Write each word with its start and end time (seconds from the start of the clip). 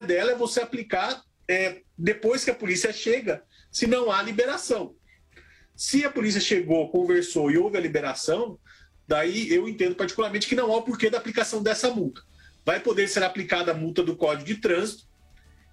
dela 0.00 0.32
é 0.32 0.34
você 0.34 0.60
aplicar 0.60 1.22
é, 1.48 1.82
depois 1.96 2.44
que 2.44 2.50
a 2.50 2.54
polícia 2.54 2.92
chega, 2.92 3.42
se 3.70 3.86
não 3.86 4.10
há 4.10 4.22
liberação. 4.22 4.94
Se 5.76 6.04
a 6.04 6.10
polícia 6.10 6.40
chegou, 6.40 6.90
conversou 6.90 7.50
e 7.50 7.58
houve 7.58 7.76
a 7.76 7.80
liberação, 7.80 8.58
daí 9.06 9.52
eu 9.52 9.68
entendo 9.68 9.94
particularmente 9.94 10.48
que 10.48 10.54
não 10.54 10.72
há 10.72 10.76
o 10.76 10.82
porquê 10.82 11.10
da 11.10 11.18
aplicação 11.18 11.62
dessa 11.62 11.90
multa. 11.90 12.22
Vai 12.64 12.80
poder 12.80 13.08
ser 13.08 13.22
aplicada 13.22 13.72
a 13.72 13.74
multa 13.74 14.02
do 14.02 14.16
Código 14.16 14.44
de 14.44 14.56
Trânsito, 14.56 15.08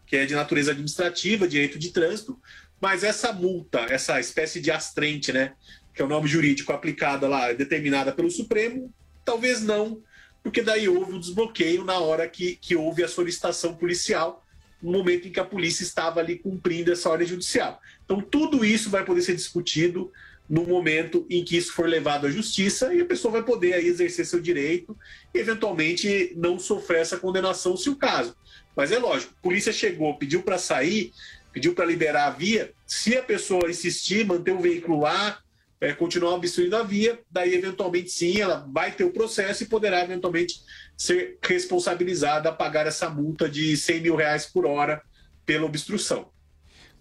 que 0.05 0.15
é 0.15 0.25
de 0.25 0.35
natureza 0.35 0.71
administrativa, 0.71 1.47
direito 1.47 1.77
de 1.77 1.91
trânsito, 1.91 2.39
mas 2.79 3.03
essa 3.03 3.33
multa, 3.33 3.79
essa 3.89 4.19
espécie 4.19 4.61
de 4.61 4.71
astrente, 4.71 5.33
né, 5.33 5.53
que 5.93 6.01
é 6.01 6.05
o 6.05 6.07
nome 6.07 6.27
jurídico 6.27 6.71
aplicada 6.71 7.27
lá, 7.27 7.51
determinada 7.51 8.13
pelo 8.13 8.31
Supremo, 8.31 8.93
talvez 9.25 9.61
não, 9.61 10.01
porque 10.43 10.61
daí 10.61 10.87
houve 10.87 11.13
o 11.13 11.19
desbloqueio 11.19 11.83
na 11.83 11.99
hora 11.99 12.27
que, 12.27 12.55
que 12.55 12.75
houve 12.75 13.03
a 13.03 13.07
solicitação 13.07 13.75
policial, 13.75 14.45
no 14.81 14.91
momento 14.91 15.27
em 15.27 15.31
que 15.31 15.39
a 15.39 15.45
polícia 15.45 15.83
estava 15.83 16.19
ali 16.19 16.37
cumprindo 16.37 16.91
essa 16.91 17.09
ordem 17.09 17.27
judicial. 17.27 17.81
Então, 18.05 18.21
tudo 18.21 18.63
isso 18.63 18.89
vai 18.89 19.03
poder 19.03 19.21
ser 19.21 19.35
discutido 19.35 20.11
no 20.49 20.63
momento 20.63 21.25
em 21.29 21.43
que 21.43 21.57
isso 21.57 21.73
for 21.73 21.89
levado 21.89 22.25
à 22.25 22.31
justiça 22.31 22.93
e 22.93 23.01
a 23.01 23.05
pessoa 23.05 23.33
vai 23.33 23.43
poder 23.43 23.73
aí 23.73 23.87
exercer 23.87 24.25
seu 24.25 24.39
direito 24.39 24.97
e, 25.33 25.39
eventualmente, 25.39 26.33
não 26.37 26.57
sofrer 26.57 27.01
essa 27.01 27.17
condenação, 27.17 27.75
se 27.75 27.89
o 27.89 27.95
caso. 27.95 28.35
Mas 28.75 28.91
é 28.91 28.99
lógico, 28.99 29.33
a 29.37 29.41
polícia 29.41 29.73
chegou, 29.73 30.17
pediu 30.17 30.43
para 30.43 30.57
sair, 30.57 31.11
pediu 31.51 31.73
para 31.73 31.85
liberar 31.85 32.27
a 32.27 32.29
via. 32.29 32.71
Se 32.85 33.17
a 33.17 33.23
pessoa 33.23 33.69
insistir, 33.69 34.25
manter 34.25 34.51
o 34.51 34.59
veículo 34.59 35.01
lá, 35.01 35.39
é, 35.79 35.93
continuar 35.93 36.33
obstruindo 36.33 36.75
a 36.75 36.83
via, 36.83 37.19
daí 37.29 37.53
eventualmente 37.53 38.09
sim, 38.09 38.39
ela 38.39 38.67
vai 38.71 38.91
ter 38.91 39.03
o 39.03 39.11
processo 39.11 39.63
e 39.63 39.67
poderá 39.67 40.03
eventualmente 40.03 40.61
ser 40.97 41.37
responsabilizada 41.41 42.49
a 42.49 42.53
pagar 42.53 42.87
essa 42.87 43.09
multa 43.09 43.47
de 43.47 43.77
100 43.77 44.01
mil 44.01 44.15
reais 44.15 44.45
por 44.45 44.65
hora 44.65 45.01
pela 45.45 45.65
obstrução. 45.65 46.27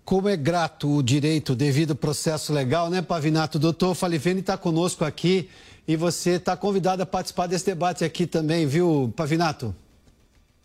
Como 0.04 0.28
é 0.28 0.36
grato 0.36 0.88
o 0.88 1.02
direito 1.02 1.54
devido 1.54 1.90
ao 1.90 1.96
processo 1.96 2.52
legal, 2.52 2.88
né, 2.88 3.02
Pavinato? 3.02 3.58
Doutor 3.58 3.94
Falivene 3.94 4.40
está 4.40 4.56
conosco 4.56 5.04
aqui 5.04 5.48
e 5.88 5.96
você 5.96 6.32
está 6.32 6.56
convidado 6.56 7.02
a 7.02 7.06
participar 7.06 7.46
desse 7.46 7.66
debate 7.66 8.04
aqui 8.04 8.26
também, 8.26 8.66
viu, 8.66 9.12
Pavinato? 9.16 9.74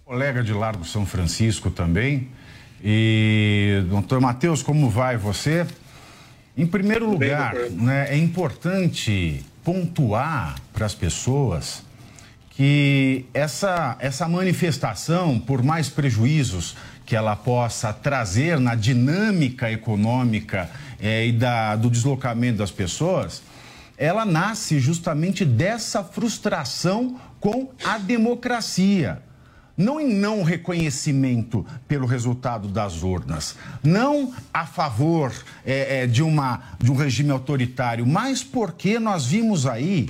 Colega 0.05 0.43
de 0.43 0.53
Largo 0.53 0.83
São 0.83 1.05
Francisco 1.05 1.71
também. 1.71 2.29
E, 2.83 3.83
doutor 3.89 4.19
Matheus, 4.19 4.61
como 4.61 4.89
vai 4.89 5.15
você? 5.15 5.65
Em 6.57 6.65
primeiro 6.65 7.09
lugar, 7.09 7.55
né, 7.71 8.07
é 8.09 8.17
importante 8.17 9.45
pontuar 9.63 10.55
para 10.73 10.85
as 10.85 10.93
pessoas 10.93 11.83
que 12.49 13.25
essa, 13.33 13.95
essa 13.99 14.27
manifestação, 14.27 15.39
por 15.39 15.63
mais 15.63 15.87
prejuízos 15.87 16.75
que 17.05 17.15
ela 17.15 17.35
possa 17.35 17.93
trazer 17.93 18.59
na 18.59 18.75
dinâmica 18.75 19.71
econômica 19.71 20.69
é, 20.99 21.25
e 21.25 21.31
da, 21.31 21.75
do 21.77 21.89
deslocamento 21.89 22.57
das 22.57 22.71
pessoas, 22.71 23.41
ela 23.97 24.25
nasce 24.25 24.79
justamente 24.79 25.45
dessa 25.45 26.03
frustração 26.03 27.19
com 27.39 27.69
a 27.83 27.97
democracia 27.97 29.21
não 29.81 29.99
em 29.99 30.13
não 30.13 30.43
reconhecimento 30.43 31.65
pelo 31.87 32.05
resultado 32.05 32.67
das 32.67 33.03
urnas, 33.03 33.55
não 33.83 34.33
a 34.53 34.65
favor 34.65 35.33
é, 35.65 36.03
é, 36.03 36.07
de, 36.07 36.23
uma, 36.23 36.61
de 36.79 36.91
um 36.91 36.95
regime 36.95 37.31
autoritário, 37.31 38.05
mas 38.05 38.43
porque 38.43 38.99
nós 38.99 39.25
vimos 39.25 39.65
aí 39.65 40.09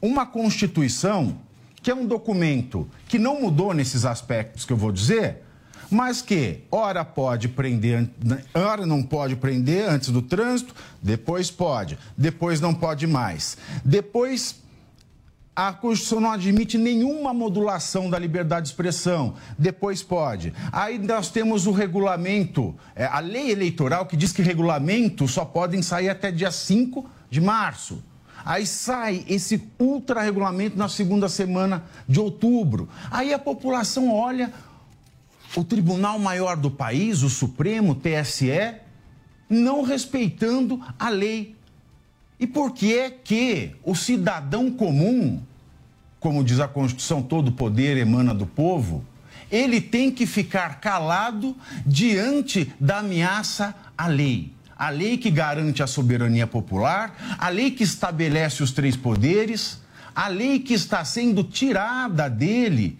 uma 0.00 0.24
Constituição 0.24 1.36
que 1.82 1.90
é 1.90 1.94
um 1.94 2.06
documento 2.06 2.88
que 3.08 3.18
não 3.18 3.40
mudou 3.40 3.72
nesses 3.72 4.04
aspectos 4.04 4.64
que 4.64 4.72
eu 4.72 4.76
vou 4.76 4.92
dizer, 4.92 5.42
mas 5.90 6.20
que 6.20 6.60
ora 6.70 7.04
pode 7.04 7.48
prender, 7.48 8.08
ora 8.54 8.84
não 8.84 9.02
pode 9.02 9.36
prender 9.36 9.88
antes 9.88 10.10
do 10.10 10.20
trânsito, 10.20 10.74
depois 11.02 11.50
pode, 11.50 11.98
depois 12.16 12.60
não 12.60 12.74
pode 12.74 13.06
mais. 13.06 13.56
Depois 13.84 14.56
a 15.58 15.72
Constituição 15.72 16.20
não 16.20 16.30
admite 16.30 16.78
nenhuma 16.78 17.34
modulação 17.34 18.08
da 18.08 18.16
liberdade 18.16 18.66
de 18.66 18.68
expressão. 18.68 19.34
Depois 19.58 20.04
pode. 20.04 20.54
Aí 20.70 21.00
nós 21.00 21.32
temos 21.32 21.66
o 21.66 21.72
regulamento, 21.72 22.76
é, 22.94 23.06
a 23.06 23.18
lei 23.18 23.50
eleitoral 23.50 24.06
que 24.06 24.16
diz 24.16 24.30
que 24.30 24.40
regulamentos 24.40 25.32
só 25.32 25.44
podem 25.44 25.82
sair 25.82 26.10
até 26.10 26.30
dia 26.30 26.52
5 26.52 27.04
de 27.28 27.40
março. 27.40 28.00
Aí 28.44 28.64
sai 28.64 29.24
esse 29.28 29.60
ultra-regulamento 29.80 30.78
na 30.78 30.88
segunda 30.88 31.28
semana 31.28 31.82
de 32.06 32.20
outubro. 32.20 32.88
Aí 33.10 33.34
a 33.34 33.38
população 33.38 34.14
olha 34.14 34.52
o 35.56 35.64
Tribunal 35.64 36.20
Maior 36.20 36.56
do 36.56 36.70
país, 36.70 37.24
o 37.24 37.28
Supremo, 37.28 37.96
TSE, 37.96 38.76
não 39.50 39.82
respeitando 39.82 40.80
a 40.96 41.08
lei. 41.08 41.56
E 42.38 42.46
por 42.46 42.72
que 42.72 42.96
é 42.96 43.10
que 43.10 43.72
o 43.82 43.96
cidadão 43.96 44.70
comum 44.70 45.42
como 46.28 46.44
diz 46.44 46.60
a 46.60 46.68
Constituição, 46.68 47.22
todo 47.22 47.50
poder 47.50 47.96
emana 47.96 48.34
do 48.34 48.44
povo, 48.44 49.02
ele 49.50 49.80
tem 49.80 50.10
que 50.10 50.26
ficar 50.26 50.78
calado 50.78 51.56
diante 51.86 52.70
da 52.78 52.98
ameaça 52.98 53.74
à 53.96 54.08
lei. 54.08 54.52
A 54.76 54.90
lei 54.90 55.16
que 55.16 55.30
garante 55.30 55.82
a 55.82 55.86
soberania 55.86 56.46
popular, 56.46 57.36
a 57.38 57.48
lei 57.48 57.70
que 57.70 57.82
estabelece 57.82 58.62
os 58.62 58.72
três 58.72 58.94
poderes, 58.94 59.80
a 60.14 60.28
lei 60.28 60.58
que 60.58 60.74
está 60.74 61.02
sendo 61.02 61.42
tirada 61.42 62.28
dele 62.28 62.98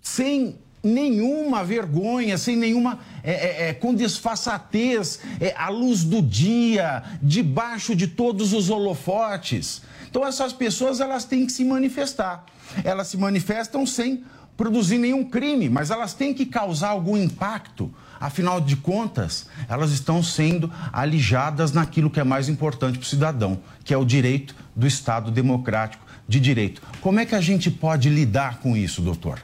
sem 0.00 0.56
nenhuma 0.82 1.62
vergonha, 1.62 2.36
sem 2.36 2.56
nenhuma. 2.56 2.98
É, 3.22 3.30
é, 3.30 3.68
é, 3.68 3.72
com 3.72 3.94
desfaçatez, 3.94 5.20
é, 5.40 5.54
à 5.56 5.68
luz 5.68 6.02
do 6.02 6.20
dia, 6.20 7.04
debaixo 7.22 7.94
de 7.94 8.08
todos 8.08 8.52
os 8.52 8.68
holofotes. 8.68 9.82
Então 10.12 10.26
essas 10.26 10.52
pessoas 10.52 11.00
elas 11.00 11.24
têm 11.24 11.46
que 11.46 11.52
se 11.52 11.64
manifestar. 11.64 12.44
Elas 12.84 13.06
se 13.06 13.16
manifestam 13.16 13.86
sem 13.86 14.22
produzir 14.58 14.98
nenhum 14.98 15.24
crime, 15.24 15.70
mas 15.70 15.90
elas 15.90 16.12
têm 16.12 16.34
que 16.34 16.44
causar 16.44 16.88
algum 16.88 17.16
impacto. 17.16 17.90
Afinal 18.20 18.60
de 18.60 18.76
contas, 18.76 19.46
elas 19.70 19.90
estão 19.90 20.22
sendo 20.22 20.70
alijadas 20.92 21.72
naquilo 21.72 22.10
que 22.10 22.20
é 22.20 22.24
mais 22.24 22.50
importante 22.50 22.98
para 22.98 23.06
o 23.06 23.08
cidadão, 23.08 23.62
que 23.84 23.94
é 23.94 23.96
o 23.96 24.04
direito 24.04 24.54
do 24.76 24.86
Estado 24.86 25.30
democrático 25.30 26.04
de 26.28 26.38
direito. 26.38 26.82
Como 27.00 27.18
é 27.18 27.24
que 27.24 27.34
a 27.34 27.40
gente 27.40 27.70
pode 27.70 28.10
lidar 28.10 28.58
com 28.58 28.76
isso, 28.76 29.00
doutor? 29.00 29.40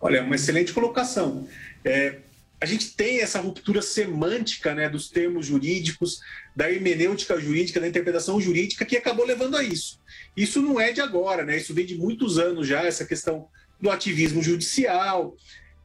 Olha, 0.00 0.16
é 0.16 0.22
uma 0.22 0.36
excelente 0.36 0.72
colocação. 0.72 1.46
É, 1.84 2.20
a 2.58 2.66
gente 2.66 2.92
tem 2.92 3.20
essa 3.20 3.40
ruptura 3.40 3.82
semântica 3.82 4.74
né, 4.74 4.88
dos 4.88 5.10
termos 5.10 5.46
jurídicos, 5.46 6.20
da 6.58 6.68
hermenêutica 6.68 7.38
jurídica, 7.38 7.78
da 7.78 7.86
interpretação 7.86 8.40
jurídica, 8.40 8.84
que 8.84 8.96
acabou 8.96 9.24
levando 9.24 9.56
a 9.56 9.62
isso. 9.62 10.00
Isso 10.36 10.60
não 10.60 10.80
é 10.80 10.90
de 10.90 11.00
agora, 11.00 11.44
né? 11.44 11.56
Isso 11.56 11.72
vem 11.72 11.86
de 11.86 11.96
muitos 11.96 12.36
anos 12.36 12.66
já, 12.66 12.82
essa 12.82 13.04
questão 13.04 13.46
do 13.80 13.88
ativismo 13.88 14.42
judicial, 14.42 15.36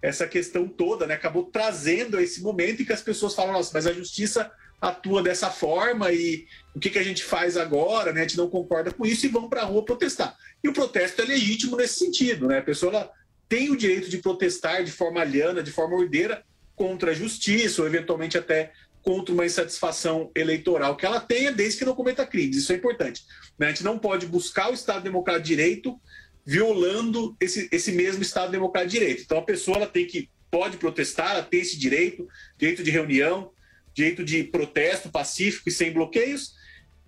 essa 0.02 0.26
questão 0.26 0.68
toda, 0.68 1.06
né? 1.06 1.14
Acabou 1.14 1.44
trazendo 1.44 2.20
esse 2.20 2.42
momento 2.42 2.82
em 2.82 2.86
que 2.86 2.92
as 2.92 3.04
pessoas 3.04 3.36
falam, 3.36 3.54
nossa, 3.54 3.70
mas 3.72 3.86
a 3.86 3.94
justiça 3.94 4.52
atua 4.82 5.22
dessa 5.22 5.52
forma 5.52 6.12
e 6.12 6.48
o 6.74 6.80
que, 6.80 6.90
que 6.90 6.98
a 6.98 7.04
gente 7.04 7.24
faz 7.24 7.56
agora, 7.56 8.12
né? 8.12 8.22
A 8.22 8.24
gente 8.24 8.38
não 8.38 8.50
concorda 8.50 8.92
com 8.92 9.06
isso 9.06 9.28
e 9.28 9.30
vão 9.30 9.48
para 9.48 9.62
a 9.62 9.66
rua 9.66 9.86
protestar. 9.86 10.36
E 10.64 10.68
o 10.68 10.74
protesto 10.74 11.22
é 11.22 11.26
legítimo 11.26 11.78
nesse 11.78 12.00
sentido, 12.00 12.48
né? 12.48 12.58
A 12.58 12.64
pessoa 12.64 13.12
tem 13.48 13.70
o 13.70 13.78
direito 13.78 14.10
de 14.10 14.18
protestar 14.18 14.84
de 14.84 14.92
forma 14.92 15.22
aliana, 15.22 15.62
de 15.62 15.70
forma 15.70 15.96
ordeira, 15.96 16.44
contra 16.76 17.12
a 17.12 17.14
justiça 17.14 17.80
ou 17.80 17.88
eventualmente 17.88 18.40
até 18.40 18.72
contra 19.04 19.34
uma 19.34 19.46
insatisfação 19.46 20.32
eleitoral 20.34 20.96
que 20.96 21.06
ela 21.06 21.20
tenha, 21.20 21.52
desde 21.52 21.78
que 21.78 21.86
não 21.86 21.94
cometa 21.94 22.26
crimes. 22.26 22.56
Isso 22.58 22.72
é 22.72 22.76
importante. 22.76 23.24
Né? 23.60 23.68
A 23.68 23.70
gente 23.70 23.84
não 23.84 24.00
pode 24.00 24.26
buscar 24.26 24.72
o 24.72 24.74
Estado 24.74 25.04
Democrático 25.04 25.44
de 25.44 25.56
Direito 25.56 26.00
violando 26.46 27.36
esse, 27.40 27.68
esse 27.72 27.92
mesmo 27.92 28.22
Estado 28.22 28.52
Democrático 28.52 28.92
de 28.92 29.00
Direito. 29.00 29.24
Então 29.24 29.38
a 29.38 29.44
pessoa 29.44 29.78
ela 29.78 29.88
tem 29.88 30.08
que 30.08 30.30
pode 30.50 30.78
protestar, 30.78 31.32
ela 31.32 31.44
tem 31.44 31.62
esse 31.62 31.78
direito, 31.78 32.28
direito 32.58 32.84
de 32.84 32.92
reunião, 32.92 33.52
direito 33.94 34.24
de 34.24 34.44
protesto 34.44 35.10
pacífico 35.10 35.68
e 35.68 35.72
sem 35.72 35.92
bloqueios, 35.92 36.56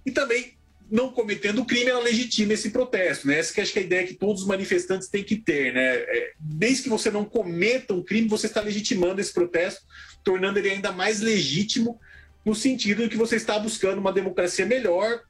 e 0.05 0.11
também 0.11 0.57
não 0.89 1.09
cometendo 1.09 1.65
crime, 1.65 1.89
ela 1.89 2.03
legitima 2.03 2.53
esse 2.53 2.69
protesto. 2.69 3.27
Né? 3.27 3.39
Essa 3.39 3.53
que 3.53 3.61
acho 3.61 3.73
que 3.73 3.79
é 3.79 3.81
a 3.81 3.85
ideia 3.85 4.07
que 4.07 4.13
todos 4.13 4.43
os 4.43 4.47
manifestantes 4.47 5.07
têm 5.07 5.23
que 5.23 5.35
ter. 5.35 5.73
Né? 5.73 5.95
É, 5.95 6.33
desde 6.39 6.83
que 6.83 6.89
você 6.89 7.09
não 7.09 7.25
cometa 7.25 7.93
um 7.93 8.03
crime, 8.03 8.27
você 8.27 8.47
está 8.47 8.61
legitimando 8.61 9.19
esse 9.19 9.33
protesto, 9.33 9.81
tornando 10.23 10.59
ele 10.59 10.69
ainda 10.69 10.91
mais 10.91 11.21
legítimo, 11.21 11.99
no 12.45 12.53
sentido 12.53 13.03
de 13.03 13.09
que 13.09 13.17
você 13.17 13.35
está 13.35 13.57
buscando 13.57 13.97
uma 13.97 14.13
democracia 14.13 14.65
melhor, 14.65 15.21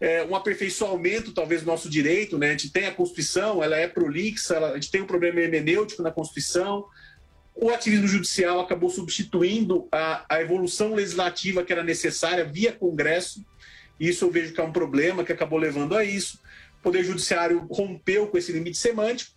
é, 0.00 0.24
um 0.24 0.34
aperfeiçoamento, 0.34 1.32
talvez, 1.32 1.62
do 1.62 1.66
nosso 1.68 1.88
direito. 1.88 2.36
Né? 2.36 2.48
A 2.48 2.52
gente 2.52 2.70
tem 2.70 2.86
a 2.86 2.94
Constituição, 2.94 3.62
ela 3.62 3.76
é 3.76 3.86
prolixa, 3.86 4.54
ela, 4.54 4.72
a 4.72 4.74
gente 4.74 4.90
tem 4.90 5.00
um 5.00 5.06
problema 5.06 5.40
hermenêutico 5.40 6.02
na 6.02 6.10
Constituição. 6.10 6.84
O 7.54 7.70
ativismo 7.70 8.08
judicial 8.08 8.58
acabou 8.58 8.90
substituindo 8.90 9.86
a, 9.92 10.24
a 10.28 10.40
evolução 10.40 10.92
legislativa 10.92 11.62
que 11.62 11.72
era 11.72 11.84
necessária 11.84 12.44
via 12.44 12.72
Congresso 12.72 13.44
isso 13.98 14.24
eu 14.24 14.30
vejo 14.30 14.52
que 14.52 14.60
é 14.60 14.64
um 14.64 14.72
problema 14.72 15.24
que 15.24 15.32
acabou 15.32 15.58
levando 15.58 15.96
a 15.96 16.04
isso. 16.04 16.40
O 16.80 16.82
Poder 16.82 17.04
Judiciário 17.04 17.66
rompeu 17.70 18.26
com 18.26 18.36
esse 18.36 18.52
limite 18.52 18.78
semântico 18.78 19.32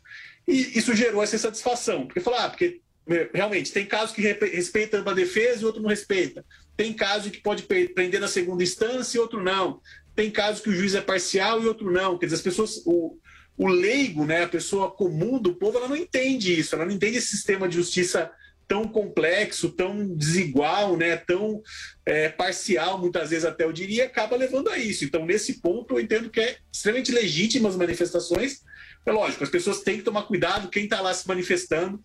e 0.48 0.78
isso 0.78 0.96
gerou 0.96 1.22
essa 1.22 1.36
insatisfação. 1.36 2.06
Porque 2.06 2.20
falar, 2.20 2.46
ah, 2.46 2.50
porque 2.50 2.82
realmente, 3.34 3.72
tem 3.72 3.86
casos 3.86 4.14
que 4.14 4.22
respeitam 4.22 5.04
a 5.08 5.14
defesa 5.14 5.62
e 5.62 5.66
outro 5.66 5.82
não 5.82 5.90
respeita. 5.90 6.44
Tem 6.76 6.94
casos 6.94 7.32
que 7.32 7.42
pode 7.42 7.64
prender 7.64 8.20
na 8.20 8.28
segunda 8.28 8.64
instância 8.64 9.18
e 9.18 9.22
outro 9.22 9.42
não. 9.42 9.82
Tem 10.16 10.30
casos 10.30 10.62
que 10.62 10.70
o 10.70 10.74
juiz 10.74 10.96
é 10.96 11.02
parcial 11.02 11.62
e 11.62 11.68
outro 11.68 11.92
não. 11.92 12.18
Quer 12.18 12.26
dizer, 12.26 12.38
as 12.38 12.42
pessoas, 12.42 12.82
o, 12.86 13.18
o 13.58 13.68
leigo, 13.68 14.26
né, 14.26 14.44
a 14.44 14.50
pessoa 14.50 14.92
comum 14.92 15.40
do 15.40 15.56
povo, 15.56 15.78
ela 15.78 15.88
não 15.88 15.96
entende 15.96 16.58
isso, 16.60 16.76
ela 16.76 16.86
não 16.86 16.92
entende 16.92 17.18
esse 17.18 17.28
sistema 17.28 17.68
de 17.68 17.76
justiça 17.76 18.32
tão 18.68 18.88
complexo, 18.88 19.70
tão 19.72 20.16
desigual, 20.16 20.98
né, 20.98 21.16
tão 21.16 21.62
é, 22.06 22.30
parcial, 22.30 23.00
muitas 23.00 23.30
vezes 23.30 23.46
até 23.46 23.64
eu 23.64 23.72
diria, 23.72 24.06
acaba 24.06 24.36
levando 24.36 24.70
a 24.70 24.78
isso. 24.78 25.06
Então, 25.06 25.26
nesse 25.26 25.62
ponto, 25.62 25.96
eu 25.96 26.00
entendo 26.00 26.30
que 26.30 26.40
é 26.40 26.58
extremamente 26.72 27.12
legítimas 27.12 27.74
as 27.74 27.80
manifestações. 27.80 28.62
É 29.06 29.12
lógico, 29.12 29.44
as 29.44 29.50
pessoas 29.50 29.82
têm 29.82 29.98
que 29.98 30.04
tomar 30.04 30.24
cuidado, 30.24 30.70
quem 30.70 30.84
está 30.84 31.00
lá 31.00 31.14
se 31.14 31.28
manifestando, 31.28 32.02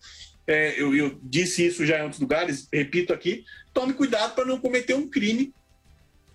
é, 0.47 0.81
eu, 0.81 0.95
eu, 0.95 1.19
disse 1.21 1.65
isso 1.65 1.85
já 1.85 1.99
em 1.99 2.03
outros 2.03 2.21
lugares, 2.21 2.67
repito 2.71 3.13
aqui, 3.13 3.43
tome 3.73 3.93
cuidado 3.93 4.35
para 4.35 4.45
não 4.45 4.59
cometer 4.59 4.93
um 4.93 5.09
crime, 5.09 5.53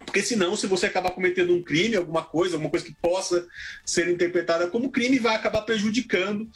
porque 0.04 0.22
senão, 0.22 0.56
se 0.56 0.66
você 0.66 0.86
acabar 0.86 1.10
cometendo 1.10 1.54
um 1.54 1.62
crime, 1.62 1.94
alguma 1.94 2.25
coisa, 2.25 2.56
alguma 2.56 2.70
coisa 2.70 2.86
que 2.86 2.94
possa 2.94 3.46
ser 3.84 4.08
interpretada 4.08 4.66
como 4.69 4.90
crime, 4.90 5.19
vai 5.19 5.36
acabar 5.36 5.62
prejudicando 5.62 6.48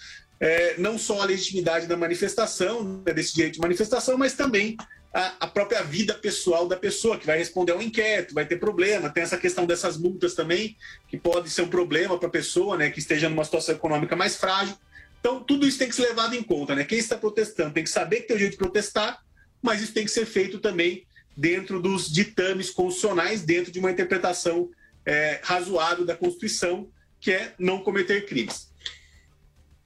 é, 0.43 0.75
não 0.77 0.99
só 0.99 1.23
a 1.23 1.25
legitimidade 1.25 1.87
da 1.87 1.97
manifestação, 1.97 3.01
né, 3.07 3.13
desse 3.15 3.33
direito 3.33 3.55
de 3.55 3.61
manifestação, 3.61 4.19
mas 4.19 4.33
também 4.33 4.77
a, 5.15 5.37
a, 5.39 5.47
própria 5.47 5.85
vida 5.85 6.15
pessoal 6.15 6.67
da 6.67 6.77
pessoa, 6.77 7.17
que 7.17 7.25
vai 7.25 7.39
responder 7.39 7.71
ao 7.71 7.81
inquérito, 7.81 8.35
vai 8.35 8.45
ter 8.45 8.57
problema. 8.57 9.09
Tem 9.09 9.23
essa 9.23 9.39
questão 9.39 9.65
dessas 9.65 9.97
multas 9.97 10.35
também, 10.35 10.77
que 11.07 11.17
pode 11.17 11.49
ser 11.49 11.63
um 11.63 11.69
problema 11.69 12.19
para 12.19 12.27
a 12.27 12.31
pessoa 12.31 12.77
né, 12.77 12.91
que 12.91 12.99
esteja 12.99 13.29
numa 13.29 13.45
situação 13.45 13.77
econômica 13.77 14.17
mais 14.17 14.35
frágil. 14.35 14.75
Então, 15.21 15.39
tudo 15.45 15.65
isso 15.65 15.79
tem 15.79 15.89
que 15.89 15.95
ser 15.95 16.09
levado 16.09 16.35
em 16.35 16.43
conta. 16.43 16.75
Né? 16.75 16.83
Quem 16.83 16.99
está 16.99 17.17
protestando 17.17 17.75
tem 17.75 17.85
que 17.85 17.91
saber 17.91 18.23
que 18.23 18.27
tem 18.27 18.37
o 18.37 18.41
jeito 18.41 18.53
de 18.53 18.59
protestar, 18.59 19.23
mas 19.63 19.81
isso 19.81 19.95
tem 19.95 20.05
que 20.05 20.11
ser 20.11 20.27
feito 20.27 20.59
também 20.59 21.07
dentro 21.37 21.81
dos 21.81 22.11
ditames 22.13 22.69
constitucionais, 22.69 23.43
dentro 23.43 23.71
de 23.71 23.79
uma 23.79 23.93
interpretação 23.93 24.69
é, 25.07 25.39
razoável 25.45 26.05
da 26.05 26.17
Constituição, 26.17 26.89
que 27.21 27.31
é 27.31 27.55
não 27.61 27.79
cometer 27.79 28.27
crimes. 28.27 28.72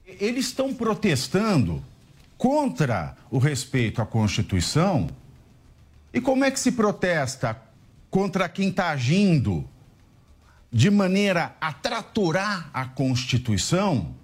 Eles 0.07 0.47
estão 0.47 0.73
protestando 0.73 1.83
contra 2.39 3.17
o 3.29 3.39
respeito 3.39 4.01
à 4.01 4.07
Constituição. 4.07 5.09
E 6.15 6.21
como 6.21 6.45
é 6.45 6.51
que 6.51 6.61
se 6.61 6.73
protesta 6.73 7.61
contra 8.09 8.49
quem 8.49 8.69
está 8.69 8.91
agindo 8.91 9.69
de 10.73 10.91
maneira 10.91 11.57
a 11.61 11.73
traturar 11.73 12.71
a 12.73 12.85
Constituição? 12.85 14.15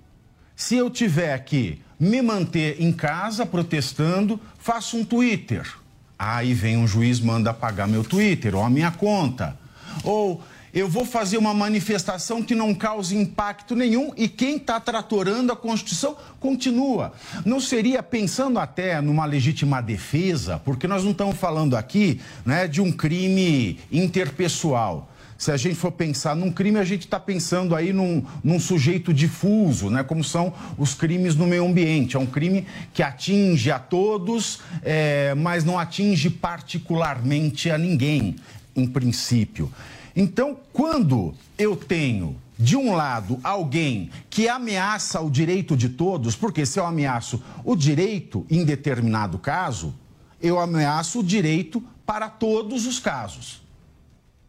Se 0.55 0.77
eu 0.77 0.89
tiver 0.89 1.37
que 1.45 1.83
me 1.99 2.23
manter 2.23 2.81
em 2.81 2.93
casa 2.93 3.45
protestando, 3.45 4.41
faço 4.59 4.97
um 4.97 5.05
Twitter. 5.05 5.69
Aí 6.17 6.55
vem 6.55 6.77
um 6.77 6.87
juiz, 6.87 7.19
manda 7.19 7.51
apagar 7.51 7.89
meu 7.89 8.05
Twitter 8.05 8.55
ou 8.55 8.63
a 8.63 8.71
minha 8.71 8.93
conta. 8.93 9.59
Ou 10.05 10.43
eu 10.75 10.89
vou 10.89 11.05
fazer 11.05 11.37
uma 11.37 11.53
manifestação 11.53 12.43
que 12.43 12.55
não 12.55 12.75
cause 12.75 13.17
impacto 13.17 13.77
nenhum 13.77 14.13
e 14.17 14.27
quem 14.27 14.57
está 14.57 14.81
tratorando 14.81 15.53
a 15.53 15.57
Constituição 15.57 16.17
continua. 16.41 17.13
Não 17.45 17.61
seria 17.61 18.03
pensando 18.03 18.59
até 18.59 19.01
numa 19.01 19.27
legítima 19.27 19.83
defesa, 19.83 20.61
porque 20.65 20.89
nós 20.89 21.05
não 21.05 21.11
estamos 21.11 21.37
falando 21.37 21.77
aqui 21.77 22.21
né, 22.45 22.67
de 22.67 22.81
um 22.81 22.91
crime 22.91 23.79
interpessoal 23.91 25.09
se 25.43 25.51
a 25.51 25.57
gente 25.57 25.75
for 25.75 25.91
pensar 25.91 26.37
num 26.37 26.53
crime, 26.53 26.79
a 26.79 26.85
gente 26.85 27.01
está 27.01 27.19
pensando 27.19 27.75
aí 27.75 27.93
num, 27.93 28.25
num, 28.45 28.61
sujeito 28.61 29.13
difuso, 29.13 29.91
né? 29.91 30.05
como 30.05 30.23
são 30.23 30.55
os 30.79 30.95
crimes 30.95 31.35
no 31.35 31.49
meio 31.49 31.67
ambiente. 31.67 32.15
É 32.15 32.21
um 32.21 32.27
crime 32.27 32.65
que 32.95 33.03
atinge 33.03 33.69
a 33.69 33.79
todos, 33.81 34.61
é, 34.85 35.35
mas 35.35 35.65
não 35.65 35.81
atinge 35.81 36.31
particularmente 36.31 37.73
a 37.73 37.77
ninguém, 37.77 38.37
em 38.77 38.87
princípio. 38.87 39.69
Então, 40.15 40.57
quando 40.73 41.35
eu 41.57 41.75
tenho 41.75 42.37
de 42.59 42.77
um 42.77 42.95
lado, 42.95 43.41
alguém 43.43 44.11
que 44.31 44.49
ameaça 44.49 45.21
o 45.21 45.31
direito 45.31 45.77
de 45.77 45.89
todos, 45.89 46.37
porque 46.37 46.65
se 46.65 46.79
eu 46.79 46.87
ameaço 46.87 47.43
o 47.65 47.75
direito 47.75 48.47
em 48.51 48.65
determinado 48.65 49.39
caso, 49.39 49.95
eu 50.41 50.61
ameaço 50.61 51.21
o 51.21 51.25
direito 51.25 51.83
para 52.07 52.29
todos 52.29 52.87
os 52.87 52.99
casos. 52.99 53.63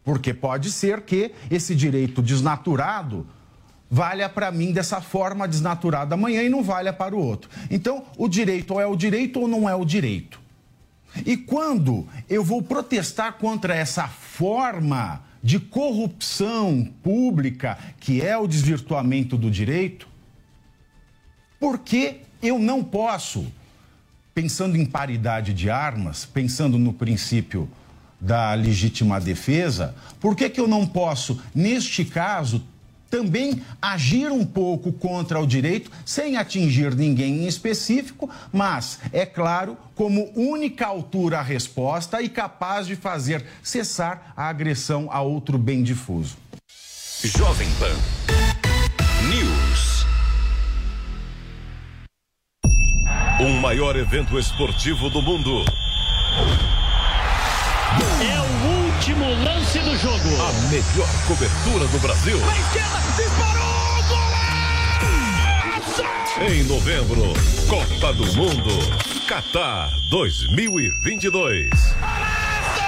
Porque 0.04 0.34
pode 0.34 0.70
ser 0.70 1.00
que 1.00 1.32
esse 1.50 1.74
direito 1.74 2.20
desnaturado 2.20 3.26
valha 3.90 4.28
para 4.28 4.50
mim 4.50 4.70
dessa 4.70 5.00
forma 5.00 5.48
desnaturada 5.48 6.14
amanhã 6.14 6.42
e 6.42 6.48
não 6.48 6.62
valha 6.62 6.92
para 6.92 7.16
o 7.16 7.18
outro. 7.18 7.48
Então, 7.70 8.04
o 8.18 8.28
direito 8.28 8.74
ou 8.74 8.80
é 8.80 8.86
o 8.86 8.96
direito 8.96 9.40
ou 9.40 9.48
não 9.48 9.68
é 9.68 9.74
o 9.74 9.84
direito. 9.84 10.40
E 11.24 11.36
quando 11.36 12.06
eu 12.28 12.44
vou 12.44 12.60
protestar 12.60 13.34
contra 13.34 13.74
essa 13.74 14.06
forma 14.08 15.23
de 15.44 15.60
corrupção 15.60 16.90
pública 17.02 17.76
que 18.00 18.22
é 18.22 18.34
o 18.34 18.46
desvirtuamento 18.46 19.36
do 19.36 19.50
direito, 19.50 20.08
por 21.60 21.80
que 21.80 22.22
eu 22.42 22.58
não 22.58 22.82
posso, 22.82 23.46
pensando 24.34 24.74
em 24.74 24.86
paridade 24.86 25.52
de 25.52 25.68
armas, 25.68 26.24
pensando 26.24 26.78
no 26.78 26.94
princípio 26.94 27.68
da 28.18 28.54
legítima 28.54 29.20
defesa, 29.20 29.94
por 30.18 30.34
que, 30.34 30.48
que 30.48 30.58
eu 30.58 30.66
não 30.66 30.86
posso, 30.86 31.38
neste 31.54 32.06
caso, 32.06 32.64
também 33.14 33.62
agir 33.80 34.32
um 34.32 34.44
pouco 34.44 34.92
contra 34.92 35.38
o 35.38 35.46
direito, 35.46 35.88
sem 36.04 36.36
atingir 36.36 36.96
ninguém 36.96 37.44
em 37.44 37.46
específico, 37.46 38.28
mas, 38.52 38.98
é 39.12 39.24
claro, 39.24 39.78
como 39.94 40.32
única 40.34 40.84
altura 40.84 41.38
à 41.38 41.42
resposta 41.42 42.20
e 42.20 42.28
capaz 42.28 42.88
de 42.88 42.96
fazer 42.96 43.44
cessar 43.62 44.32
a 44.36 44.48
agressão 44.48 45.08
a 45.12 45.20
outro 45.20 45.56
bem 45.56 45.84
difuso. 45.84 46.36
Jovem 47.22 47.68
Pan 47.78 47.94
News. 49.28 50.04
O 53.40 53.60
maior 53.60 53.94
evento 53.94 54.36
esportivo 54.36 55.08
do 55.08 55.22
mundo 55.22 55.64
lance 59.74 59.78
do 59.80 59.96
jogo. 59.96 60.28
A 60.40 60.52
melhor 60.68 61.08
cobertura 61.26 61.86
do 61.88 61.98
Brasil. 61.98 62.38
Na 62.38 62.58
esquerda, 62.58 62.98
disparou, 63.16 64.02
golaço! 64.08 66.02
Em 66.40 66.62
novembro, 66.64 67.32
Copa 67.68 68.12
do 68.12 68.26
Mundo, 68.34 68.70
Qatar 69.26 69.90
2022. 70.10 71.70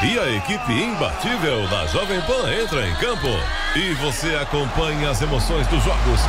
E 0.03 0.19
a 0.19 0.31
equipe 0.37 0.73
imbatível 0.73 1.67
da 1.69 1.87
Jovem 1.87 2.21
Pan 2.23 2.53
entra 2.53 2.87
em 2.87 2.95
campo. 2.97 3.29
E 3.75 3.95
você 3.95 4.37
acompanha 4.37 5.11
as 5.11 5.21
emoções 5.23 5.67
dos 5.69 5.83
jogos. 5.83 6.21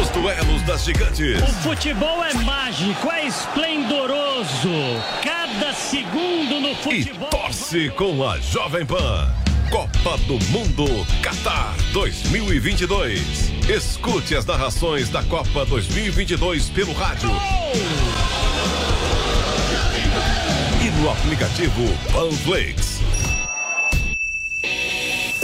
Os 0.00 0.08
duelos 0.08 0.62
das 0.62 0.84
gigantes. 0.84 1.42
O 1.42 1.46
futebol 1.62 2.24
é 2.24 2.32
mágico, 2.34 3.10
é 3.10 3.26
esplendoroso. 3.26 4.70
Cada 5.22 5.72
segundo 5.74 6.60
no 6.60 6.74
futebol. 6.76 7.28
E 7.28 7.30
torce 7.30 7.90
com 7.90 8.26
a 8.26 8.38
Jovem 8.38 8.86
Pan. 8.86 9.30
Copa 9.70 10.18
do 10.26 10.38
Mundo 10.46 11.06
Qatar 11.22 11.74
2022. 11.92 13.52
Escute 13.68 14.34
as 14.34 14.46
narrações 14.46 15.08
da 15.10 15.22
Copa 15.24 15.64
2022 15.66 16.70
pelo 16.70 16.92
rádio. 16.94 17.30
E 20.82 20.90
no 21.00 21.10
aplicativo 21.10 21.82
Panflix. 22.12 22.91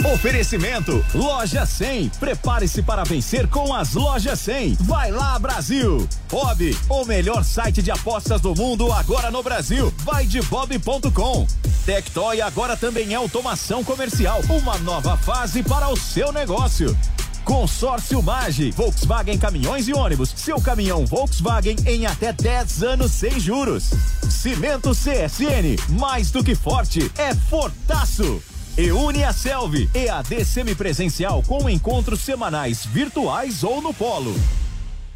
Oferecimento 0.05 1.05
Loja 1.13 1.65
100. 1.65 2.09
Prepare-se 2.19 2.81
para 2.81 3.03
vencer 3.03 3.47
com 3.47 3.73
as 3.73 3.93
Lojas 3.93 4.39
100. 4.39 4.77
Vai 4.81 5.11
lá, 5.11 5.37
Brasil. 5.37 6.07
Bob, 6.29 6.77
o 6.89 7.05
melhor 7.05 7.43
site 7.43 7.81
de 7.81 7.91
apostas 7.91 8.39
do 8.41 8.55
mundo 8.55 8.91
agora 8.93 9.29
no 9.29 9.43
Brasil. 9.43 9.93
Vai 9.99 10.25
de 10.25 10.41
bob.com. 10.43 11.45
Tectoy 11.85 12.41
agora 12.41 12.77
também 12.77 13.13
é 13.13 13.15
automação 13.15 13.83
comercial. 13.83 14.41
Uma 14.49 14.77
nova 14.79 15.17
fase 15.17 15.61
para 15.61 15.89
o 15.89 15.97
seu 15.97 16.31
negócio. 16.31 16.97
Consórcio 17.43 18.21
Mage, 18.21 18.71
Volkswagen 18.71 19.37
Caminhões 19.37 19.87
e 19.87 19.93
Ônibus. 19.93 20.33
Seu 20.35 20.61
caminhão 20.61 21.05
Volkswagen 21.05 21.75
em 21.85 22.05
até 22.05 22.31
10 22.31 22.83
anos 22.83 23.11
sem 23.11 23.39
juros. 23.39 23.89
Cimento 24.29 24.91
CSN, 24.91 25.75
mais 25.99 26.31
do 26.31 26.43
que 26.43 26.55
forte, 26.55 27.11
é 27.17 27.33
fortaço. 27.33 28.41
E 28.79 28.93
une 28.93 29.25
a 29.25 29.33
Selvi, 29.33 29.89
EAD 29.93 30.45
semipresencial 30.45 31.43
com 31.45 31.69
encontros 31.69 32.21
semanais 32.21 32.85
virtuais 32.85 33.61
ou 33.61 33.81
no 33.81 33.93
polo. 33.93 34.33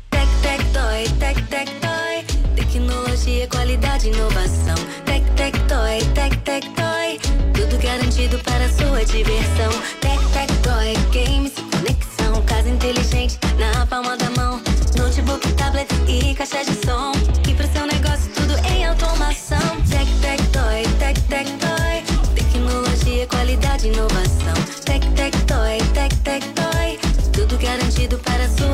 Tec, 0.10 0.28
tec, 0.42 0.62
toy, 0.74 1.18
tec, 1.18 1.48
tec, 1.48 1.72
toy. 1.80 2.26
Tecnologia, 2.58 3.48
qualidade, 3.48 4.10
inovação. 4.10 4.76
Tec, 5.06 5.24
tec, 5.38 5.58
toy, 5.70 6.04
tec, 6.14 6.36
tec, 6.42 6.68
toy. 6.76 7.18
Tudo 7.54 7.82
garantido 7.82 8.38
para 8.40 8.68
sua 8.68 9.06
diversão. 9.06 9.72
Tec, 10.02 10.20
tec, 10.34 10.52
toy, 10.62 10.94
games, 11.14 11.54
conexão. 11.72 12.42
Casa 12.46 12.68
inteligente 12.68 13.40
na 13.58 13.86
palma 13.86 14.18
da 14.18 14.30
mão. 14.32 14.62
Notebook, 14.98 15.50
tablet 15.54 15.88
e 16.10 16.36
caixa 16.36 16.66
de 16.66 16.86
som 16.86 17.14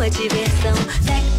diversão. 0.10 0.76
Sexo 1.06 1.39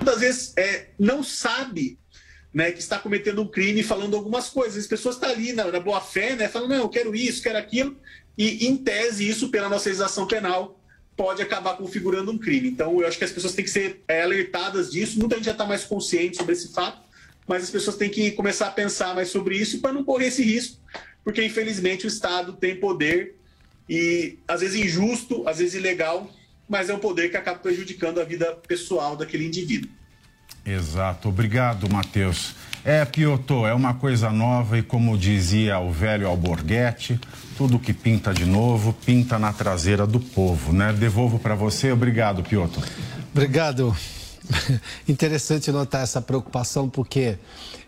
Muitas 0.00 0.20
vezes 0.20 0.52
é, 0.56 0.88
não 0.98 1.22
sabe 1.22 1.98
né, 2.52 2.70
que 2.70 2.78
está 2.78 2.98
cometendo 2.98 3.42
um 3.42 3.48
crime 3.48 3.82
falando 3.82 4.16
algumas 4.16 4.48
coisas. 4.48 4.84
As 4.84 4.86
pessoas 4.86 5.16
estão 5.16 5.30
ali 5.30 5.52
na, 5.52 5.64
na 5.72 5.80
boa 5.80 6.00
fé, 6.00 6.36
né, 6.36 6.48
falando, 6.48 6.70
não, 6.70 6.76
eu 6.76 6.88
quero 6.88 7.14
isso, 7.14 7.42
quero 7.42 7.58
aquilo, 7.58 7.96
e 8.38 8.66
em 8.66 8.76
tese 8.76 9.28
isso, 9.28 9.48
pela 9.48 9.68
nossa 9.68 9.88
legislação 9.88 10.26
penal, 10.26 10.78
pode 11.16 11.42
acabar 11.42 11.76
configurando 11.76 12.30
um 12.30 12.38
crime. 12.38 12.68
Então, 12.68 13.00
eu 13.00 13.06
acho 13.06 13.18
que 13.18 13.24
as 13.24 13.32
pessoas 13.32 13.54
têm 13.54 13.64
que 13.64 13.70
ser 13.70 14.02
é, 14.06 14.22
alertadas 14.22 14.90
disso. 14.90 15.18
Muita 15.18 15.36
gente 15.36 15.46
já 15.46 15.52
está 15.52 15.64
mais 15.64 15.84
consciente 15.84 16.36
sobre 16.36 16.52
esse 16.52 16.72
fato, 16.72 17.02
mas 17.46 17.64
as 17.64 17.70
pessoas 17.70 17.96
têm 17.96 18.10
que 18.10 18.30
começar 18.32 18.68
a 18.68 18.70
pensar 18.70 19.14
mais 19.14 19.28
sobre 19.28 19.56
isso 19.56 19.80
para 19.80 19.92
não 19.92 20.04
correr 20.04 20.26
esse 20.26 20.42
risco, 20.42 20.78
porque 21.22 21.44
infelizmente 21.44 22.06
o 22.06 22.08
Estado 22.08 22.52
tem 22.54 22.76
poder 22.76 23.36
e 23.88 24.38
às 24.48 24.60
vezes 24.60 24.76
injusto, 24.76 25.46
às 25.46 25.58
vezes 25.58 25.74
ilegal, 25.74 26.30
mas 26.68 26.88
é 26.88 26.94
um 26.94 26.98
poder 26.98 27.30
que 27.30 27.36
acaba 27.36 27.58
prejudicando 27.58 28.20
a 28.20 28.24
vida 28.24 28.52
pessoal 28.66 29.16
daquele 29.16 29.46
indivíduo. 29.46 29.90
Exato. 30.64 31.28
Obrigado, 31.28 31.92
Matheus. 31.92 32.54
É, 32.84 33.04
Piotô, 33.04 33.66
é 33.66 33.72
uma 33.72 33.94
coisa 33.94 34.30
nova 34.30 34.78
e 34.78 34.82
como 34.82 35.16
dizia 35.16 35.78
o 35.78 35.90
velho 35.90 36.28
Alborguete, 36.28 37.18
tudo 37.56 37.78
que 37.78 37.94
pinta 37.94 38.32
de 38.32 38.44
novo, 38.44 38.92
pinta 38.92 39.38
na 39.38 39.52
traseira 39.52 40.06
do 40.06 40.20
povo, 40.20 40.72
né? 40.72 40.92
Devolvo 40.92 41.38
para 41.38 41.54
você. 41.54 41.92
Obrigado, 41.92 42.42
Piotr. 42.42 42.80
Obrigado. 43.32 43.96
Interessante 45.08 45.70
notar 45.72 46.02
essa 46.02 46.20
preocupação, 46.20 46.88
porque 46.88 47.38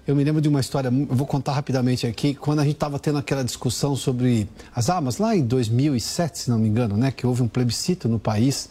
eu 0.06 0.14
me 0.14 0.22
lembro 0.22 0.40
de 0.40 0.48
uma 0.48 0.60
história, 0.60 0.88
vou 0.90 1.26
contar 1.26 1.52
rapidamente 1.52 2.06
aqui, 2.06 2.32
quando 2.32 2.60
a 2.60 2.62
gente 2.62 2.74
estava 2.74 2.96
tendo 2.98 3.18
aquela 3.18 3.42
discussão 3.42 3.96
sobre 3.96 4.48
as 4.72 4.88
armas, 4.88 5.18
lá 5.18 5.34
em 5.34 5.44
2007, 5.44 6.38
se 6.38 6.50
não 6.50 6.58
me 6.58 6.68
engano, 6.68 6.96
né, 6.96 7.10
que 7.10 7.26
houve 7.26 7.42
um 7.42 7.48
plebiscito 7.48 8.08
no 8.08 8.18
país. 8.18 8.70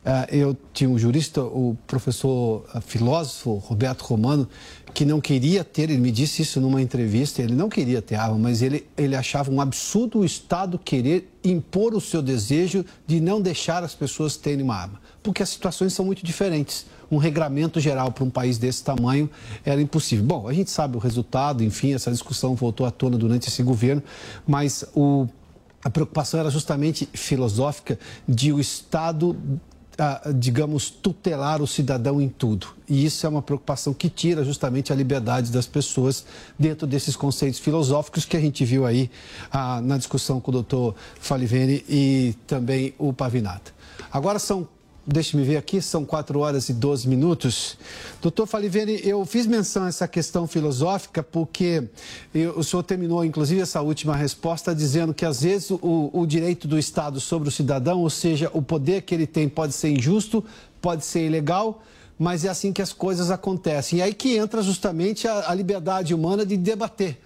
Uh, 0.00 0.34
eu 0.34 0.56
tinha 0.72 0.88
um 0.88 0.98
jurista, 0.98 1.42
o 1.42 1.76
professor 1.86 2.64
uh, 2.74 2.80
filósofo 2.80 3.56
Roberto 3.56 4.00
Romano, 4.00 4.48
que 4.94 5.04
não 5.04 5.20
queria 5.20 5.62
ter, 5.62 5.90
ele 5.90 5.98
me 5.98 6.10
disse 6.10 6.40
isso 6.40 6.58
numa 6.58 6.80
entrevista, 6.80 7.42
ele 7.42 7.54
não 7.54 7.68
queria 7.68 8.00
ter 8.00 8.14
arma, 8.14 8.38
mas 8.38 8.62
ele, 8.62 8.86
ele 8.96 9.14
achava 9.14 9.50
um 9.50 9.60
absurdo 9.60 10.20
o 10.20 10.24
Estado 10.24 10.78
querer 10.78 11.30
impor 11.44 11.92
o 11.92 12.00
seu 12.00 12.22
desejo 12.22 12.82
de 13.06 13.20
não 13.20 13.42
deixar 13.42 13.84
as 13.84 13.94
pessoas 13.94 14.38
terem 14.38 14.64
uma 14.64 14.76
arma, 14.76 14.98
porque 15.22 15.42
as 15.42 15.50
situações 15.50 15.92
são 15.92 16.06
muito 16.06 16.24
diferentes 16.24 16.86
um 17.10 17.16
regramento 17.16 17.80
geral 17.80 18.12
para 18.12 18.24
um 18.24 18.30
país 18.30 18.58
desse 18.58 18.84
tamanho 18.84 19.28
era 19.64 19.80
impossível. 19.80 20.24
Bom, 20.24 20.48
a 20.48 20.52
gente 20.52 20.70
sabe 20.70 20.96
o 20.96 21.00
resultado, 21.00 21.64
enfim, 21.64 21.94
essa 21.94 22.10
discussão 22.10 22.54
voltou 22.54 22.86
à 22.86 22.90
tona 22.90 23.18
durante 23.18 23.48
esse 23.48 23.62
governo, 23.62 24.02
mas 24.46 24.84
o, 24.94 25.26
a 25.82 25.90
preocupação 25.90 26.40
era 26.40 26.50
justamente 26.50 27.08
filosófica 27.12 27.98
de 28.28 28.52
o 28.52 28.60
Estado 28.60 29.36
digamos, 30.34 30.88
tutelar 30.88 31.60
o 31.60 31.66
cidadão 31.66 32.20
em 32.20 32.28
tudo. 32.28 32.68
E 32.88 33.04
isso 33.04 33.26
é 33.26 33.28
uma 33.28 33.42
preocupação 33.42 33.92
que 33.92 34.08
tira 34.08 34.42
justamente 34.44 34.92
a 34.92 34.96
liberdade 34.96 35.52
das 35.52 35.66
pessoas 35.66 36.24
dentro 36.58 36.86
desses 36.86 37.14
conceitos 37.16 37.60
filosóficos 37.60 38.24
que 38.24 38.36
a 38.36 38.40
gente 38.40 38.64
viu 38.64 38.86
aí 38.86 39.10
ah, 39.52 39.80
na 39.82 39.98
discussão 39.98 40.40
com 40.40 40.50
o 40.50 40.52
doutor 40.52 40.94
Falivene 41.20 41.84
e 41.88 42.34
também 42.46 42.94
o 42.98 43.12
Pavinato. 43.12 43.74
Agora 44.10 44.38
são 44.38 44.66
Deixe-me 45.06 45.42
ver 45.42 45.56
aqui, 45.56 45.80
são 45.80 46.04
4 46.04 46.38
horas 46.38 46.68
e 46.68 46.74
12 46.74 47.08
minutos. 47.08 47.78
Doutor 48.20 48.46
Falivene, 48.46 49.00
eu 49.02 49.24
fiz 49.24 49.46
menção 49.46 49.84
a 49.84 49.88
essa 49.88 50.06
questão 50.06 50.46
filosófica 50.46 51.22
porque 51.22 51.88
eu, 52.34 52.58
o 52.58 52.62
senhor 52.62 52.82
terminou, 52.82 53.24
inclusive, 53.24 53.62
essa 53.62 53.80
última 53.80 54.14
resposta 54.14 54.74
dizendo 54.74 55.14
que, 55.14 55.24
às 55.24 55.42
vezes, 55.42 55.70
o, 55.70 56.10
o 56.12 56.26
direito 56.26 56.68
do 56.68 56.78
Estado 56.78 57.18
sobre 57.18 57.48
o 57.48 57.52
cidadão, 57.52 58.00
ou 58.00 58.10
seja, 58.10 58.50
o 58.52 58.60
poder 58.60 59.02
que 59.02 59.14
ele 59.14 59.26
tem 59.26 59.48
pode 59.48 59.72
ser 59.72 59.88
injusto, 59.88 60.44
pode 60.82 61.04
ser 61.04 61.26
ilegal, 61.26 61.82
mas 62.18 62.44
é 62.44 62.50
assim 62.50 62.70
que 62.70 62.82
as 62.82 62.92
coisas 62.92 63.30
acontecem. 63.30 64.00
E 64.00 64.02
aí 64.02 64.12
que 64.12 64.36
entra 64.36 64.62
justamente 64.62 65.26
a, 65.26 65.50
a 65.50 65.54
liberdade 65.54 66.14
humana 66.14 66.44
de 66.44 66.58
debater 66.58 67.18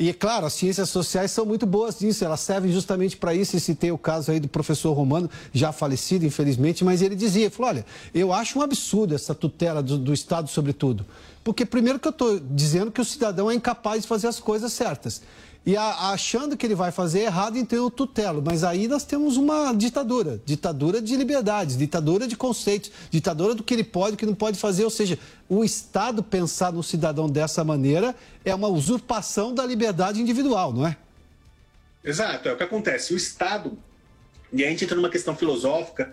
e, 0.00 0.08
é 0.08 0.14
claro, 0.14 0.46
as 0.46 0.54
ciências 0.54 0.88
sociais 0.88 1.30
são 1.30 1.44
muito 1.44 1.66
boas 1.66 2.00
nisso, 2.00 2.24
elas 2.24 2.40
servem 2.40 2.72
justamente 2.72 3.18
para 3.18 3.34
isso. 3.34 3.54
E 3.54 3.60
citei 3.60 3.92
o 3.92 3.98
caso 3.98 4.32
aí 4.32 4.40
do 4.40 4.48
professor 4.48 4.94
Romano, 4.94 5.28
já 5.52 5.72
falecido, 5.72 6.24
infelizmente, 6.24 6.82
mas 6.82 7.02
ele 7.02 7.14
dizia, 7.14 7.50
falou, 7.50 7.68
olha, 7.68 7.86
eu 8.14 8.32
acho 8.32 8.58
um 8.58 8.62
absurdo 8.62 9.14
essa 9.14 9.34
tutela 9.34 9.82
do, 9.82 9.98
do 9.98 10.14
Estado 10.14 10.48
sobre 10.48 10.72
tudo. 10.72 11.04
Porque, 11.44 11.66
primeiro, 11.66 11.98
que 11.98 12.08
eu 12.08 12.12
estou 12.12 12.40
dizendo 12.40 12.90
que 12.90 13.02
o 13.02 13.04
cidadão 13.04 13.50
é 13.50 13.54
incapaz 13.54 14.00
de 14.00 14.08
fazer 14.08 14.28
as 14.28 14.40
coisas 14.40 14.72
certas 14.72 15.20
e 15.64 15.76
a, 15.76 16.10
achando 16.10 16.56
que 16.56 16.66
ele 16.66 16.74
vai 16.74 16.90
fazer 16.90 17.20
errado, 17.20 17.58
então 17.58 17.78
eu 17.78 17.90
tutelo. 17.90 18.42
Mas 18.44 18.64
aí 18.64 18.88
nós 18.88 19.04
temos 19.04 19.36
uma 19.36 19.72
ditadura, 19.72 20.40
ditadura 20.44 21.02
de 21.02 21.14
liberdades, 21.16 21.76
ditadura 21.76 22.26
de 22.26 22.36
conceitos, 22.36 22.90
ditadura 23.10 23.54
do 23.54 23.62
que 23.62 23.74
ele 23.74 23.84
pode 23.84 24.14
e 24.14 24.16
que 24.16 24.26
não 24.26 24.34
pode 24.34 24.58
fazer. 24.58 24.84
Ou 24.84 24.90
seja, 24.90 25.18
o 25.48 25.62
Estado 25.62 26.22
pensar 26.22 26.72
no 26.72 26.82
cidadão 26.82 27.28
dessa 27.28 27.62
maneira 27.62 28.14
é 28.44 28.54
uma 28.54 28.68
usurpação 28.68 29.54
da 29.54 29.64
liberdade 29.66 30.20
individual, 30.20 30.72
não 30.72 30.86
é? 30.86 30.96
Exato, 32.02 32.48
é 32.48 32.52
o 32.52 32.56
que 32.56 32.62
acontece. 32.62 33.12
O 33.12 33.16
Estado, 33.16 33.78
e 34.50 34.64
a 34.64 34.68
gente 34.68 34.84
entra 34.84 34.96
numa 34.96 35.10
questão 35.10 35.36
filosófica, 35.36 36.10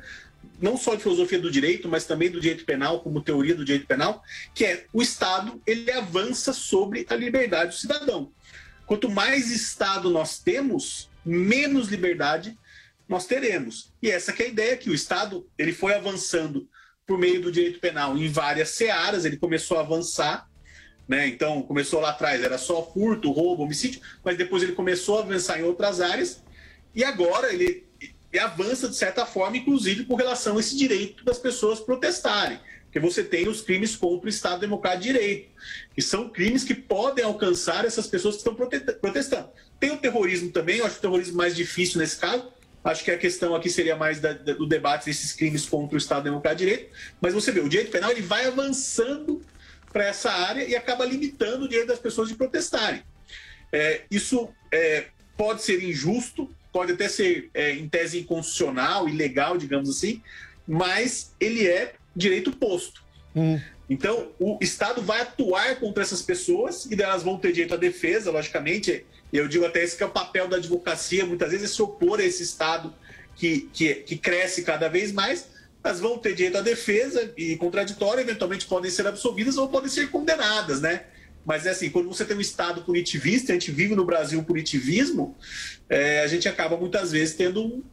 não 0.62 0.76
só 0.76 0.96
de 0.96 1.04
filosofia 1.04 1.40
do 1.40 1.52
direito, 1.52 1.88
mas 1.88 2.06
também 2.06 2.30
do 2.30 2.42
direito 2.42 2.66
penal, 2.66 3.00
como 3.00 3.22
teoria 3.22 3.56
do 3.56 3.64
direito 3.64 3.88
penal, 3.88 4.22
que 4.54 4.66
é 4.66 4.86
o 4.92 5.02
Estado 5.02 5.62
ele 5.66 5.90
avança 5.92 6.52
sobre 6.52 7.06
a 7.10 7.16
liberdade 7.16 7.72
do 7.72 7.76
cidadão. 7.76 8.30
Quanto 8.88 9.10
mais 9.10 9.52
Estado 9.52 10.10
nós 10.10 10.40
temos, 10.40 11.10
menos 11.24 11.90
liberdade 11.90 12.58
nós 13.08 13.26
teremos. 13.28 13.94
E 14.02 14.10
essa 14.10 14.32
é 14.32 14.46
a 14.46 14.48
ideia 14.48 14.78
que 14.78 14.90
o 14.90 14.94
Estado 14.94 15.46
ele 15.58 15.74
foi 15.74 15.94
avançando 15.94 16.68
por 17.06 17.18
meio 17.18 17.42
do 17.42 17.52
direito 17.52 17.80
penal 17.80 18.18
em 18.18 18.30
várias 18.30 18.70
searas, 18.70 19.26
ele 19.26 19.38
começou 19.38 19.78
a 19.78 19.82
avançar, 19.82 20.50
né? 21.08 21.28
Então 21.28 21.62
começou 21.64 22.00
lá 22.00 22.12
atrás, 22.12 22.42
era 22.42 22.58
só 22.58 22.82
furto, 22.92 23.32
roubo, 23.32 23.64
homicídio, 23.64 24.02
mas 24.24 24.38
depois 24.38 24.64
ele 24.64 24.72
começou 24.72 25.18
a 25.18 25.22
avançar 25.22 25.60
em 25.60 25.64
outras 25.64 26.00
áreas 26.00 26.42
e 26.96 27.04
agora 27.04 27.54
ele, 27.54 27.86
ele 28.02 28.42
avança 28.42 28.88
de 28.88 28.96
certa 28.96 29.26
forma, 29.26 29.58
inclusive 29.58 30.06
com 30.06 30.16
relação 30.16 30.56
a 30.56 30.60
esse 30.62 30.78
direito 30.78 31.26
das 31.26 31.38
pessoas 31.38 31.82
protestarem. 31.82 32.60
Porque 32.98 33.14
você 33.14 33.24
tem 33.24 33.48
os 33.48 33.62
crimes 33.62 33.96
contra 33.96 34.26
o 34.26 34.30
Estado 34.30 34.60
Democrático 34.60 35.04
de 35.04 35.14
Direito, 35.14 35.50
que 35.94 36.02
são 36.02 36.30
crimes 36.30 36.64
que 36.64 36.74
podem 36.74 37.24
alcançar 37.24 37.86
essas 37.86 38.08
pessoas 38.08 38.36
que 38.36 38.40
estão 38.40 38.56
protestando. 38.56 39.50
Tem 39.80 39.92
o 39.92 39.98
terrorismo 39.98 40.52
também, 40.52 40.78
eu 40.78 40.86
acho 40.86 40.98
o 40.98 41.02
terrorismo 41.02 41.38
mais 41.38 41.56
difícil 41.56 42.00
nesse 42.00 42.18
caso. 42.18 42.52
Acho 42.84 43.04
que 43.04 43.12
a 43.12 43.18
questão 43.18 43.54
aqui 43.54 43.70
seria 43.70 43.96
mais 43.96 44.20
da, 44.20 44.34
do 44.34 44.66
debate 44.66 45.06
desses 45.06 45.32
crimes 45.32 45.68
contra 45.68 45.94
o 45.94 45.98
Estado 45.98 46.24
Democrático 46.24 46.66
de 46.66 46.72
Direito. 46.72 46.96
Mas 47.22 47.36
você 47.36 47.52
vê, 47.52 47.60
o 47.60 47.70
direito 47.70 47.92
penal 47.92 48.10
ele 48.10 48.22
vai 48.22 48.48
avançando 48.48 49.46
para 49.94 50.06
essa 50.06 50.32
área 50.32 50.64
e 50.64 50.76
acaba 50.76 51.06
limitando 51.06 51.66
o 51.66 51.70
direito 51.70 51.90
das 51.90 52.00
pessoas 52.00 52.30
de 52.30 52.36
protestarem. 52.36 53.04
É, 53.72 54.06
isso 54.10 54.50
é, 54.72 55.06
pode 55.38 55.62
ser 55.62 55.84
injusto, 55.84 56.50
pode 56.72 56.94
até 56.94 57.08
ser, 57.08 57.52
é, 57.54 57.74
em 57.74 57.88
tese, 57.88 58.18
inconstitucional, 58.20 59.08
ilegal, 59.08 59.56
digamos 59.56 59.88
assim, 59.88 60.24
mas 60.68 61.36
ele 61.40 61.68
é 61.68 61.94
direito 62.18 62.52
posto. 62.52 63.04
Hum. 63.36 63.60
Então, 63.90 64.30
o 64.40 64.58
Estado 64.60 65.02
vai 65.02 65.22
atuar 65.22 65.80
contra 65.80 66.04
essas 66.04 66.22
pessoas 66.22 66.86
e 66.86 67.02
elas 67.02 67.24
vão 67.24 67.38
ter 67.38 67.54
direito 67.54 67.74
à 67.74 67.78
defesa, 67.78 68.32
logicamente. 68.32 69.06
Eu 69.32 69.48
digo 69.48 69.66
até 69.66 69.84
esse 69.84 69.96
que 69.96 70.04
é 70.04 70.06
o 70.06 70.10
papel 70.10 70.48
da 70.48 70.58
advocacia, 70.58 71.26
muitas 71.26 71.52
vezes, 71.52 71.72
é 71.72 71.74
se 71.74 71.82
opor 71.82 72.20
a 72.20 72.24
esse 72.24 72.44
Estado 72.44 72.94
que, 73.36 73.70
que, 73.72 73.94
que 73.96 74.18
cresce 74.18 74.64
cada 74.64 74.90
vez 74.90 75.12
mais, 75.12 75.48
elas 75.84 76.00
vão 76.02 76.18
ter 76.18 76.34
direito 76.34 76.58
à 76.58 76.62
defesa 76.62 77.32
e 77.38 77.56
contraditório, 77.56 78.22
eventualmente 78.22 78.66
podem 78.66 78.92
ser 78.92 79.08
absolvidas 79.08 79.58
ou 79.58 79.70
podem 79.70 79.90
ser 79.90 80.10
condenadas, 80.10 80.82
né? 80.82 81.04
Mas 81.46 81.66
é 81.66 81.70
assim, 81.70 81.90
quando 81.90 82.10
você 82.10 82.26
tem 82.26 82.36
um 82.36 82.42
Estado 82.42 82.82
punitivista, 82.82 83.54
a 83.54 83.56
gente 83.56 83.72
vive 83.72 83.96
no 83.96 84.04
Brasil 84.04 84.44
punitivismo, 84.44 85.34
é, 85.88 86.22
a 86.22 86.28
gente 86.28 86.50
acaba 86.50 86.76
muitas 86.76 87.12
vezes 87.14 87.36
tendo 87.36 87.64
um, 87.64 87.84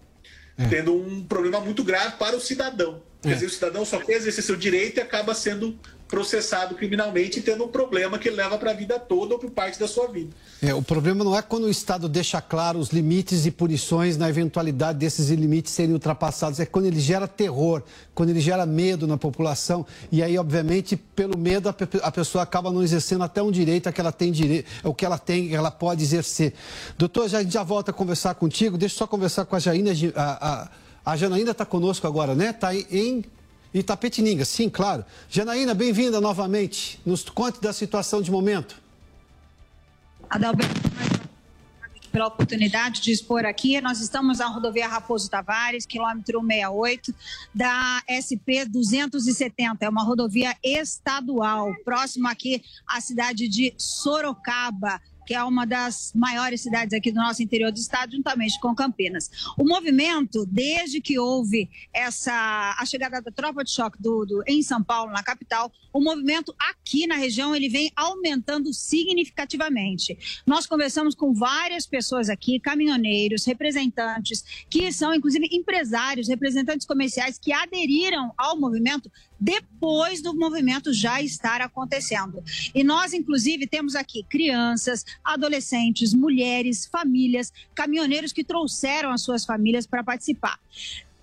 é. 0.59 0.67
tendo 0.69 0.95
um 0.95 1.23
problema 1.25 1.61
muito 1.61 1.83
grave 1.83 2.17
para 2.17 2.37
o 2.37 2.41
cidadão. 2.41 3.03
Quer 3.23 3.31
é. 3.31 3.35
dizer, 3.35 3.47
o 3.47 3.51
cidadão 3.51 3.85
só 3.85 3.99
quer 3.99 4.15
exercer 4.15 4.45
seu 4.45 4.57
direito 4.57 4.99
e 4.99 5.01
acaba 5.01 5.35
sendo 5.35 5.79
processado 6.09 6.75
criminalmente 6.75 7.39
e 7.39 7.43
tendo 7.43 7.65
um 7.65 7.69
problema 7.69 8.19
que 8.19 8.31
leva 8.31 8.59
para 8.59 8.71
a 8.71 8.75
vida 8.75 8.99
toda 8.99 9.35
ou 9.35 9.39
para 9.39 9.51
parte 9.51 9.79
da 9.79 9.89
sua 9.89 10.07
vida. 10.07 10.31
É, 10.63 10.75
o 10.75 10.83
problema 10.83 11.25
não 11.25 11.37
é 11.37 11.43
quando 11.43 11.65
o 11.65 11.71
Estado 11.71 12.09
deixa 12.09 12.41
claro 12.41 12.79
os 12.79 12.91
limites 12.91 13.47
e 13.47 13.51
punições 13.51 14.17
na 14.17 14.29
eventualidade 14.29 14.99
desses 14.99 15.31
limites 15.31 15.73
serem 15.73 15.93
ultrapassados, 15.93 16.61
é 16.61 16.67
quando 16.67 16.87
ele 16.87 17.01
gera 17.01 17.27
terror, 17.27 17.83
quando 18.15 18.31
ele 18.31 18.41
gera 18.41 18.67
medo 18.67 19.07
na 19.07 19.17
população 19.17 19.87
e 20.13 20.23
aí, 20.23 20.39
obviamente, 20.39 20.97
pelo 20.97 21.37
medo 21.39 21.69
a, 21.69 22.13
pessoa 22.13 22.43
acaba 22.43 22.71
não 22.71 22.83
exercendo 22.83 23.25
até 23.25 23.43
um 23.43 23.51
direito 23.51 23.91
que 23.93 24.01
ela 24.01 24.13
tem 24.13 24.31
direito, 24.31 24.69
o 24.83 24.95
que 24.95 25.05
ela 25.05 25.19
tem, 25.19 25.55
ela 25.55 25.71
pode 25.71 26.03
exercer. 26.03 26.53
Doutor, 26.99 27.29
já, 27.29 27.39
a 27.39 27.43
gente 27.43 27.53
já 27.53 27.63
volta 27.63 27.91
a 27.91 27.95
conversar 27.95 28.35
contigo, 28.35 28.77
deixa 28.77 28.95
eu 28.95 28.99
só 28.99 29.07
conversar 29.07 29.45
com 29.45 29.57
a 29.57 29.59
Jaina, 29.59 29.91
a, 30.15 30.71
a, 31.05 31.13
a 31.13 31.17
Janaína 31.17 31.51
está 31.51 31.65
conosco 31.65 32.07
agora, 32.07 32.35
né? 32.35 32.51
Está 32.51 32.75
em 32.75 33.25
Itapetininga, 33.75 34.45
sim, 34.45 34.71
claro. 34.71 35.05
Janaína, 35.29 35.75
bem-vinda 35.75 36.21
novamente. 36.21 37.01
Nos 37.05 37.25
conte 37.25 37.61
da 37.61 37.73
situação 37.73 38.23
de 38.23 38.31
momento. 38.31 38.81
Adalberto, 40.31 40.81
pela 42.13 42.29
oportunidade 42.29 43.01
de 43.01 43.11
expor 43.11 43.45
aqui. 43.45 43.81
Nós 43.81 44.01
estamos 44.01 44.39
na 44.39 44.47
rodovia 44.47 44.87
Raposo 44.87 45.29
Tavares, 45.29 45.85
quilômetro 45.85 46.41
68, 46.41 47.13
da 47.53 48.01
SP 48.07 48.65
270. 48.65 49.85
É 49.85 49.89
uma 49.89 50.05
rodovia 50.05 50.57
estadual, 50.63 51.75
próxima 51.85 52.31
aqui 52.31 52.63
à 52.87 53.01
cidade 53.01 53.49
de 53.49 53.75
Sorocaba 53.77 55.01
que 55.27 55.35
é 55.35 55.43
uma 55.43 55.67
das 55.67 56.13
maiores 56.15 56.61
cidades 56.61 56.93
aqui 56.93 57.11
do 57.11 57.21
nosso 57.21 57.43
interior 57.43 57.73
do 57.73 57.79
estado, 57.79 58.13
juntamente 58.13 58.59
com 58.61 58.75
Campinas. 58.75 59.31
O 59.59 59.65
movimento, 59.65 60.47
desde 60.47 61.01
que 61.01 61.19
houve 61.19 61.71
essa 61.93 62.77
a 62.79 62.85
chegada 62.87 63.21
da 63.21 63.31
tropa 63.31 63.65
de 63.65 63.71
choque 63.71 64.01
do, 64.01 64.25
do, 64.25 64.43
em 64.47 64.63
São 64.63 64.83
Paulo, 64.83 65.13
na 65.13 65.23
capital, 65.23 65.73
o 65.93 66.01
movimento 66.01 66.55
aqui 66.59 67.07
na 67.07 67.15
região 67.15 67.55
ele 67.55 67.69
vem 67.69 67.91
aumentando 67.95 68.73
significativamente. 68.73 70.43
Nós 70.47 70.67
conversamos 70.67 71.15
com 71.15 71.33
várias 71.33 71.87
pessoas 71.87 72.29
aqui, 72.29 72.59
caminhoneiros, 72.59 73.45
representantes, 73.45 74.67
que 74.69 74.93
são 74.93 75.15
inclusive 75.15 75.49
empresários, 75.53 76.29
representantes 76.29 76.87
comerciais 76.87 77.39
que 77.39 77.53
aderiram 77.53 78.33
ao 78.37 78.59
movimento 78.59 79.11
depois 79.45 80.23
do 80.23 80.35
movimento 80.35 80.91
já 80.91 81.21
estar 81.21 81.61
acontecendo. 81.61 82.43
E 82.75 82.83
nós, 82.83 83.13
inclusive, 83.13 83.67
temos 83.67 83.95
aqui 83.95 84.23
crianças, 84.23 85.05
adolescentes, 85.23 86.15
mulheres, 86.15 86.87
famílias, 86.87 87.53
caminhoneiros 87.75 88.33
que 88.33 88.43
trouxeram 88.43 89.11
as 89.11 89.21
suas 89.21 89.45
famílias 89.45 89.87
para 89.87 90.03
participar. 90.03 90.59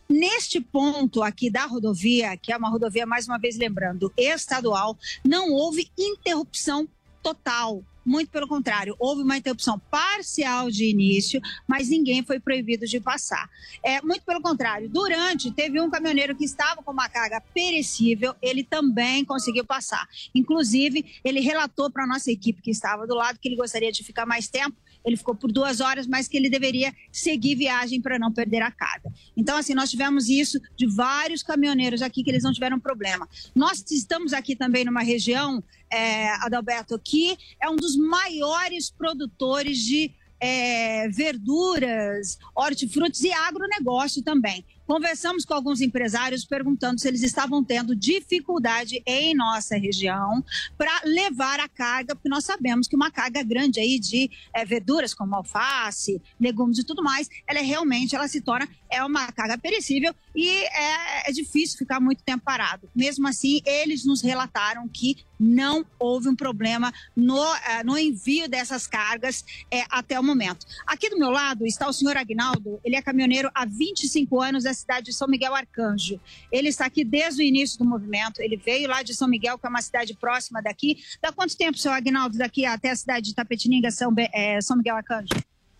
Neste 0.08 0.62
ponto 0.62 1.24
aqui 1.24 1.50
da 1.50 1.66
rodovia, 1.66 2.38
que 2.38 2.54
é 2.54 2.58
uma 2.58 2.70
rodovia, 2.70 3.08
mais 3.08 3.28
uma 3.28 3.40
vez 3.40 3.58
lembrando, 3.58 4.14
estadual, 4.16 4.96
não 5.26 5.52
houve 5.52 5.90
interrupção 5.98 6.88
total 7.24 7.84
muito 8.06 8.30
pelo 8.30 8.48
contrário, 8.48 8.96
houve 9.00 9.22
uma 9.24 9.38
interrupção 9.38 9.80
parcial 9.90 10.70
de 10.70 10.86
início, 10.86 11.42
mas 11.68 11.90
ninguém 11.90 12.24
foi 12.24 12.40
proibido 12.40 12.86
de 12.86 13.00
passar. 13.00 13.50
É, 13.84 14.02
muito 14.02 14.24
pelo 14.24 14.42
contrário, 14.42 14.90
durante, 14.90 15.52
teve 15.52 15.80
um 15.80 15.90
caminhoneiro 15.90 16.36
que 16.36 16.46
estava 16.46 16.82
com 16.82 16.92
uma 16.92 17.10
carga 17.10 17.42
perecível, 17.54 18.36
ele 18.42 18.64
também 18.64 19.24
conseguiu 19.24 19.66
passar. 19.66 20.08
Inclusive, 20.34 21.20
ele 21.24 21.40
relatou 21.40 21.90
para 21.90 22.04
a 22.04 22.08
nossa 22.08 22.32
equipe 22.32 22.62
que 22.62 22.72
estava 22.72 23.06
do 23.08 23.16
lado 23.16 23.40
que 23.40 23.48
ele 23.48 23.56
gostaria 23.56 23.92
de 23.92 24.04
ficar 24.04 24.26
mais 24.26 24.48
tempo 24.48 24.76
ele 25.04 25.18
ficou 25.18 25.36
por 25.36 25.52
duas 25.52 25.82
horas, 25.82 26.08
mas 26.08 26.28
que 26.28 26.38
ele 26.38 26.50
deveria 26.50 26.94
seguir 27.12 27.56
viagem 27.56 28.02
para 28.02 28.20
não 28.20 28.32
perder 28.32 28.62
a 28.62 28.72
carga. 28.72 29.12
Então, 29.36 29.58
assim, 29.58 29.74
nós 29.74 29.90
tivemos 29.90 30.30
isso 30.30 30.60
de 30.76 30.88
vários 30.88 31.44
caminhoneiros 31.44 32.02
aqui 32.02 32.24
que 32.24 32.30
eles 32.30 32.44
não 32.44 32.54
tiveram 32.54 32.80
problema. 32.80 33.28
Nós 33.56 33.84
estamos 33.92 34.34
aqui 34.34 34.56
também 34.56 34.86
numa 34.86 35.02
região, 35.02 35.64
é, 35.90 36.30
Adalberto, 36.36 37.00
que 37.00 37.38
é 37.62 37.70
um 37.70 37.76
dos 37.76 37.96
maiores 37.96 38.90
produtores 38.90 39.78
de 39.80 40.12
é, 40.40 41.08
verduras, 41.10 42.40
hortifrutis 42.56 43.24
e 43.24 43.32
agronegócio 43.32 44.24
também. 44.24 44.66
Conversamos 44.92 45.46
com 45.46 45.54
alguns 45.54 45.80
empresários 45.80 46.44
perguntando 46.44 47.00
se 47.00 47.08
eles 47.08 47.24
estavam 47.24 47.64
tendo 47.64 47.96
dificuldade 47.96 49.02
em 49.06 49.34
nossa 49.34 49.78
região 49.78 50.44
para 50.78 50.92
levar 51.06 51.62
a 51.62 51.70
carga, 51.70 52.14
porque 52.14 52.28
nós 52.28 52.44
sabemos 52.44 52.90
que 52.90 52.96
uma 52.98 53.10
carga 53.10 53.42
grande 53.42 53.80
aí 53.80 53.98
de 53.98 54.30
é, 54.54 54.66
verduras 54.66 55.14
como 55.14 55.34
alface, 55.34 56.22
legumes 56.38 56.78
e 56.78 56.84
tudo 56.84 57.02
mais, 57.02 57.30
ela 57.48 57.60
é 57.60 57.62
realmente 57.62 58.18
ela 58.18 58.28
se 58.28 58.42
torna 58.42 58.68
é 58.90 59.02
uma 59.02 59.32
carga 59.32 59.58
perecível 59.58 60.14
e 60.36 60.50
é, 60.50 61.30
é 61.30 61.32
difícil 61.32 61.78
ficar 61.78 62.02
muito 62.02 62.22
tempo 62.22 62.44
parado. 62.44 62.90
Mesmo 62.94 63.26
assim, 63.30 63.62
eles 63.66 64.04
nos 64.04 64.22
relataram 64.22 64.90
que 64.90 65.24
não 65.42 65.84
houve 65.98 66.30
um 66.30 66.36
problema 66.36 66.94
no, 67.16 67.42
uh, 67.42 67.84
no 67.84 67.98
envio 67.98 68.48
dessas 68.48 68.86
cargas 68.86 69.44
é, 69.72 69.84
até 69.90 70.20
o 70.20 70.24
momento. 70.24 70.66
Aqui 70.86 71.10
do 71.10 71.18
meu 71.18 71.32
lado 71.32 71.66
está 71.66 71.90
o 71.90 71.94
senhor 71.94 72.16
Agnaldo, 72.16 72.80
ele 72.86 72.96
é 72.96 73.02
caminhoneiro 73.02 73.50
há 73.56 73.66
25 73.66 74.40
anos 74.40 74.64
da 74.64 74.74
cidade 74.74 75.08
de 75.08 75.14
São 75.14 75.28
Miguel 75.28 75.56
Arcanjo. 75.56 76.20
Ele 76.52 76.70
está 76.70 76.86
aqui 76.86 77.04
desde 77.04 77.42
o 77.42 77.46
início 77.46 77.80
do 77.80 77.86
movimento, 77.86 78.40
ele 78.40 78.56
veio 78.56 78.88
lá 78.88 79.02
de 79.02 79.16
São 79.16 79.28
Miguel, 79.28 79.58
que 79.58 79.66
é 79.66 79.70
uma 79.70 79.82
cidade 79.82 80.14
próxima 80.14 80.62
daqui. 80.62 81.00
Dá 81.22 81.32
quanto 81.32 81.58
tempo, 81.58 81.78
senhor 81.78 81.96
Agnaldo, 81.96 82.38
daqui 82.38 82.66
até 82.66 82.92
a 82.92 82.96
cidade 82.96 83.30
de 83.30 83.36
Tapetininga, 83.36 83.90
São, 83.90 84.14
é, 84.18 84.62
São 84.62 84.78
Miguel 84.78 84.96
Arcanjo? 84.96 85.30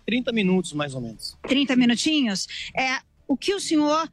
30 0.08 0.32
minutos, 0.32 0.74
mais 0.74 0.96
ou 0.96 1.02
menos. 1.02 1.38
30 1.44 1.76
minutinhos? 1.76 2.48
É, 2.76 3.00
o 3.28 3.38
que 3.38 3.54
o 3.54 3.60
senhor 3.60 4.10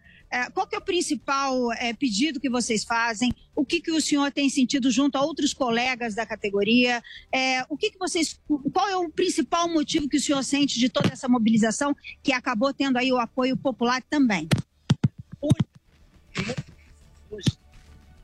qual 0.53 0.67
que 0.67 0.75
é 0.75 0.79
o 0.79 0.83
principal 0.83 1.73
é, 1.73 1.93
pedido 1.95 2.41
que 2.41 2.51
vocês 2.51 2.85
fazem? 2.85 3.33
O 3.57 3.65
que, 3.65 3.81
que 3.81 3.91
o 3.91 4.01
senhor 4.01 4.31
tem 4.31 4.49
sentido 4.49 4.91
junto 4.91 5.17
a 5.17 5.23
outros 5.23 5.55
colegas 5.55 6.15
da 6.15 6.27
categoria? 6.27 7.03
É, 7.33 7.63
o 7.69 7.77
que, 7.77 7.91
que 7.91 7.99
vocês, 7.99 8.39
qual 8.73 8.89
é 8.89 8.97
o 8.97 9.11
principal 9.11 9.69
motivo 9.69 10.09
que 10.09 10.19
o 10.19 10.21
senhor 10.21 10.45
sente 10.45 10.79
de 10.79 10.89
toda 10.89 11.13
essa 11.13 11.29
mobilização 11.29 11.95
que 12.23 12.33
acabou 12.33 12.75
tendo 12.75 12.99
aí 12.99 13.13
o 13.13 13.19
apoio 13.19 13.57
popular 13.57 14.03
também? 14.03 14.49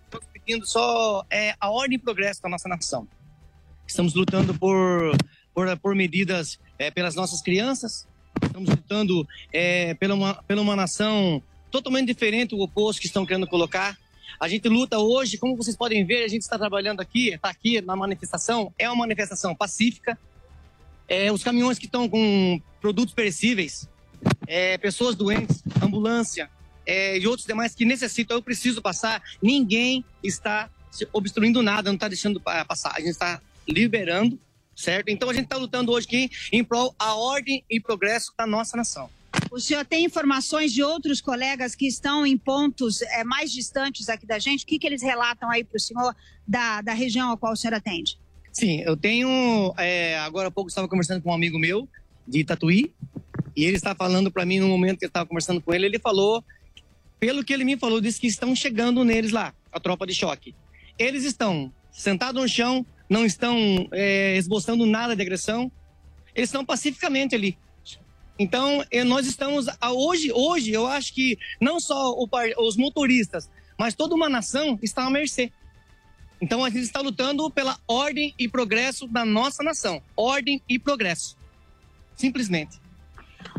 Estamos 0.05 0.27
pedindo 0.33 0.67
só 0.67 1.25
é, 1.31 1.55
a 1.59 1.71
ordem 1.71 1.97
e 1.97 2.01
progresso 2.01 2.43
da 2.43 2.49
nossa 2.49 2.69
nação. 2.69 3.09
Estamos 3.87 4.15
lutando 4.15 4.55
por, 4.55 5.17
por, 5.55 5.79
por 5.79 5.95
medidas 5.95 6.59
é, 6.79 6.91
pelas 6.91 7.15
nossas 7.15 7.41
crianças, 7.41 8.07
estamos 8.43 8.69
lutando 8.69 9.27
é, 9.53 9.95
pela, 9.95 10.15
uma, 10.15 10.35
pela 10.43 10.63
uma 10.63 10.77
nação 10.77 11.43
totalmente 11.75 12.07
diferente 12.07 12.51
do 12.51 12.63
oposto 12.63 13.01
que 13.01 13.09
estão 13.09 13.27
querendo 13.27 13.49
colocar. 13.49 13.99
A 14.39 14.47
gente 14.47 14.69
luta 14.69 14.97
hoje, 14.97 15.37
como 15.37 15.57
vocês 15.57 15.77
podem 15.77 16.07
ver, 16.07 16.23
a 16.23 16.29
gente 16.29 16.43
está 16.43 16.57
trabalhando 16.57 17.01
aqui, 17.01 17.31
está 17.31 17.49
aqui 17.49 17.81
na 17.81 17.97
manifestação, 17.97 18.73
é 18.79 18.89
uma 18.89 18.99
manifestação 18.99 19.57
pacífica. 19.57 20.17
É, 21.09 21.33
os 21.33 21.43
caminhões 21.43 21.77
que 21.77 21.87
estão 21.87 22.09
com 22.09 22.63
produtos 22.81 23.13
perecíveis, 23.13 23.89
é, 24.47 24.79
pessoas 24.79 25.17
doentes, 25.17 25.65
ambulância 25.83 26.49
é, 26.87 27.19
e 27.19 27.27
outros 27.27 27.45
demais 27.45 27.75
que 27.75 27.85
necessitam, 27.85 28.37
eu 28.37 28.43
preciso 28.43 28.81
passar. 28.81 29.21
Ninguém 29.43 30.05
está 30.23 30.71
obstruindo 31.13 31.61
nada, 31.61 31.91
não 31.91 31.97
está 31.97 32.07
deixando 32.07 32.41
passar. 32.41 32.93
A 32.95 33.01
gente 33.01 33.11
está 33.11 33.43
liberando, 33.69 34.39
certo? 34.77 35.09
Então 35.09 35.29
a 35.29 35.35
gente 35.35 35.47
está 35.47 35.57
lutando 35.57 35.91
hoje 35.91 36.07
aqui 36.07 36.31
em 36.53 36.63
prol 36.63 36.95
a 36.97 37.17
ordem 37.17 37.65
e 37.69 37.81
progresso 37.81 38.33
da 38.39 38.47
nossa 38.47 38.77
nação. 38.77 39.11
O 39.55 39.61
senhor 39.61 39.85
tem 39.85 40.05
informações 40.05 40.73
de 40.73 40.83
outros 40.83 41.21
colegas 41.21 41.77
que 41.77 41.87
estão 41.87 42.27
em 42.27 42.37
pontos 42.37 43.01
é, 43.03 43.23
mais 43.23 43.53
distantes 43.53 44.09
aqui 44.09 44.27
da 44.27 44.37
gente? 44.37 44.65
O 44.65 44.67
que, 44.67 44.81
que 44.81 44.85
eles 44.85 45.01
relatam 45.01 45.49
aí 45.49 45.63
para 45.63 45.77
o 45.77 45.81
senhor 45.81 46.13
da, 46.45 46.83
da 46.83 46.93
região 46.93 47.31
a 47.31 47.37
qual 47.37 47.53
o 47.53 47.57
senhor 47.57 47.75
atende? 47.75 48.19
Sim, 48.53 48.81
eu 48.81 48.97
tenho. 48.97 49.73
É, 49.79 50.19
agora 50.19 50.49
há 50.49 50.51
pouco 50.51 50.69
estava 50.69 50.89
conversando 50.89 51.23
com 51.23 51.31
um 51.31 51.35
amigo 51.35 51.57
meu 51.57 51.89
de 52.27 52.43
Tatuí 52.43 52.93
e 53.55 53.65
ele 53.65 53.77
está 53.77 53.95
falando 53.95 54.29
para 54.29 54.45
mim 54.45 54.59
no 54.59 54.67
momento 54.67 54.99
que 54.99 55.05
eu 55.05 55.09
estava 55.09 55.25
conversando 55.25 55.61
com 55.61 55.73
ele, 55.73 55.87
ele 55.87 56.01
falou, 56.01 56.45
pelo 57.21 57.45
que 57.45 57.53
ele 57.53 57.63
me 57.63 57.77
falou, 57.77 58.01
disse 58.01 58.21
que 58.21 58.27
estão 58.27 58.57
chegando 58.57 59.05
neles 59.05 59.31
lá, 59.31 59.55
a 59.71 59.79
tropa 59.79 60.05
de 60.05 60.15
choque. 60.17 60.53
Eles 60.99 61.23
estão 61.23 61.73
sentados 61.93 62.43
no 62.43 62.49
chão, 62.49 62.85
não 63.09 63.25
estão 63.25 63.89
é, 63.93 64.37
esboçando 64.37 64.85
nada 64.85 65.15
de 65.15 65.23
agressão, 65.23 65.71
eles 66.35 66.49
estão 66.49 66.65
pacificamente 66.65 67.37
ali. 67.37 67.57
Então, 68.39 68.85
nós 69.07 69.27
estamos 69.27 69.67
hoje, 69.93 70.33
hoje 70.33 70.73
eu 70.73 70.87
acho 70.87 71.15
que 71.15 71.39
não 71.61 71.79
só 71.79 72.13
o, 72.13 72.29
os 72.59 72.77
motoristas, 72.77 73.49
mas 73.79 73.95
toda 73.95 74.15
uma 74.15 74.29
nação 74.29 74.79
está 74.83 75.05
à 75.05 75.11
mercê. 75.11 75.53
Então 76.41 76.65
a 76.65 76.69
gente 76.69 76.83
está 76.83 77.01
lutando 77.01 77.49
pela 77.51 77.79
ordem 77.87 78.35
e 78.39 78.49
progresso 78.49 79.07
da 79.07 79.25
nossa 79.25 79.63
nação. 79.63 80.03
Ordem 80.17 80.61
e 80.69 80.79
progresso. 80.79 81.37
Simplesmente. 82.17 82.81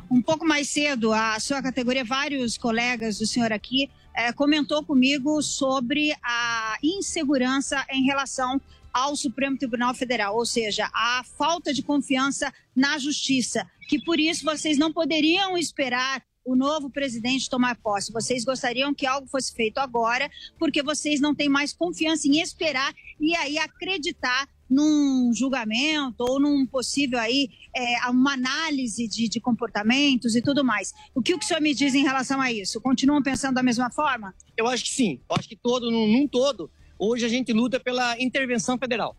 Um 0.09 0.21
pouco 0.21 0.45
mais 0.45 0.69
cedo, 0.69 1.11
a 1.11 1.39
sua 1.39 1.61
categoria, 1.61 2.03
vários 2.03 2.57
colegas 2.57 3.17
do 3.17 3.25
senhor 3.25 3.51
aqui 3.51 3.89
é, 4.13 4.31
comentou 4.31 4.83
comigo 4.83 5.41
sobre 5.41 6.15
a 6.23 6.77
insegurança 6.83 7.85
em 7.89 8.05
relação 8.05 8.61
ao 8.95 9.13
Supremo 9.13 9.57
Tribunal 9.57 9.93
Federal, 9.93 10.37
ou 10.37 10.45
seja, 10.45 10.89
a 10.93 11.21
falta 11.37 11.73
de 11.73 11.83
confiança 11.83 12.53
na 12.73 12.97
justiça, 12.97 13.69
que 13.89 14.01
por 14.01 14.17
isso 14.17 14.45
vocês 14.45 14.77
não 14.77 14.93
poderiam 14.93 15.57
esperar 15.57 16.23
o 16.45 16.55
novo 16.55 16.89
presidente 16.89 17.49
tomar 17.49 17.75
posse. 17.75 18.13
Vocês 18.13 18.45
gostariam 18.45 18.93
que 18.93 19.05
algo 19.05 19.27
fosse 19.27 19.53
feito 19.53 19.79
agora, 19.79 20.31
porque 20.57 20.81
vocês 20.81 21.19
não 21.19 21.35
têm 21.35 21.49
mais 21.49 21.73
confiança 21.73 22.25
em 22.29 22.39
esperar 22.39 22.93
e 23.19 23.35
aí 23.35 23.57
acreditar 23.57 24.47
num 24.69 25.31
julgamento 25.33 26.23
ou 26.23 26.39
num 26.39 26.65
possível 26.65 27.19
aí 27.19 27.49
é, 27.75 28.09
uma 28.09 28.33
análise 28.33 29.07
de, 29.09 29.27
de, 29.27 29.41
comportamentos 29.41 30.35
e 30.37 30.41
tudo 30.41 30.63
mais. 30.63 30.93
O 31.13 31.21
que 31.21 31.35
o 31.35 31.41
senhor 31.41 31.61
me 31.61 31.73
diz 31.73 31.93
em 31.93 32.03
relação 32.03 32.39
a 32.39 32.49
isso? 32.49 32.79
Continuam 32.79 33.21
pensando 33.21 33.55
da 33.55 33.63
mesma 33.63 33.91
forma? 33.91 34.33
Eu 34.55 34.67
acho 34.67 34.85
que 34.85 34.91
sim. 34.91 35.19
Eu 35.29 35.35
acho 35.35 35.49
que 35.49 35.55
todo, 35.57 35.91
num, 35.91 36.07
num 36.07 36.27
todo, 36.27 36.71
hoje 36.97 37.25
a 37.25 37.29
gente 37.29 37.53
luta 37.53 37.79
pela 37.79 38.19
intervenção 38.21 38.77
federal. 38.77 39.15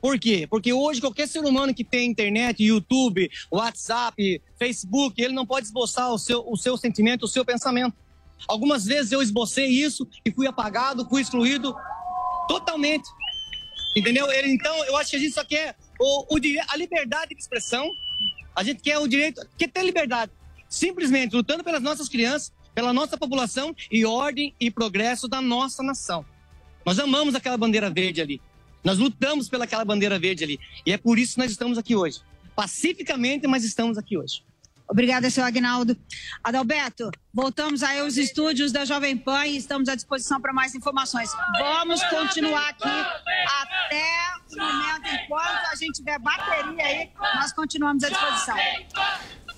Por 0.00 0.18
quê? 0.18 0.46
Porque 0.48 0.72
hoje 0.72 1.00
qualquer 1.00 1.26
ser 1.26 1.40
humano 1.40 1.74
que 1.74 1.82
tem 1.82 2.10
internet, 2.10 2.62
YouTube, 2.62 3.30
WhatsApp, 3.50 4.42
Facebook, 4.58 5.20
ele 5.20 5.34
não 5.34 5.46
pode 5.46 5.66
esboçar 5.66 6.12
o 6.12 6.18
seu, 6.18 6.44
o 6.46 6.56
seu 6.56 6.76
sentimento, 6.76 7.24
o 7.24 7.28
seu 7.28 7.44
pensamento. 7.44 7.94
Algumas 8.46 8.84
vezes 8.84 9.12
eu 9.12 9.22
esbocei 9.22 9.66
isso 9.66 10.06
e 10.24 10.30
fui 10.30 10.46
apagado, 10.46 11.08
fui 11.08 11.22
excluído 11.22 11.74
totalmente. 12.46 13.08
Entendeu? 13.96 14.30
Ele, 14.30 14.52
então, 14.52 14.84
eu 14.84 14.96
acho 14.96 15.10
que 15.10 15.16
a 15.16 15.18
gente 15.18 15.32
só 15.32 15.44
quer 15.44 15.74
o, 15.98 16.34
o, 16.34 16.38
a 16.68 16.76
liberdade 16.76 17.34
de 17.34 17.40
expressão, 17.40 17.88
a 18.54 18.62
gente 18.62 18.82
quer 18.82 18.98
o 18.98 19.08
direito, 19.08 19.40
quer 19.56 19.68
ter 19.68 19.82
liberdade. 19.82 20.30
Simplesmente 20.68 21.34
lutando 21.34 21.64
pelas 21.64 21.82
nossas 21.82 22.08
crianças, 22.08 22.52
pela 22.74 22.92
nossa 22.92 23.16
população 23.16 23.74
e 23.90 24.04
ordem 24.04 24.54
e 24.60 24.70
progresso 24.70 25.26
da 25.26 25.40
nossa 25.40 25.82
nação. 25.82 26.26
Nós 26.86 27.00
amamos 27.00 27.34
aquela 27.34 27.56
bandeira 27.56 27.90
verde 27.90 28.22
ali. 28.22 28.40
Nós 28.84 28.96
lutamos 28.96 29.48
pelaquela 29.48 29.84
bandeira 29.84 30.16
verde 30.16 30.44
ali. 30.44 30.60
E 30.86 30.92
é 30.92 30.96
por 30.96 31.18
isso 31.18 31.34
que 31.34 31.40
nós 31.40 31.50
estamos 31.50 31.76
aqui 31.76 31.96
hoje. 31.96 32.20
Pacificamente, 32.54 33.48
mas 33.48 33.64
estamos 33.64 33.98
aqui 33.98 34.16
hoje. 34.16 34.44
Obrigada, 34.88 35.28
senhor 35.28 35.46
Agnaldo. 35.46 35.96
Adalberto, 36.44 37.10
voltamos 37.34 37.82
aí 37.82 37.98
aos 37.98 38.16
estúdios 38.16 38.70
da 38.70 38.84
Jovem 38.84 39.16
Pan 39.16 39.44
e 39.46 39.56
estamos 39.56 39.88
à 39.88 39.96
disposição 39.96 40.40
para 40.40 40.52
mais 40.52 40.76
informações. 40.76 41.28
Vamos 41.58 42.00
continuar 42.04 42.68
aqui 42.68 42.88
até 42.88 44.06
o 44.52 44.56
momento, 44.56 45.24
enquanto 45.24 45.66
a 45.72 45.74
gente 45.74 45.96
tiver 45.96 46.20
bateria 46.20 46.84
aí, 46.84 47.10
nós 47.34 47.52
continuamos 47.52 48.04
à 48.04 48.08
disposição. 48.08 48.56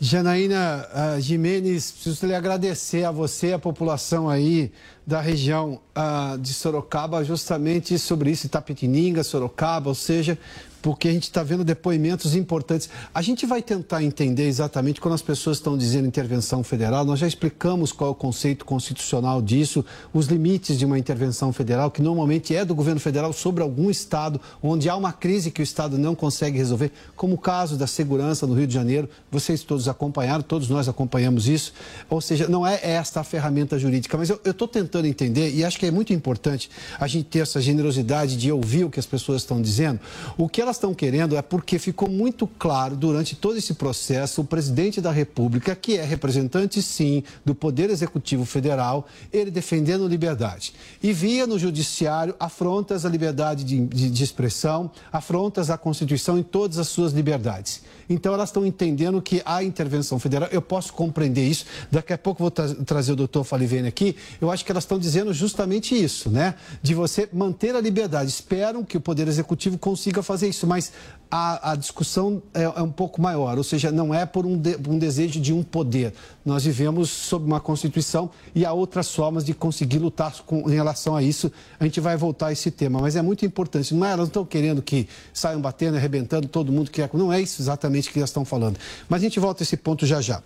Janaína 0.00 0.86
uh, 1.16 1.20
Jimenez, 1.20 1.90
preciso 1.90 2.24
lhe 2.26 2.34
agradecer 2.34 3.02
a 3.04 3.10
você, 3.10 3.52
a 3.52 3.58
população 3.58 4.28
aí 4.28 4.70
da 5.04 5.20
região 5.20 5.80
uh, 5.96 6.38
de 6.38 6.54
Sorocaba, 6.54 7.24
justamente 7.24 7.98
sobre 7.98 8.30
isso, 8.30 8.46
Itapetininga, 8.46 9.24
Sorocaba, 9.24 9.88
ou 9.88 9.96
seja, 9.96 10.38
porque 10.80 11.08
a 11.08 11.12
gente 11.12 11.24
está 11.24 11.42
vendo 11.42 11.64
depoimentos 11.64 12.34
importantes. 12.34 12.88
A 13.14 13.22
gente 13.22 13.46
vai 13.46 13.62
tentar 13.62 14.02
entender 14.02 14.46
exatamente 14.46 15.00
quando 15.00 15.14
as 15.14 15.22
pessoas 15.22 15.58
estão 15.58 15.76
dizendo 15.76 16.06
intervenção 16.06 16.62
federal. 16.62 17.04
Nós 17.04 17.18
já 17.18 17.26
explicamos 17.26 17.92
qual 17.92 18.08
é 18.08 18.12
o 18.12 18.14
conceito 18.14 18.64
constitucional 18.64 19.42
disso, 19.42 19.84
os 20.12 20.26
limites 20.26 20.78
de 20.78 20.84
uma 20.84 20.98
intervenção 20.98 21.52
federal, 21.52 21.90
que 21.90 22.02
normalmente 22.02 22.54
é 22.54 22.64
do 22.64 22.74
governo 22.74 23.00
federal 23.00 23.32
sobre 23.32 23.62
algum 23.62 23.90
estado 23.90 24.40
onde 24.62 24.88
há 24.88 24.96
uma 24.96 25.12
crise 25.12 25.50
que 25.50 25.60
o 25.60 25.64
estado 25.64 25.98
não 25.98 26.14
consegue 26.14 26.56
resolver, 26.58 26.92
como 27.16 27.34
o 27.34 27.38
caso 27.38 27.76
da 27.76 27.86
segurança 27.86 28.46
no 28.46 28.54
Rio 28.54 28.66
de 28.66 28.74
Janeiro. 28.74 29.08
Vocês 29.30 29.62
todos 29.62 29.88
acompanharam, 29.88 30.42
todos 30.42 30.68
nós 30.68 30.88
acompanhamos 30.88 31.48
isso. 31.48 31.72
Ou 32.08 32.20
seja, 32.20 32.48
não 32.48 32.66
é 32.66 32.78
esta 32.82 33.20
a 33.20 33.24
ferramenta 33.24 33.78
jurídica, 33.78 34.16
mas 34.16 34.30
eu 34.30 34.40
estou 34.44 34.68
tentando 34.68 35.06
entender 35.06 35.50
e 35.54 35.64
acho 35.64 35.78
que 35.78 35.86
é 35.86 35.90
muito 35.90 36.12
importante 36.12 36.70
a 36.98 37.06
gente 37.06 37.24
ter 37.24 37.40
essa 37.40 37.60
generosidade 37.60 38.36
de 38.36 38.52
ouvir 38.52 38.84
o 38.84 38.90
que 38.90 39.00
as 39.00 39.06
pessoas 39.06 39.42
estão 39.42 39.60
dizendo. 39.60 40.00
O 40.36 40.48
que 40.48 40.60
elas 40.68 40.76
estão 40.76 40.94
querendo 40.94 41.36
é 41.36 41.40
porque 41.40 41.78
ficou 41.78 42.08
muito 42.08 42.46
claro 42.46 42.94
durante 42.94 43.34
todo 43.34 43.56
esse 43.56 43.74
processo 43.74 44.42
o 44.42 44.44
presidente 44.44 45.00
da 45.00 45.10
República, 45.10 45.74
que 45.74 45.96
é 45.96 46.04
representante, 46.04 46.82
sim, 46.82 47.22
do 47.44 47.54
Poder 47.54 47.88
Executivo 47.88 48.44
Federal, 48.44 49.06
ele 49.32 49.50
defendendo 49.50 50.06
liberdade. 50.06 50.74
E 51.02 51.12
via 51.12 51.46
no 51.46 51.58
Judiciário 51.58 52.34
afrontas 52.38 53.06
à 53.06 53.08
liberdade 53.08 53.64
de, 53.64 53.86
de, 53.86 54.10
de 54.10 54.24
expressão, 54.24 54.90
afrontas 55.10 55.70
à 55.70 55.78
Constituição 55.78 56.38
em 56.38 56.42
todas 56.42 56.78
as 56.78 56.88
suas 56.88 57.12
liberdades. 57.12 57.82
Então, 58.08 58.32
elas 58.32 58.48
estão 58.48 58.64
entendendo 58.64 59.20
que 59.20 59.42
a 59.44 59.62
intervenção 59.62 60.18
federal, 60.18 60.48
eu 60.50 60.62
posso 60.62 60.92
compreender 60.92 61.46
isso. 61.46 61.66
Daqui 61.90 62.12
a 62.12 62.18
pouco 62.18 62.42
vou 62.42 62.50
tra 62.50 62.74
trazer 62.86 63.12
o 63.12 63.16
doutor 63.16 63.44
Falivene 63.44 63.86
aqui. 63.86 64.16
Eu 64.40 64.50
acho 64.50 64.64
que 64.64 64.72
elas 64.72 64.84
estão 64.84 64.98
dizendo 64.98 65.32
justamente 65.34 65.94
isso, 65.94 66.30
né? 66.30 66.54
De 66.82 66.94
você 66.94 67.28
manter 67.32 67.74
a 67.74 67.80
liberdade. 67.80 68.30
Esperam 68.30 68.82
que 68.82 68.96
o 68.96 69.00
Poder 69.00 69.28
Executivo 69.28 69.76
consiga 69.76 70.22
fazer 70.22 70.48
isso, 70.48 70.57
mas 70.66 70.92
a, 71.30 71.72
a 71.72 71.76
discussão 71.76 72.42
é, 72.54 72.62
é, 72.62 72.82
um 72.82 72.90
pouco 72.90 73.20
maior, 73.20 73.58
ou 73.58 73.64
seja, 73.64 73.92
não 73.92 74.14
é 74.14 74.24
por 74.24 74.46
um, 74.46 74.56
de, 74.56 74.78
um 74.88 74.98
desejo 74.98 75.40
de 75.40 75.52
um 75.52 75.62
poder. 75.62 76.14
Nós 76.44 76.64
vivemos 76.64 77.10
sob 77.10 77.44
uma 77.44 77.60
Constituição 77.60 78.30
e 78.54 78.64
há 78.64 78.72
outras 78.72 79.14
formas 79.14 79.44
de 79.44 79.52
conseguir 79.52 79.98
lutar 79.98 80.32
com, 80.46 80.68
em 80.70 80.74
relação 80.74 81.14
a 81.14 81.22
isso. 81.22 81.52
A 81.78 81.84
gente 81.84 82.00
vai 82.00 82.16
voltar 82.16 82.46
a 82.46 82.52
esse 82.52 82.70
tema, 82.70 83.00
mas 83.00 83.14
é 83.14 83.22
muito 83.22 83.44
importante. 83.44 83.94
Não 83.94 84.06
é, 84.06 84.08
elas 84.08 84.20
não 84.20 84.26
estão 84.26 84.44
querendo 84.44 84.80
que 84.80 85.08
saiam 85.32 85.60
batendo, 85.60 85.96
arrebentando 85.96 86.48
todo 86.48 86.72
mundo 86.72 86.90
que 86.90 87.02
é. 87.02 87.10
Não 87.12 87.32
é 87.32 87.40
isso 87.40 87.60
exatamente 87.60 88.10
que 88.10 88.18
elas 88.18 88.30
estão 88.30 88.44
falando. 88.44 88.78
Mas 89.08 89.20
a 89.20 89.24
gente 89.24 89.38
volta 89.38 89.62
a 89.62 89.64
esse 89.64 89.76
ponto 89.76 90.06
já 90.06 90.20
já. 90.20 90.42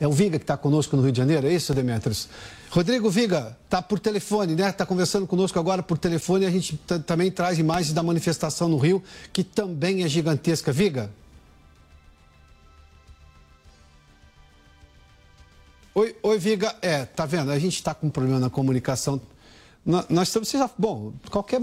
É 0.00 0.08
o 0.08 0.12
Viga 0.12 0.38
que 0.38 0.44
está 0.44 0.56
conosco 0.56 0.96
no 0.96 1.02
Rio 1.02 1.12
de 1.12 1.18
Janeiro, 1.18 1.46
é 1.46 1.52
isso, 1.52 1.74
Demetrios? 1.74 2.28
Rodrigo 2.70 3.10
Viga, 3.10 3.58
está 3.64 3.82
por 3.82 3.98
telefone, 3.98 4.54
né? 4.54 4.70
Está 4.70 4.86
conversando 4.86 5.26
conosco 5.26 5.58
agora 5.58 5.82
por 5.82 5.98
telefone 5.98 6.46
a 6.46 6.50
gente 6.50 6.76
também 7.04 7.28
traz 7.28 7.58
imagens 7.58 7.92
da 7.92 8.00
manifestação 8.00 8.68
no 8.68 8.78
Rio, 8.78 9.02
que 9.32 9.42
também 9.42 10.04
é 10.04 10.08
gigantesca. 10.08 10.70
Viga? 10.70 11.10
Oi, 15.92 16.14
oi 16.22 16.38
Viga. 16.38 16.76
É, 16.80 17.04
tá 17.04 17.26
vendo? 17.26 17.50
A 17.50 17.58
gente 17.58 17.74
está 17.74 17.92
com 17.92 18.06
um 18.06 18.10
problema 18.10 18.38
na 18.38 18.48
comunicação. 18.48 19.20
Nós 19.84 20.28
estamos. 20.28 20.70
Bom, 20.78 21.12
qualquer. 21.28 21.60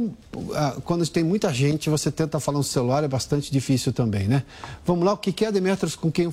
Ah, 0.55 0.75
quando 0.83 1.07
tem 1.07 1.23
muita 1.23 1.53
gente, 1.53 1.89
você 1.89 2.11
tenta 2.11 2.37
falar 2.41 2.57
no 2.57 2.63
celular, 2.65 3.05
é 3.05 3.07
bastante 3.07 3.49
difícil 3.49 3.93
também, 3.93 4.27
né? 4.27 4.43
Vamos 4.85 5.05
lá, 5.05 5.13
o 5.13 5.17
que 5.17 5.45
é, 5.45 5.51
Demetrios, 5.53 5.95
com 5.95 6.11
quem 6.11 6.29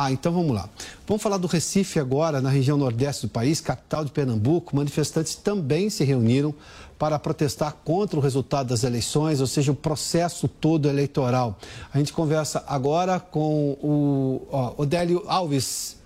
ah, 0.00 0.12
então 0.12 0.30
vamos 0.30 0.54
lá. 0.54 0.68
Vamos 1.08 1.20
falar 1.20 1.38
do 1.38 1.48
Recife 1.48 1.98
agora, 1.98 2.40
na 2.40 2.50
região 2.50 2.78
nordeste 2.78 3.26
do 3.26 3.30
país, 3.30 3.60
capital 3.60 4.04
de 4.04 4.12
Pernambuco. 4.12 4.76
Manifestantes 4.76 5.34
também 5.34 5.90
se 5.90 6.04
reuniram 6.04 6.54
para 6.96 7.18
protestar 7.18 7.74
contra 7.84 8.16
o 8.16 8.22
resultado 8.22 8.68
das 8.68 8.84
eleições, 8.84 9.40
ou 9.40 9.46
seja, 9.48 9.72
o 9.72 9.74
processo 9.74 10.46
todo 10.46 10.88
eleitoral. 10.88 11.58
A 11.92 11.98
gente 11.98 12.12
conversa 12.12 12.62
agora 12.68 13.18
com 13.18 13.76
o 13.82 14.46
ó, 14.52 14.74
Odélio 14.76 15.24
Alves, 15.26 15.96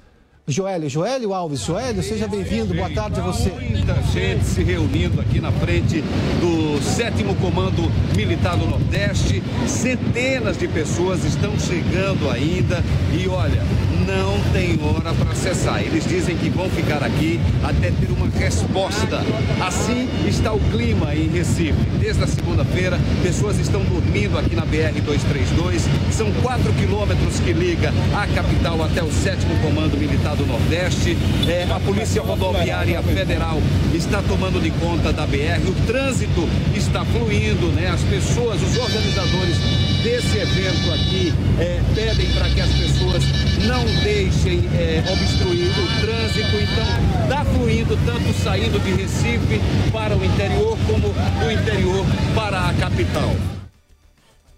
Joélio, 0.53 0.89
Joélio 0.89 1.33
Alves, 1.33 1.61
Joélio, 1.65 2.03
seja 2.03 2.29
bem-vindo, 2.29 2.75
boa 2.75 2.91
tarde 2.91 3.19
a 3.19 3.23
você. 3.23 3.49
Muita 3.49 3.95
gente 4.13 4.45
se 4.45 4.63
reunindo 4.63 5.19
aqui 5.19 5.41
na 5.41 5.51
frente 5.51 6.03
do 6.41 6.81
7 6.83 7.25
Comando 7.41 7.91
Militar 8.15 8.59
do 8.59 8.67
Nordeste, 8.67 9.43
centenas 9.67 10.59
de 10.59 10.69
pessoas 10.69 11.25
estão 11.25 11.59
chegando 11.59 12.31
ainda 12.31 12.85
e 13.19 13.27
olha, 13.29 13.63
não 14.07 14.39
tem 14.53 14.79
hora 14.83 15.15
para 15.15 15.35
cessar. 15.35 15.81
Eles 15.83 16.05
dizem 16.07 16.37
que 16.37 16.49
vão 16.49 16.69
ficar 16.71 17.03
aqui 17.03 17.41
até 17.63 17.91
ter 17.91 18.11
uma 18.11 18.29
resposta. 18.39 19.21
Assim 19.61 20.09
está 20.27 20.53
o 20.53 20.61
clima 20.71 21.15
em 21.15 21.29
Recife. 21.29 21.75
Desde 22.01 22.23
a 22.25 22.27
segunda-feira, 22.27 22.99
pessoas 23.23 23.59
estão 23.59 23.83
dormindo 23.85 24.39
aqui 24.39 24.55
na 24.55 24.67
BR-232. 24.67 25.83
São 26.11 26.33
quatro 26.43 26.73
quilômetros 26.75 27.41
que 27.41 27.53
liga 27.53 27.93
a 28.15 28.27
capital 28.27 28.83
até 28.83 29.03
o 29.03 29.11
7 29.11 29.47
Comando 29.63 29.97
Militar 29.97 30.35
do 30.37 30.47
Nordeste. 30.47 31.17
É, 31.47 31.67
a 31.71 31.79
Polícia 31.81 32.23
Rodoviária 32.23 33.03
Federal 33.03 33.61
está 33.95 34.23
tomando 34.23 34.61
de 34.61 34.71
conta 34.73 35.13
da 35.13 35.27
BR. 35.27 35.69
O 35.69 35.87
trânsito 35.87 36.49
está 36.75 37.05
fluindo, 37.05 37.69
né? 37.69 37.89
As 37.89 38.03
pessoas, 38.03 38.61
os 38.63 38.77
organizadores 38.77 39.57
desse 40.03 40.39
evento 40.39 40.93
aqui 40.93 41.33
é, 41.59 41.81
pedem 41.95 42.31
para 42.33 42.49
que 42.49 42.61
as 42.61 42.71
pessoas 42.71 43.23
não 43.67 43.85
deixem 44.03 44.61
é, 44.75 45.03
obstruir 45.13 45.71
o 45.71 46.01
trânsito. 46.01 46.57
Então, 46.57 47.23
está 47.23 47.45
fluindo 47.45 47.97
tanto 48.05 48.33
saindo 48.43 48.79
de 48.81 48.91
Recife 48.93 49.61
para 49.93 50.17
o 50.17 50.25
interior, 50.25 50.77
como 50.87 51.09
do 51.09 51.51
interior 51.51 52.05
para 52.35 52.69
a 52.69 52.75
capital. 52.75 53.31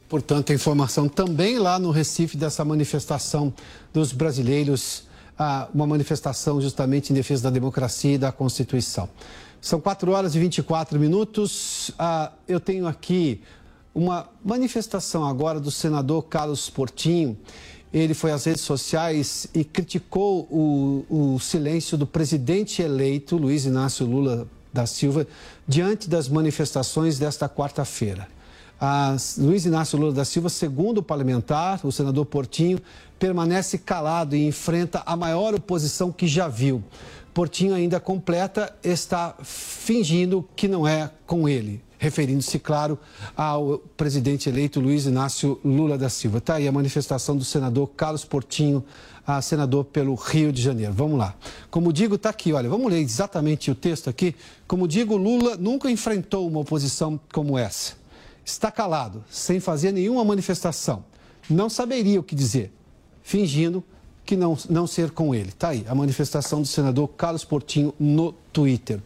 Portanto, 0.09 0.53
a 0.53 0.55
informação 0.55 1.09
também 1.09 1.59
lá 1.59 1.79
no 1.79 1.91
Recife 1.91 2.37
dessa 2.37 2.65
manifestação 2.65 3.53
dos 3.93 4.13
brasileiros 4.13 5.05
a 5.37 5.69
uma 5.75 5.87
manifestação 5.87 6.61
justamente 6.61 7.11
em 7.11 7.15
defesa 7.15 7.45
da 7.45 7.51
democracia 7.51 8.15
e 8.15 8.19
da 8.19 8.31
Constituição. 8.31 9.09
São 9.61 9.81
4 9.81 10.13
horas 10.13 10.35
e 10.35 10.39
24 10.39 11.01
minutos. 11.01 11.91
Ah, 11.99 12.31
eu 12.47 12.61
tenho 12.61 12.87
aqui 12.87 13.41
uma 13.95 14.29
manifestação 14.45 15.25
agora 15.25 15.59
do 15.59 15.71
senador 15.71 16.25
Carlos 16.25 16.69
Portinho. 16.69 17.37
Ele 17.95 18.13
foi 18.13 18.33
às 18.33 18.45
redes 18.45 18.63
sociais 18.63 19.47
e 19.55 19.63
criticou 19.63 20.49
o, 20.51 21.05
o 21.09 21.39
silêncio 21.39 21.97
do 21.97 22.05
presidente 22.05 22.83
eleito, 22.83 23.37
Luiz 23.37 23.67
Inácio 23.67 24.05
Lula 24.05 24.49
da 24.73 24.85
Silva, 24.85 25.25
diante 25.67 26.11
das 26.11 26.29
manifestações 26.29 27.21
desta 27.21 27.49
quarta-feira. 27.49 28.27
Luiz 29.39 29.65
Inácio 29.65 29.97
Lula 29.97 30.13
da 30.13 30.25
Silva, 30.25 30.49
segundo 30.49 30.99
o 30.99 31.03
parlamentar, 31.03 31.81
o 31.87 31.93
senador 31.93 32.27
Portinho, 32.27 32.81
permanece 33.17 33.79
calado 33.79 34.35
e 34.35 34.45
enfrenta 34.45 35.01
a 35.07 35.15
maior 35.15 35.55
oposição 35.55 36.11
que 36.11 36.27
já 36.27 36.49
viu. 36.49 36.83
Portinho 37.33 37.75
ainda 37.75 38.01
completa, 38.01 38.75
está 38.83 39.37
fingindo 39.45 40.47
que 40.57 40.67
não 40.67 40.87
é 40.87 41.11
com 41.27 41.49
ele 41.49 41.84
referindo-se, 41.99 42.59
claro, 42.59 42.99
ao 43.37 43.79
presidente 43.97 44.49
eleito 44.49 44.81
Luiz 44.81 45.07
Inácio 45.07 45.59
Lula 45.65 45.97
da 45.97 46.09
Silva. 46.09 46.39
Está 46.39 46.55
aí 46.55 46.69
a 46.69 46.73
manifestação 46.73 47.37
do 47.37 47.45
senador 47.45 47.89
Carlos 47.97 48.25
Portinho, 48.25 48.85
a 49.27 49.41
senador 49.41 49.85
pelo 49.87 50.15
Rio 50.15 50.53
de 50.53 50.61
Janeiro. 50.61 50.93
Vamos 50.93 51.19
lá. 51.19 51.35
Como 51.71 51.93
digo, 51.93 52.17
está 52.17 52.31
aqui, 52.31 52.53
olha, 52.53 52.69
vamos 52.69 52.91
ler 52.93 53.01
exatamente 53.01 53.71
o 53.71 53.75
texto 53.75 54.11
aqui. 54.11 54.35
Como 54.67 54.87
digo, 54.87 55.17
Lula 55.17 55.57
nunca 55.57 55.91
enfrentou 55.91 56.47
uma 56.47 56.61
oposição 56.61 57.19
como 57.33 57.59
essa. 57.59 57.95
Está 58.45 58.71
calado, 58.71 59.25
sem 59.31 59.59
fazer 59.59 59.93
nenhuma 59.93 60.25
manifestação. 60.25 61.05
Não 61.49 61.71
saberia 61.71 62.21
o 62.21 62.23
que 62.23 62.35
dizer, 62.35 62.71
fingindo 63.23 63.83
que 64.25 64.37
não, 64.37 64.57
não 64.69 64.87
ser 64.87 65.11
com 65.11 65.35
ele. 65.35 65.51
Está 65.51 65.69
aí 65.69 65.85
a 65.89 65.95
manifestação 65.95 66.61
do 66.61 66.67
senador 66.67 67.09
Carlos 67.09 67.45
Portinho 67.45 67.95
no 67.99 68.33
Twitter. 68.53 69.01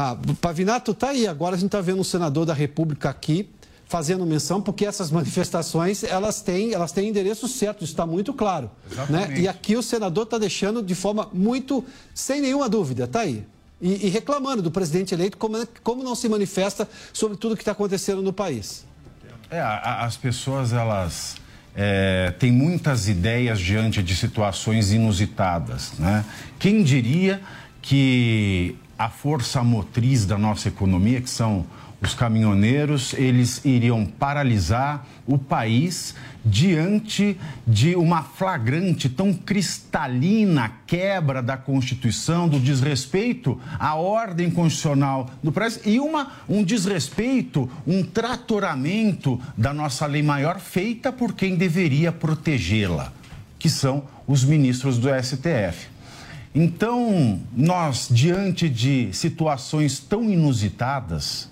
Ah, 0.00 0.16
Pavinato 0.40 0.92
está 0.92 1.08
aí. 1.08 1.26
Agora 1.26 1.56
a 1.56 1.58
gente 1.58 1.66
está 1.66 1.80
vendo 1.80 1.98
um 1.98 2.04
senador 2.04 2.46
da 2.46 2.54
República 2.54 3.10
aqui 3.10 3.50
fazendo 3.84 4.24
menção, 4.24 4.62
porque 4.62 4.86
essas 4.86 5.10
manifestações 5.10 6.04
elas 6.04 6.40
têm, 6.40 6.72
elas 6.72 6.92
têm 6.92 7.08
endereço 7.08 7.48
certo, 7.48 7.82
isso 7.82 7.94
está 7.94 8.06
muito 8.06 8.32
claro. 8.32 8.70
Né? 9.10 9.40
E 9.40 9.48
aqui 9.48 9.76
o 9.76 9.82
senador 9.82 10.22
está 10.22 10.38
deixando 10.38 10.84
de 10.84 10.94
forma 10.94 11.28
muito, 11.32 11.84
sem 12.14 12.40
nenhuma 12.40 12.68
dúvida, 12.68 13.04
está 13.04 13.22
aí. 13.22 13.44
E, 13.80 14.06
e, 14.06 14.08
reclamando 14.08 14.62
do 14.62 14.70
presidente 14.70 15.14
eleito 15.14 15.36
como, 15.36 15.66
como 15.82 16.04
não 16.04 16.14
se 16.14 16.28
manifesta 16.28 16.88
sobre 17.12 17.36
tudo 17.36 17.56
que 17.56 17.62
está 17.62 17.72
acontecendo 17.72 18.22
no 18.22 18.32
país. 18.32 18.84
É, 19.50 19.60
as 19.60 20.16
pessoas, 20.16 20.72
elas 20.72 21.36
é, 21.74 22.32
têm 22.38 22.52
muitas 22.52 23.08
ideias 23.08 23.58
diante 23.58 24.00
de 24.00 24.14
situações 24.14 24.92
inusitadas. 24.92 25.92
Né? 25.98 26.24
Quem 26.58 26.84
diria 26.84 27.40
que 27.80 28.76
a 28.98 29.08
força 29.08 29.62
motriz 29.62 30.26
da 30.26 30.36
nossa 30.36 30.68
economia, 30.68 31.20
que 31.20 31.30
são 31.30 31.64
os 32.00 32.14
caminhoneiros, 32.14 33.12
eles 33.14 33.64
iriam 33.64 34.04
paralisar 34.04 35.04
o 35.26 35.36
país 35.36 36.14
diante 36.44 37.36
de 37.66 37.96
uma 37.96 38.22
flagrante, 38.22 39.08
tão 39.08 39.34
cristalina 39.34 40.72
quebra 40.86 41.42
da 41.42 41.56
Constituição, 41.56 42.48
do 42.48 42.60
desrespeito 42.60 43.60
à 43.78 43.96
ordem 43.96 44.50
constitucional 44.50 45.28
do 45.42 45.50
país 45.50 45.80
e 45.84 45.98
uma, 45.98 46.32
um 46.48 46.62
desrespeito, 46.62 47.68
um 47.86 48.02
tratoramento 48.04 49.40
da 49.56 49.74
nossa 49.74 50.06
lei 50.06 50.22
maior 50.22 50.60
feita 50.60 51.12
por 51.12 51.34
quem 51.34 51.56
deveria 51.56 52.12
protegê-la, 52.12 53.12
que 53.58 53.68
são 53.68 54.04
os 54.26 54.44
ministros 54.44 54.98
do 54.98 55.08
STF. 55.08 55.97
Então, 56.54 57.40
nós, 57.54 58.08
diante 58.10 58.68
de 58.68 59.12
situações 59.12 59.98
tão 60.00 60.30
inusitadas, 60.30 61.48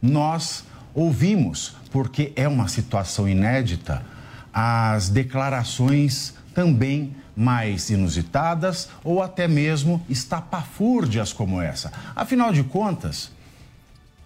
nós 0.00 0.64
ouvimos, 0.94 1.76
porque 1.92 2.32
é 2.34 2.48
uma 2.48 2.68
situação 2.68 3.28
inédita, 3.28 4.04
as 4.52 5.08
declarações 5.08 6.34
também 6.54 7.14
mais 7.36 7.90
inusitadas 7.90 8.88
ou 9.04 9.22
até 9.22 9.46
mesmo 9.46 10.04
estapafúrdias 10.08 11.32
como 11.32 11.60
essa. 11.60 11.92
Afinal 12.14 12.52
de 12.52 12.64
contas, 12.64 13.30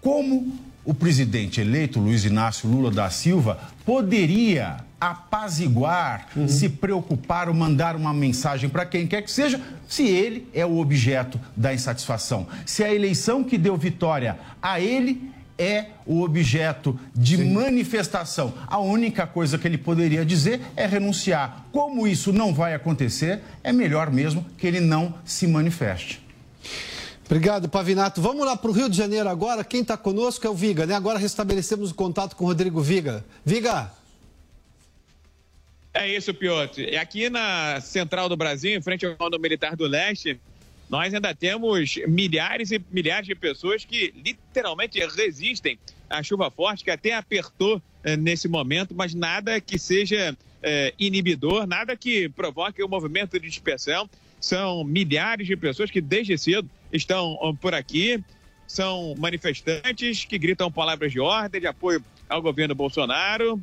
como 0.01 0.53
o 0.85 0.93
presidente 0.93 1.59
eleito 1.59 1.99
Luiz 1.99 2.23
Inácio 2.23 2.69
Lula 2.69 2.91
da 2.91 3.09
Silva 3.09 3.59
poderia 3.83 4.77
apaziguar, 5.01 6.27
uhum. 6.35 6.47
se 6.47 6.69
preocupar 6.69 7.49
ou 7.49 7.53
mandar 7.53 7.95
uma 7.95 8.13
mensagem 8.13 8.69
para 8.69 8.85
quem 8.85 9.05
quer 9.05 9.21
que 9.21 9.31
seja, 9.31 9.59
se 9.87 10.07
ele 10.07 10.47
é 10.53 10.65
o 10.65 10.77
objeto 10.77 11.39
da 11.55 11.73
insatisfação. 11.73 12.47
Se 12.65 12.83
a 12.83 12.93
eleição 12.93 13.43
que 13.43 13.57
deu 13.57 13.75
vitória 13.75 14.37
a 14.61 14.79
ele 14.79 15.29
é 15.57 15.87
o 16.05 16.21
objeto 16.21 16.99
de 17.15 17.37
Sim. 17.37 17.53
manifestação. 17.53 18.53
A 18.67 18.79
única 18.79 19.25
coisa 19.25 19.57
que 19.57 19.67
ele 19.67 19.77
poderia 19.77 20.25
dizer 20.25 20.61
é 20.75 20.85
renunciar. 20.85 21.65
Como 21.71 22.07
isso 22.07 22.33
não 22.33 22.53
vai 22.53 22.73
acontecer, 22.73 23.41
é 23.63 23.71
melhor 23.71 24.11
mesmo 24.11 24.45
que 24.57 24.67
ele 24.67 24.81
não 24.81 25.13
se 25.23 25.47
manifeste. 25.47 26.24
Obrigado, 27.25 27.67
Pavinato. 27.67 28.21
Vamos 28.21 28.45
lá 28.45 28.55
para 28.55 28.69
o 28.69 28.73
Rio 28.73 28.89
de 28.89 28.95
Janeiro 28.95 29.27
agora. 29.27 29.63
Quem 29.63 29.81
está 29.81 29.97
conosco 29.97 30.45
é 30.45 30.49
o 30.49 30.53
Viga, 30.53 30.85
né? 30.85 30.93
Agora 30.93 31.17
restabelecemos 31.17 31.91
o 31.91 31.95
contato 31.95 32.35
com 32.35 32.45
o 32.45 32.47
Rodrigo 32.47 32.81
Viga. 32.81 33.25
Viga. 33.43 33.91
É 35.91 36.07
isso, 36.07 36.33
Piotr. 36.33 36.81
E 36.81 36.97
aqui 36.97 37.29
na 37.29 37.79
Central 37.81 38.29
do 38.29 38.37
Brasil, 38.37 38.77
em 38.77 38.81
frente 38.81 39.05
ao 39.05 39.15
Comando 39.15 39.39
Militar 39.39 39.75
do 39.75 39.87
Leste, 39.87 40.39
nós 40.89 41.13
ainda 41.13 41.33
temos 41.33 41.95
milhares 42.07 42.71
e 42.71 42.81
milhares 42.91 43.25
de 43.25 43.33
pessoas 43.33 43.83
que 43.83 44.13
literalmente 44.23 44.99
resistem 44.99 45.79
à 46.09 46.21
chuva 46.21 46.51
forte, 46.51 46.83
que 46.83 46.91
até 46.91 47.15
apertou 47.15 47.81
eh, 48.03 48.15
nesse 48.15 48.47
momento, 48.47 48.93
mas 48.93 49.15
nada 49.15 49.59
que 49.59 49.79
seja 49.79 50.37
eh, 50.61 50.93
inibidor, 50.99 51.65
nada 51.65 51.95
que 51.95 52.29
provoque 52.29 52.83
um 52.83 52.87
movimento 52.87 53.39
de 53.39 53.47
dispersão. 53.47 54.07
São 54.39 54.83
milhares 54.83 55.47
de 55.47 55.55
pessoas 55.55 55.89
que 55.89 56.01
desde 56.01 56.37
cedo 56.37 56.69
estão 56.95 57.37
por 57.61 57.73
aqui, 57.73 58.23
são 58.67 59.15
manifestantes 59.17 60.25
que 60.25 60.37
gritam 60.37 60.71
palavras 60.71 61.11
de 61.11 61.19
ordem, 61.19 61.61
de 61.61 61.67
apoio 61.67 62.03
ao 62.27 62.41
governo 62.41 62.73
Bolsonaro, 62.73 63.61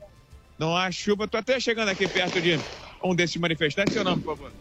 não 0.59 0.77
há 0.77 0.91
chuva. 0.91 1.25
Estou 1.25 1.41
até 1.41 1.59
chegando 1.59 1.89
aqui 1.89 2.07
perto 2.07 2.41
de 2.41 2.59
um 3.03 3.15
desses 3.15 3.37
manifestantes. 3.37 3.95
Seu 3.95 4.05
nome, 4.05 4.23
por 4.23 4.37
favor. 4.37 4.53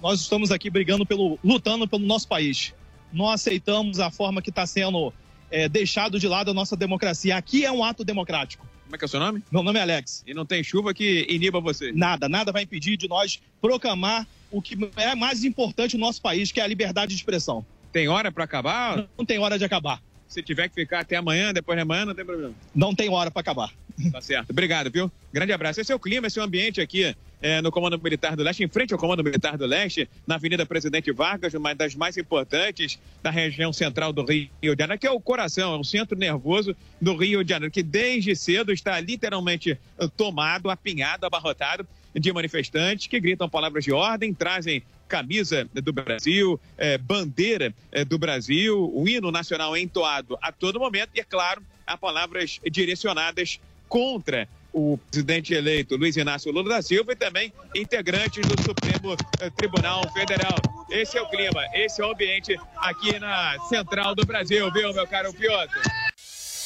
Nós 0.00 0.20
estamos 0.20 0.50
aqui 0.50 0.70
brigando 0.70 1.04
pelo, 1.04 1.38
lutando 1.44 1.86
pelo 1.86 2.04
nosso 2.04 2.28
país. 2.28 2.72
Não 3.12 3.28
aceitamos 3.28 4.00
a 4.00 4.10
forma 4.10 4.40
que 4.40 4.50
está 4.50 4.66
sendo 4.66 5.12
é, 5.50 5.68
deixado 5.68 6.18
de 6.18 6.26
lado 6.26 6.50
a 6.50 6.54
nossa 6.54 6.76
democracia. 6.76 7.36
Aqui 7.36 7.64
é 7.64 7.70
um 7.70 7.84
ato 7.84 8.04
democrático. 8.04 8.66
Como 8.84 8.96
é 8.96 8.98
que 8.98 9.04
é 9.04 9.06
o 9.06 9.08
seu 9.08 9.20
nome? 9.20 9.42
Meu 9.50 9.62
nome 9.62 9.78
é 9.78 9.82
Alex. 9.82 10.22
E 10.26 10.34
não 10.34 10.44
tem 10.44 10.62
chuva 10.62 10.92
que 10.92 11.26
iniba 11.28 11.60
você? 11.60 11.92
Nada, 11.92 12.28
nada 12.28 12.52
vai 12.52 12.62
impedir 12.62 12.96
de 12.96 13.08
nós 13.08 13.40
proclamar 13.60 14.26
o 14.50 14.62
que 14.62 14.76
é 14.96 15.14
mais 15.14 15.44
importante 15.44 15.96
no 15.96 16.06
nosso 16.06 16.22
país, 16.22 16.52
que 16.52 16.60
é 16.60 16.64
a 16.64 16.66
liberdade 16.66 17.10
de 17.10 17.16
expressão. 17.16 17.64
Tem 17.94 18.08
hora 18.08 18.32
para 18.32 18.42
acabar? 18.42 19.08
Não, 19.16 19.24
tem 19.24 19.38
hora 19.38 19.56
de 19.56 19.64
acabar. 19.64 20.02
Se 20.26 20.42
tiver 20.42 20.68
que 20.68 20.74
ficar 20.74 20.98
até 20.98 21.14
amanhã, 21.14 21.52
depois 21.52 21.76
de 21.76 21.82
amanhã, 21.82 22.04
não 22.04 22.12
tem 22.12 22.24
problema. 22.24 22.52
Não 22.74 22.92
tem 22.92 23.08
hora 23.08 23.30
para 23.30 23.40
acabar. 23.40 23.72
Tá 24.10 24.20
certo. 24.20 24.50
Obrigado, 24.50 24.90
viu? 24.90 25.08
Grande 25.32 25.52
abraço. 25.52 25.80
Esse 25.80 25.92
é 25.92 25.94
o 25.94 25.98
clima, 26.00 26.26
esse 26.26 26.36
é 26.36 26.42
o 26.42 26.44
ambiente 26.44 26.80
aqui 26.80 27.14
é, 27.40 27.62
no 27.62 27.70
Comando 27.70 27.96
Militar 28.02 28.34
do 28.34 28.42
Leste, 28.42 28.64
em 28.64 28.68
frente 28.68 28.92
ao 28.92 28.98
Comando 28.98 29.22
Militar 29.22 29.56
do 29.56 29.64
Leste, 29.64 30.08
na 30.26 30.34
Avenida 30.34 30.66
Presidente 30.66 31.12
Vargas, 31.12 31.54
uma 31.54 31.72
das 31.72 31.94
mais 31.94 32.16
importantes 32.16 32.98
da 33.22 33.30
região 33.30 33.72
central 33.72 34.12
do 34.12 34.24
Rio 34.24 34.50
de 34.60 34.76
Janeiro, 34.76 34.98
que 34.98 35.06
é 35.06 35.10
o 35.12 35.20
coração, 35.20 35.74
é 35.74 35.78
o 35.78 35.84
centro 35.84 36.18
nervoso 36.18 36.74
do 37.00 37.16
Rio 37.16 37.44
de 37.44 37.50
Janeiro, 37.50 37.70
que 37.70 37.84
desde 37.84 38.34
cedo 38.34 38.72
está 38.72 38.98
literalmente 38.98 39.78
tomado, 40.16 40.68
apinhado, 40.68 41.26
abarrotado 41.26 41.86
de 42.12 42.32
manifestantes 42.32 43.06
que 43.06 43.20
gritam 43.20 43.48
palavras 43.48 43.84
de 43.84 43.92
ordem, 43.92 44.34
trazem 44.34 44.82
camisa 45.14 45.68
do 45.72 45.92
Brasil, 45.92 46.60
é, 46.76 46.98
bandeira 46.98 47.72
é, 47.92 48.04
do 48.04 48.18
Brasil, 48.18 48.90
o 48.92 49.08
hino 49.08 49.30
nacional 49.30 49.76
entoado 49.76 50.36
a 50.42 50.50
todo 50.50 50.80
momento 50.80 51.10
e, 51.14 51.20
é 51.20 51.24
claro, 51.24 51.62
há 51.86 51.96
palavras 51.96 52.58
direcionadas 52.68 53.60
contra 53.88 54.48
o 54.72 54.98
presidente 55.08 55.54
eleito 55.54 55.94
Luiz 55.94 56.16
Inácio 56.16 56.50
Lula 56.50 56.68
da 56.68 56.82
Silva 56.82 57.12
e 57.12 57.16
também 57.16 57.52
integrantes 57.76 58.44
do 58.44 58.60
Supremo 58.60 59.16
eh, 59.38 59.50
Tribunal 59.50 60.02
Federal. 60.12 60.56
Esse 60.90 61.16
é 61.16 61.22
o 61.22 61.28
clima, 61.28 61.62
esse 61.72 62.02
é 62.02 62.04
o 62.04 62.10
ambiente 62.10 62.58
aqui 62.78 63.16
na 63.20 63.56
Central 63.68 64.16
do 64.16 64.26
Brasil, 64.26 64.68
viu, 64.72 64.92
meu 64.92 65.06
caro 65.06 65.32
Piotr? 65.32 65.80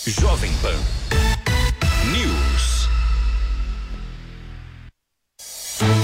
Jovem 0.07 0.51
Pan 0.63 1.28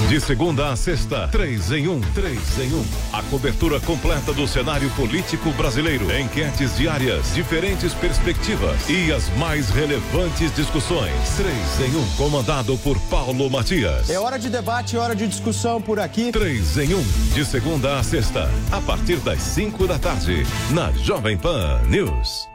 De 0.07 0.21
segunda 0.21 0.69
a 0.69 0.75
sexta, 0.75 1.27
três 1.29 1.71
em 1.71 1.87
um, 1.87 1.99
três 2.13 2.59
em 2.59 2.71
um. 2.73 2.85
A 3.11 3.23
cobertura 3.23 3.79
completa 3.79 4.31
do 4.33 4.47
cenário 4.47 4.87
político 4.91 5.49
brasileiro. 5.53 6.05
Enquetes 6.15 6.77
diárias, 6.77 7.33
diferentes 7.33 7.91
perspectivas 7.95 8.87
e 8.87 9.11
as 9.11 9.27
mais 9.37 9.71
relevantes 9.71 10.53
discussões. 10.55 11.11
Três 11.35 11.89
em 11.89 11.97
um, 11.97 12.07
comandado 12.17 12.77
por 12.77 12.99
Paulo 13.09 13.49
Matias. 13.49 14.07
É 14.07 14.19
hora 14.19 14.37
de 14.37 14.47
debate, 14.47 14.95
hora 14.95 15.15
de 15.15 15.27
discussão 15.27 15.81
por 15.81 15.99
aqui. 15.99 16.31
Três 16.31 16.77
em 16.77 16.93
um, 16.93 17.03
de 17.33 17.43
segunda 17.43 17.97
a 17.97 18.03
sexta, 18.03 18.47
a 18.71 18.79
partir 18.81 19.17
das 19.17 19.41
cinco 19.41 19.87
da 19.87 19.97
tarde, 19.97 20.45
na 20.69 20.91
Jovem 20.91 21.35
Pan 21.35 21.81
News. 21.89 22.54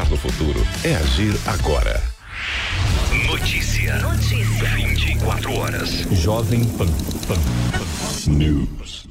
no 0.09 0.17
futuro 0.17 0.65
é 0.83 0.95
agir 0.95 1.33
agora. 1.45 2.01
Notícia. 3.27 3.97
Notícia. 3.99 4.69
24 4.75 5.53
horas. 5.57 5.89
Jovem 6.11 6.63
Pan. 6.63 6.87
Pan. 7.27 8.31
News. 8.31 9.07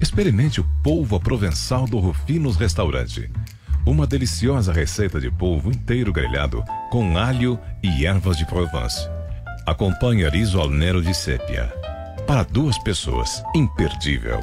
Experimente 0.00 0.60
o 0.60 0.66
polvo 0.82 1.16
à 1.16 1.20
provençal 1.20 1.86
do 1.86 1.98
Rufinos 1.98 2.56
Restaurante. 2.56 3.30
Uma 3.86 4.06
deliciosa 4.06 4.72
receita 4.72 5.20
de 5.20 5.30
polvo 5.30 5.70
inteiro 5.70 6.12
grelhado 6.12 6.62
com 6.90 7.16
alho 7.16 7.58
e 7.82 8.06
ervas 8.06 8.36
de 8.36 8.46
Provence. 8.46 9.08
Acompanhe 9.66 10.28
riso 10.28 10.60
al 10.60 10.70
nero 10.70 11.02
de 11.02 11.14
sépia. 11.14 11.72
Para 12.26 12.44
duas 12.44 12.78
pessoas, 12.78 13.42
imperdível. 13.54 14.40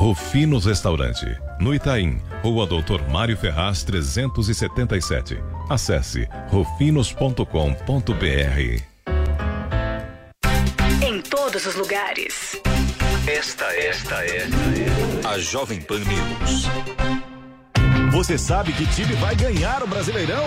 Rufinos 0.00 0.64
Restaurante, 0.64 1.26
no 1.60 1.74
Itaim, 1.74 2.22
Rua 2.42 2.66
Doutor 2.66 3.06
Mário 3.10 3.36
Ferraz 3.36 3.84
377. 3.84 5.38
Acesse 5.68 6.26
rufinos.com.br. 6.48 7.44
Em 11.06 11.20
todos 11.20 11.66
os 11.66 11.74
lugares. 11.74 12.58
Esta, 13.26 13.66
esta 13.76 14.24
é 14.24 14.46
a 15.28 15.38
Jovem 15.38 15.82
Pan 15.82 15.98
News. 15.98 16.64
Você 18.10 18.38
sabe 18.38 18.72
que 18.72 18.86
time 18.86 19.12
vai 19.16 19.36
ganhar 19.36 19.82
o 19.82 19.86
Brasileirão? 19.86 20.46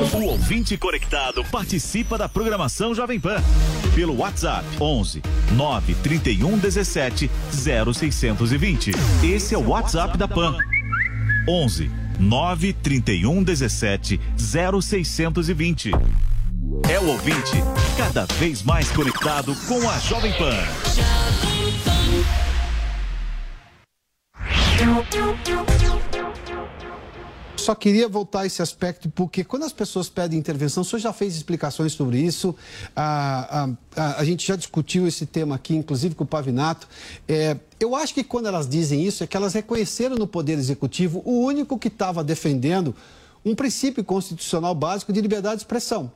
O 0.00 0.24
ouvinte 0.24 0.78
conectado 0.78 1.44
participa 1.44 2.16
da 2.16 2.26
programação 2.26 2.94
Jovem 2.94 3.20
Pan 3.20 3.36
pelo 3.94 4.16
WhatsApp 4.16 4.64
11 4.80 5.22
931 5.52 6.56
17 6.56 7.30
0620. 7.52 8.92
Esse 9.22 9.54
é 9.54 9.58
o 9.58 9.68
WhatsApp 9.68 10.16
da 10.16 10.26
Pan. 10.26 10.56
11 11.46 11.90
931 12.18 13.42
17 13.42 14.18
0620. 14.38 15.90
É 16.88 16.98
o 16.98 17.08
ouvinte 17.08 17.62
cada 17.98 18.24
vez 18.24 18.62
mais 18.62 18.90
conectado 18.90 19.54
com 19.68 19.86
a 19.86 19.98
Jovem 19.98 20.32
Pan. 20.32 21.49
Só 27.70 27.74
queria 27.76 28.08
voltar 28.08 28.40
a 28.40 28.46
esse 28.46 28.60
aspecto, 28.60 29.08
porque 29.08 29.44
quando 29.44 29.62
as 29.62 29.72
pessoas 29.72 30.08
pedem 30.08 30.36
intervenção, 30.36 30.80
o 30.80 30.84
senhor 30.84 30.98
já 30.98 31.12
fez 31.12 31.36
explicações 31.36 31.92
sobre 31.92 32.18
isso, 32.18 32.52
a, 32.96 33.68
a, 33.94 34.18
a, 34.18 34.24
gente 34.24 34.44
já 34.44 34.56
discutiu 34.56 35.06
esse 35.06 35.24
tema 35.24 35.54
aqui, 35.54 35.76
inclusive 35.76 36.16
com 36.16 36.24
o 36.24 36.26
Pavinato. 36.26 36.88
É, 37.28 37.56
eu 37.78 37.94
acho 37.94 38.12
que 38.12 38.24
quando 38.24 38.48
elas 38.48 38.68
dizem 38.68 39.06
isso, 39.06 39.22
é 39.22 39.26
que 39.28 39.36
elas 39.36 39.54
reconheceram 39.54 40.16
no 40.16 40.26
Poder 40.26 40.54
Executivo 40.54 41.22
o 41.24 41.44
único 41.44 41.78
que 41.78 41.86
estava 41.86 42.24
defendendo 42.24 42.92
um 43.44 43.54
princípio 43.54 44.02
constitucional 44.02 44.74
básico 44.74 45.12
de 45.12 45.20
liberdade 45.20 45.58
de 45.58 45.60
expressão 45.62 46.10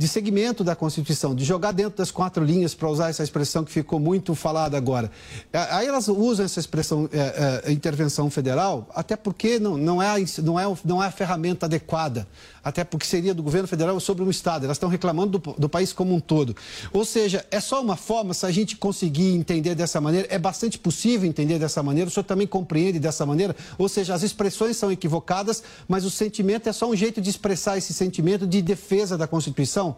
de 0.00 0.08
segmento 0.08 0.64
da 0.64 0.74
Constituição, 0.74 1.34
de 1.34 1.44
jogar 1.44 1.72
dentro 1.72 1.98
das 1.98 2.10
quatro 2.10 2.42
linhas, 2.42 2.74
para 2.74 2.88
usar 2.88 3.10
essa 3.10 3.22
expressão 3.22 3.62
que 3.62 3.70
ficou 3.70 4.00
muito 4.00 4.34
falada 4.34 4.74
agora. 4.74 5.10
Aí 5.52 5.86
elas 5.86 6.08
usam 6.08 6.46
essa 6.46 6.58
expressão 6.58 7.06
é, 7.12 7.64
é, 7.66 7.70
intervenção 7.70 8.30
federal, 8.30 8.88
até 8.94 9.14
porque 9.14 9.58
não, 9.58 9.76
não, 9.76 10.02
é, 10.02 10.14
não, 10.42 10.58
é, 10.58 10.64
não 10.86 11.02
é 11.02 11.06
a 11.06 11.10
ferramenta 11.10 11.66
adequada, 11.66 12.26
até 12.62 12.84
porque 12.84 13.06
seria 13.06 13.34
do 13.34 13.42
governo 13.42 13.66
federal 13.66 13.98
sobre 14.00 14.22
um 14.22 14.30
Estado. 14.30 14.64
Elas 14.64 14.76
estão 14.76 14.88
reclamando 14.88 15.38
do, 15.38 15.52
do 15.52 15.68
país 15.68 15.92
como 15.92 16.14
um 16.14 16.20
todo. 16.20 16.56
Ou 16.92 17.04
seja, 17.04 17.44
é 17.50 17.60
só 17.60 17.80
uma 17.80 17.96
forma, 17.96 18.34
se 18.34 18.46
a 18.46 18.50
gente 18.50 18.76
conseguir 18.76 19.34
entender 19.34 19.74
dessa 19.74 20.00
maneira, 20.00 20.26
é 20.30 20.38
bastante 20.38 20.78
possível 20.78 21.28
entender 21.28 21.58
dessa 21.58 21.82
maneira, 21.82 22.08
o 22.08 22.12
senhor 22.12 22.24
também 22.24 22.46
compreende 22.46 22.98
dessa 22.98 23.24
maneira, 23.24 23.54
ou 23.78 23.88
seja, 23.88 24.14
as 24.14 24.22
expressões 24.22 24.76
são 24.76 24.90
equivocadas, 24.90 25.62
mas 25.88 26.04
o 26.04 26.10
sentimento 26.10 26.68
é 26.68 26.72
só 26.72 26.88
um 26.88 26.96
jeito 26.96 27.20
de 27.20 27.30
expressar 27.30 27.78
esse 27.78 27.92
sentimento 27.92 28.46
de 28.46 28.62
defesa 28.62 29.16
da 29.16 29.26
Constituição? 29.26 29.96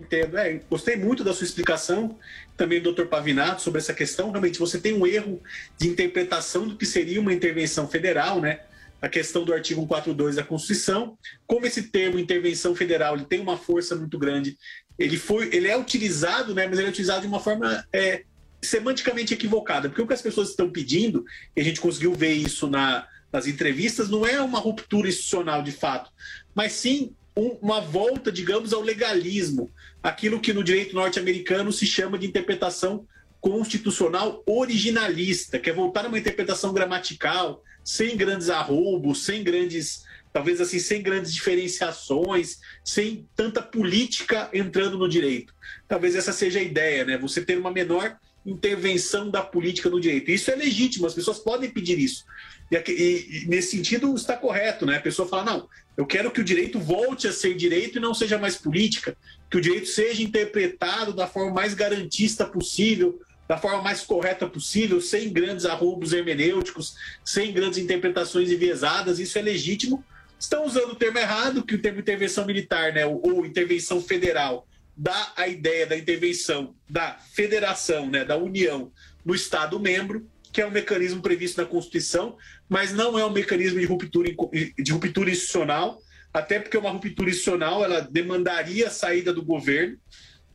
Entendo. 0.00 0.36
É, 0.36 0.60
gostei 0.68 0.96
muito 0.96 1.24
da 1.24 1.32
sua 1.32 1.44
explicação, 1.44 2.16
também 2.56 2.80
do 2.80 2.92
Dr. 2.92 3.06
Pavinato, 3.06 3.62
sobre 3.62 3.80
essa 3.80 3.94
questão. 3.94 4.30
Realmente, 4.30 4.58
você 4.58 4.78
tem 4.78 4.94
um 4.94 5.06
erro 5.06 5.40
de 5.78 5.88
interpretação 5.88 6.68
do 6.68 6.76
que 6.76 6.84
seria 6.84 7.20
uma 7.20 7.32
intervenção 7.32 7.88
federal, 7.88 8.40
né? 8.40 8.60
A 9.00 9.08
questão 9.08 9.44
do 9.44 9.52
artigo 9.52 9.80
142 9.82 10.36
da 10.36 10.42
Constituição. 10.42 11.16
Como 11.46 11.66
esse 11.66 11.84
termo 11.84 12.18
intervenção 12.18 12.74
federal 12.74 13.14
ele 13.14 13.26
tem 13.26 13.40
uma 13.40 13.56
força 13.56 13.94
muito 13.94 14.18
grande, 14.18 14.56
ele, 14.98 15.16
foi, 15.16 15.54
ele 15.54 15.68
é 15.68 15.76
utilizado, 15.76 16.54
né? 16.54 16.66
Mas 16.66 16.78
ele 16.78 16.88
é 16.88 16.90
utilizado 16.90 17.20
de 17.20 17.26
uma 17.26 17.40
forma 17.40 17.84
é, 17.92 18.24
semanticamente 18.62 19.34
equivocada. 19.34 19.88
Porque 19.88 20.02
o 20.02 20.06
que 20.06 20.14
as 20.14 20.22
pessoas 20.22 20.50
estão 20.50 20.70
pedindo, 20.70 21.24
e 21.54 21.60
a 21.60 21.64
gente 21.64 21.80
conseguiu 21.80 22.14
ver 22.14 22.32
isso 22.32 22.66
na, 22.66 23.06
nas 23.32 23.46
entrevistas, 23.46 24.08
não 24.08 24.26
é 24.26 24.40
uma 24.40 24.58
ruptura 24.58 25.08
institucional 25.08 25.62
de 25.62 25.72
fato, 25.72 26.10
mas 26.54 26.72
sim 26.72 27.12
um, 27.36 27.58
uma 27.60 27.80
volta, 27.80 28.32
digamos, 28.32 28.72
ao 28.72 28.80
legalismo, 28.80 29.70
aquilo 30.02 30.40
que 30.40 30.52
no 30.52 30.64
direito 30.64 30.94
norte-americano 30.94 31.70
se 31.70 31.86
chama 31.86 32.18
de 32.18 32.26
interpretação 32.26 33.06
constitucional 33.40 34.42
originalista, 34.46 35.58
que 35.58 35.68
é 35.68 35.72
voltar 35.72 36.04
a 36.04 36.08
uma 36.08 36.18
interpretação 36.18 36.72
gramatical, 36.72 37.62
sem 37.86 38.16
grandes 38.16 38.50
arroubos, 38.50 39.24
sem 39.24 39.44
grandes, 39.44 40.04
talvez 40.32 40.60
assim, 40.60 40.80
sem 40.80 41.00
grandes 41.00 41.32
diferenciações, 41.32 42.58
sem 42.84 43.28
tanta 43.36 43.62
política 43.62 44.50
entrando 44.52 44.98
no 44.98 45.08
direito. 45.08 45.54
Talvez 45.86 46.16
essa 46.16 46.32
seja 46.32 46.58
a 46.58 46.62
ideia, 46.62 47.04
né? 47.04 47.16
Você 47.16 47.40
ter 47.40 47.56
uma 47.56 47.70
menor 47.70 48.18
intervenção 48.44 49.30
da 49.30 49.40
política 49.40 49.88
no 49.88 50.00
direito. 50.00 50.32
Isso 50.32 50.50
é 50.50 50.56
legítimo, 50.56 51.06
as 51.06 51.14
pessoas 51.14 51.38
podem 51.38 51.70
pedir 51.70 51.96
isso. 51.96 52.24
E, 52.72 52.76
e, 52.76 53.44
e, 53.44 53.46
nesse 53.46 53.76
sentido 53.76 54.12
está 54.16 54.36
correto, 54.36 54.84
né? 54.84 54.96
A 54.96 55.00
pessoa 55.00 55.28
fala: 55.28 55.44
não, 55.44 55.68
eu 55.96 56.04
quero 56.04 56.32
que 56.32 56.40
o 56.40 56.44
direito 56.44 56.80
volte 56.80 57.28
a 57.28 57.32
ser 57.32 57.54
direito 57.54 57.98
e 57.98 58.00
não 58.00 58.12
seja 58.12 58.36
mais 58.36 58.56
política, 58.56 59.16
que 59.48 59.58
o 59.58 59.60
direito 59.60 59.86
seja 59.86 60.24
interpretado 60.24 61.12
da 61.12 61.28
forma 61.28 61.52
mais 61.52 61.72
garantista 61.72 62.44
possível, 62.44 63.20
da 63.48 63.56
forma 63.56 63.82
mais 63.82 64.02
correta 64.02 64.46
possível, 64.46 65.00
sem 65.00 65.32
grandes 65.32 65.64
arroubos 65.64 66.12
hermenêuticos, 66.12 66.96
sem 67.24 67.52
grandes 67.52 67.78
interpretações 67.78 68.50
enviesadas. 68.50 69.18
Isso 69.18 69.38
é 69.38 69.42
legítimo. 69.42 70.04
Estão 70.38 70.64
usando 70.66 70.92
o 70.92 70.96
termo 70.96 71.18
errado, 71.18 71.64
que 71.64 71.74
o 71.74 71.80
termo 71.80 72.00
intervenção 72.00 72.44
militar, 72.44 72.92
né, 72.92 73.06
ou, 73.06 73.46
intervenção 73.46 74.02
federal, 74.02 74.66
dá 74.96 75.32
a 75.36 75.46
ideia 75.46 75.86
da 75.86 75.96
intervenção 75.96 76.74
da 76.88 77.18
federação, 77.34 78.10
né, 78.10 78.24
da 78.24 78.36
União 78.36 78.90
no 79.24 79.34
Estado 79.34 79.78
membro 79.78 80.26
que 80.56 80.62
é 80.62 80.66
um 80.66 80.70
mecanismo 80.70 81.20
previsto 81.20 81.60
na 81.60 81.66
Constituição, 81.66 82.34
mas 82.66 82.90
não 82.90 83.18
é 83.18 83.26
um 83.26 83.30
mecanismo 83.30 83.78
de 83.78 83.84
ruptura, 83.84 84.34
de 84.78 84.90
ruptura 84.90 85.30
institucional. 85.30 86.00
até 86.32 86.58
porque 86.58 86.78
uma 86.78 86.88
ruptura 86.90 87.28
institucional 87.28 87.84
ela 87.84 88.00
demandaria 88.00 88.86
a 88.86 88.90
saída 88.90 89.34
do 89.34 89.44
governo, 89.44 89.98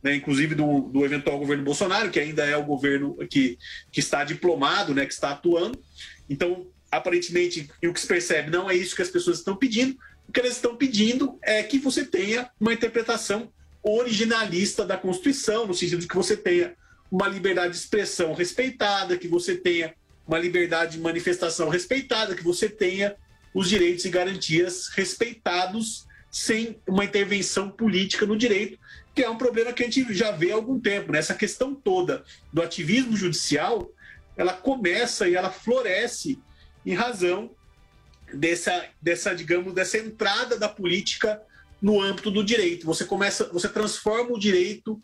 né, 0.02 0.16
inclusive 0.16 0.54
do, 0.54 0.80
do, 0.80 1.04
eventual 1.04 1.38
governo 1.38 1.62
Bolsonaro, 1.62 2.10
que 2.10 2.18
ainda 2.18 2.44
é 2.44 2.56
o 2.56 2.64
governo 2.64 3.16
que, 3.30 3.58
que 3.90 4.00
está 4.00 4.24
diplomado, 4.24 4.94
né, 4.94 5.06
que 5.06 5.12
está 5.12 5.30
atuando. 5.30 5.78
Então, 6.28 6.66
aparentemente, 6.90 7.70
o 7.84 7.92
que 7.92 8.00
se 8.00 8.06
percebe 8.06 8.50
não 8.50 8.68
é 8.68 8.74
isso 8.74 8.96
que 8.96 9.02
as 9.02 9.10
pessoas 9.10 9.38
estão 9.38 9.56
pedindo. 9.56 9.96
O 10.28 10.32
que 10.32 10.40
elas 10.40 10.56
estão 10.56 10.76
pedindo 10.76 11.38
é 11.42 11.62
que 11.62 11.78
você 11.78 12.04
tenha 12.04 12.50
uma 12.60 12.72
interpretação 12.72 13.52
originalista 13.82 14.84
da 14.84 14.96
Constituição, 14.96 15.66
no 15.66 15.74
sentido 15.74 16.00
de 16.00 16.08
que 16.08 16.14
você 16.14 16.36
tenha 16.36 16.74
uma 17.10 17.28
liberdade 17.28 17.72
de 17.72 17.78
expressão 17.78 18.32
respeitada, 18.32 19.18
que 19.18 19.28
você 19.28 19.56
tenha 19.56 19.94
uma 20.26 20.38
liberdade 20.38 20.92
de 20.92 21.00
manifestação 21.00 21.68
respeitada, 21.68 22.34
que 22.34 22.44
você 22.44 22.68
tenha 22.68 23.14
os 23.52 23.68
direitos 23.68 24.04
e 24.04 24.08
garantias 24.08 24.88
respeitados 24.88 26.06
sem 26.30 26.80
uma 26.88 27.04
intervenção 27.04 27.70
política 27.70 28.24
no 28.24 28.38
direito, 28.38 28.78
que 29.14 29.22
é 29.22 29.28
um 29.28 29.36
problema 29.36 29.72
que 29.72 29.82
a 29.82 29.86
gente 29.86 30.14
já 30.14 30.30
vê 30.30 30.52
há 30.52 30.54
algum 30.54 30.80
tempo. 30.80 31.12
Né? 31.12 31.18
Essa 31.18 31.34
questão 31.34 31.74
toda 31.74 32.24
do 32.52 32.62
ativismo 32.62 33.16
judicial, 33.16 33.90
ela 34.36 34.52
começa 34.52 35.28
e 35.28 35.34
ela 35.34 35.50
floresce 35.50 36.38
em 36.84 36.94
razão 36.94 37.50
dessa, 38.32 38.86
dessa 39.00 39.34
digamos, 39.34 39.74
dessa 39.74 39.98
entrada 39.98 40.58
da 40.58 40.68
política 40.68 41.40
no 41.80 42.00
âmbito 42.00 42.30
do 42.30 42.42
direito. 42.42 42.86
Você 42.86 43.04
começa, 43.04 43.48
você 43.52 43.68
transforma 43.68 44.32
o 44.32 44.38
direito, 44.38 45.00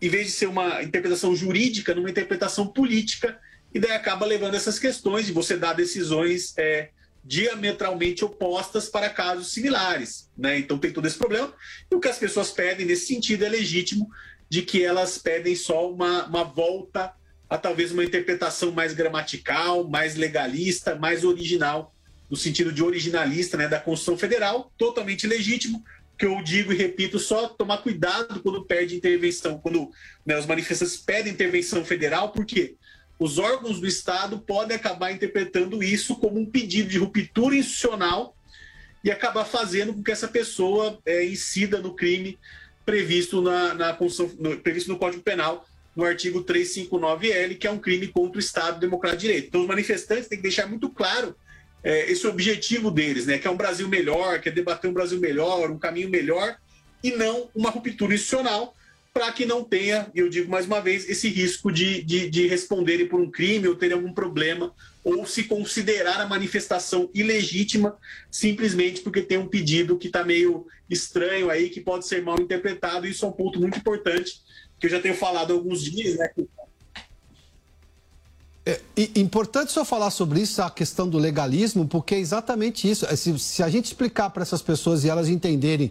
em 0.00 0.08
vez 0.08 0.26
de 0.26 0.32
ser 0.32 0.46
uma 0.46 0.82
interpretação 0.82 1.34
jurídica, 1.34 1.94
numa 1.94 2.10
interpretação 2.10 2.66
política, 2.66 3.38
e 3.72 3.78
daí 3.78 3.92
acaba 3.92 4.26
levando 4.26 4.54
essas 4.54 4.78
questões 4.78 5.28
e 5.28 5.32
você 5.32 5.56
dá 5.56 5.72
decisões 5.72 6.52
é, 6.58 6.90
diametralmente 7.24 8.24
opostas 8.24 8.88
para 8.88 9.08
casos 9.08 9.52
similares. 9.52 10.28
Né? 10.36 10.58
Então 10.58 10.78
tem 10.78 10.92
todo 10.92 11.06
esse 11.06 11.18
problema. 11.18 11.52
E 11.90 11.94
o 11.94 12.00
que 12.00 12.08
as 12.08 12.18
pessoas 12.18 12.50
pedem 12.50 12.86
nesse 12.86 13.06
sentido 13.06 13.44
é 13.44 13.48
legítimo, 13.48 14.10
de 14.48 14.62
que 14.62 14.84
elas 14.84 15.18
pedem 15.18 15.56
só 15.56 15.90
uma, 15.90 16.26
uma 16.26 16.44
volta 16.44 17.12
a 17.48 17.58
talvez 17.58 17.92
uma 17.92 18.04
interpretação 18.04 18.72
mais 18.72 18.94
gramatical, 18.94 19.86
mais 19.86 20.16
legalista, 20.16 20.94
mais 20.94 21.22
original, 21.22 21.94
no 22.30 22.36
sentido 22.36 22.72
de 22.72 22.82
originalista 22.82 23.58
né, 23.58 23.68
da 23.68 23.78
Constituição 23.78 24.16
Federal, 24.16 24.72
totalmente 24.78 25.26
legítimo, 25.26 25.84
que 26.18 26.24
eu 26.24 26.42
digo 26.42 26.72
e 26.72 26.76
repito, 26.76 27.18
só 27.18 27.48
tomar 27.48 27.78
cuidado 27.78 28.40
quando 28.42 28.64
perde 28.64 28.96
intervenção, 28.96 29.58
quando 29.58 29.90
né, 30.24 30.38
os 30.38 30.46
manifestantes 30.46 30.96
pedem 30.96 31.32
intervenção 31.32 31.84
federal, 31.84 32.30
por 32.30 32.46
quê? 32.46 32.76
Os 33.22 33.38
órgãos 33.38 33.80
do 33.80 33.86
Estado 33.86 34.38
podem 34.38 34.76
acabar 34.76 35.12
interpretando 35.12 35.82
isso 35.82 36.16
como 36.16 36.40
um 36.40 36.46
pedido 36.46 36.88
de 36.88 36.98
ruptura 36.98 37.54
institucional 37.54 38.36
e 39.04 39.10
acabar 39.10 39.44
fazendo 39.44 39.94
com 39.94 40.02
que 40.02 40.10
essa 40.10 40.26
pessoa 40.26 40.98
é, 41.06 41.24
incida 41.24 41.78
no 41.78 41.94
crime 41.94 42.38
previsto, 42.84 43.40
na, 43.40 43.74
na 43.74 43.98
no, 44.38 44.56
previsto 44.58 44.90
no 44.90 44.98
Código 44.98 45.22
Penal, 45.22 45.66
no 45.94 46.04
artigo 46.04 46.42
359L, 46.42 47.58
que 47.58 47.66
é 47.66 47.70
um 47.70 47.78
crime 47.78 48.08
contra 48.08 48.38
o 48.38 48.40
Estado 48.40 48.80
Democrático 48.80 49.20
de 49.20 49.26
Direito. 49.28 49.48
Então, 49.48 49.60
os 49.60 49.68
manifestantes 49.68 50.26
têm 50.26 50.38
que 50.38 50.42
deixar 50.42 50.66
muito 50.66 50.88
claro 50.88 51.36
é, 51.84 52.10
esse 52.10 52.26
objetivo 52.26 52.90
deles, 52.90 53.26
né, 53.26 53.38
que 53.38 53.46
é 53.46 53.50
um 53.50 53.56
Brasil 53.56 53.88
melhor, 53.88 54.40
que 54.40 54.48
é 54.48 54.52
debater 54.52 54.90
um 54.90 54.94
Brasil 54.94 55.20
melhor, 55.20 55.70
um 55.70 55.78
caminho 55.78 56.08
melhor, 56.08 56.56
e 57.02 57.10
não 57.12 57.50
uma 57.54 57.70
ruptura 57.70 58.14
institucional, 58.14 58.74
para 59.12 59.30
que 59.30 59.44
não 59.44 59.62
tenha, 59.62 60.10
e 60.14 60.20
eu 60.20 60.28
digo 60.28 60.50
mais 60.50 60.66
uma 60.66 60.80
vez, 60.80 61.08
esse 61.08 61.28
risco 61.28 61.70
de, 61.70 62.02
de, 62.02 62.30
de 62.30 62.46
responderem 62.46 63.06
por 63.06 63.20
um 63.20 63.30
crime 63.30 63.68
ou 63.68 63.76
terem 63.76 63.94
algum 63.94 64.12
problema, 64.12 64.72
ou 65.04 65.26
se 65.26 65.44
considerar 65.44 66.20
a 66.20 66.26
manifestação 66.26 67.10
ilegítima 67.12 67.96
simplesmente 68.30 69.02
porque 69.02 69.20
tem 69.20 69.36
um 69.36 69.48
pedido 69.48 69.98
que 69.98 70.06
está 70.06 70.24
meio 70.24 70.66
estranho 70.88 71.50
aí, 71.50 71.68
que 71.68 71.80
pode 71.80 72.06
ser 72.06 72.22
mal 72.22 72.40
interpretado. 72.40 73.06
Isso 73.06 73.24
é 73.24 73.28
um 73.28 73.32
ponto 73.32 73.60
muito 73.60 73.78
importante, 73.78 74.40
que 74.80 74.86
eu 74.86 74.90
já 74.90 75.00
tenho 75.00 75.14
falado 75.14 75.50
há 75.50 75.54
alguns 75.54 75.82
dias, 75.82 76.16
né? 76.16 76.30
É 78.64 78.80
importante 79.16 79.72
só 79.72 79.84
falar 79.84 80.10
sobre 80.10 80.40
isso, 80.40 80.62
a 80.62 80.70
questão 80.70 81.08
do 81.08 81.18
legalismo, 81.18 81.86
porque 81.86 82.14
é 82.14 82.18
exatamente 82.20 82.88
isso. 82.88 83.04
Se, 83.16 83.36
se 83.38 83.62
a 83.62 83.68
gente 83.68 83.86
explicar 83.86 84.30
para 84.30 84.42
essas 84.42 84.62
pessoas 84.62 85.02
e 85.02 85.08
elas 85.08 85.28
entenderem 85.28 85.90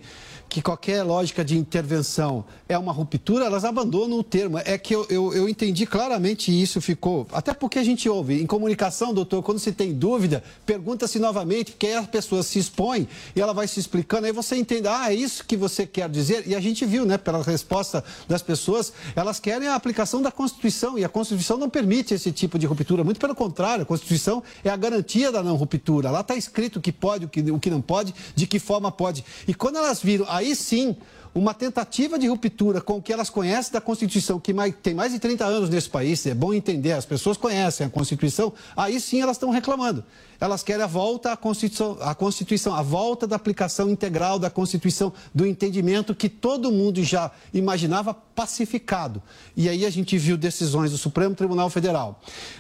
que 0.52 0.62
qualquer 0.62 1.02
lógica 1.04 1.46
de 1.46 1.58
intervenção 1.58 2.44
é 2.68 2.78
uma 2.78 2.92
ruptura, 2.92 3.46
elas 3.46 3.64
abandonam 3.64 4.20
o 4.20 4.24
termo. 4.24 4.58
É 4.58 4.78
que 4.78 4.94
eu, 4.94 5.08
eu, 5.10 5.34
eu, 5.34 5.48
entendi 5.48 5.86
claramente 5.86 6.52
isso, 6.52 6.82
ficou. 6.82 7.26
Até 7.32 7.54
porque 7.54 7.80
a 7.80 7.84
gente 7.86 8.10
ouve. 8.10 8.42
Em 8.42 8.46
comunicação, 8.46 9.14
doutor, 9.14 9.42
quando 9.44 9.60
se 9.60 9.72
tem 9.72 9.94
dúvida, 9.94 10.44
pergunta-se 10.66 11.20
novamente, 11.20 11.72
porque 11.72 11.88
aí 11.88 11.96
a 11.96 12.04
pessoa 12.04 12.44
se 12.44 12.60
expõe 12.60 13.08
e 13.34 13.40
ela 13.40 13.54
vai 13.54 13.66
se 13.66 13.80
explicando, 13.80 14.26
aí 14.26 14.34
você 14.34 14.58
entende, 14.58 14.90
ah, 14.90 15.10
é 15.10 15.16
isso 15.16 15.46
que 15.46 15.56
você 15.56 15.88
quer 15.88 16.10
dizer. 16.10 16.46
E 16.46 16.54
a 16.54 16.60
gente 16.60 16.86
viu, 16.86 17.06
né, 17.06 17.18
pela 17.18 17.42
resposta 17.42 18.04
das 18.28 18.42
pessoas, 18.42 18.92
elas 19.16 19.40
querem 19.40 19.70
a 19.70 19.76
aplicação 19.76 20.22
da 20.22 20.34
Constituição 20.34 21.00
e 21.00 21.06
a 21.06 21.10
Constituição 21.10 21.58
não 21.58 21.70
permite 21.70 22.14
esse 22.14 22.30
tipo 22.30 22.60
de 22.60 22.66
ruptura. 22.66 23.06
Muito 23.06 23.22
pelo 23.22 23.36
contrário, 23.36 23.84
a 23.84 23.86
Constituição 23.86 24.44
é 24.66 24.70
a 24.70 24.76
garantia 24.76 25.32
da 25.32 25.42
não 25.42 25.56
ruptura. 25.56 26.12
Lá 26.12 26.20
está 26.20 26.36
escrito 26.36 26.80
o 26.80 26.82
que 26.82 26.92
pode, 26.92 27.24
o 27.24 27.30
que, 27.30 27.40
o 27.40 27.58
que 27.58 27.70
não 27.70 27.82
pode, 27.82 28.14
de 28.36 28.46
que 28.46 28.60
forma 28.60 28.92
pode. 28.92 29.24
E 29.48 29.54
quando 29.54 29.78
elas 29.78 30.02
viram 30.02 30.26
a 30.28 30.41
aí 30.42 30.56
sim 30.56 30.96
uma 31.34 31.54
tentativa 31.54 32.20
de 32.20 32.28
ruptura 32.28 32.82
com 32.82 32.98
o 32.98 33.02
que 33.02 33.14
elas 33.14 33.30
conhecem 33.30 33.72
da 33.72 33.80
Constituição, 33.80 34.38
que 34.38 34.54
tem 34.84 34.94
mais 34.94 35.14
de 35.14 35.20
30 35.20 35.46
anos 35.46 35.70
nesse 35.70 35.90
país, 35.90 36.26
é 36.26 36.34
bom 36.34 36.54
entender, 36.54 36.92
as 36.92 37.06
pessoas 37.06 37.38
conhecem 37.38 37.88
a 37.88 37.90
Constituição, 37.90 38.52
aí 38.76 39.00
sim 39.00 39.22
elas 39.22 39.38
estão 39.38 39.50
reclamando. 39.50 40.04
Elas 40.42 40.62
querem 40.62 40.84
a 40.84 40.88
volta 40.88 41.32
à 41.32 41.38
Constituição, 41.38 41.98
à 42.02 42.14
Constituição, 42.14 42.76
a 42.76 42.82
volta 42.82 43.26
da 43.26 43.36
aplicação 43.36 43.90
integral 43.90 44.40
da 44.40 44.50
Constituição, 44.50 45.14
do 45.34 45.46
entendimento 45.46 46.14
que 46.14 46.28
todo 46.28 46.72
mundo 46.72 47.02
já 47.02 47.32
imaginava 47.54 48.14
pacificado. 48.14 49.22
E 49.56 49.70
aí 49.70 49.86
a 49.86 49.90
gente 49.90 50.18
viu 50.18 50.36
decisões 50.36 50.92
do 50.92 50.98
Supremo 50.98 51.34
Tribunal 51.34 51.70
Federal, 51.70 52.20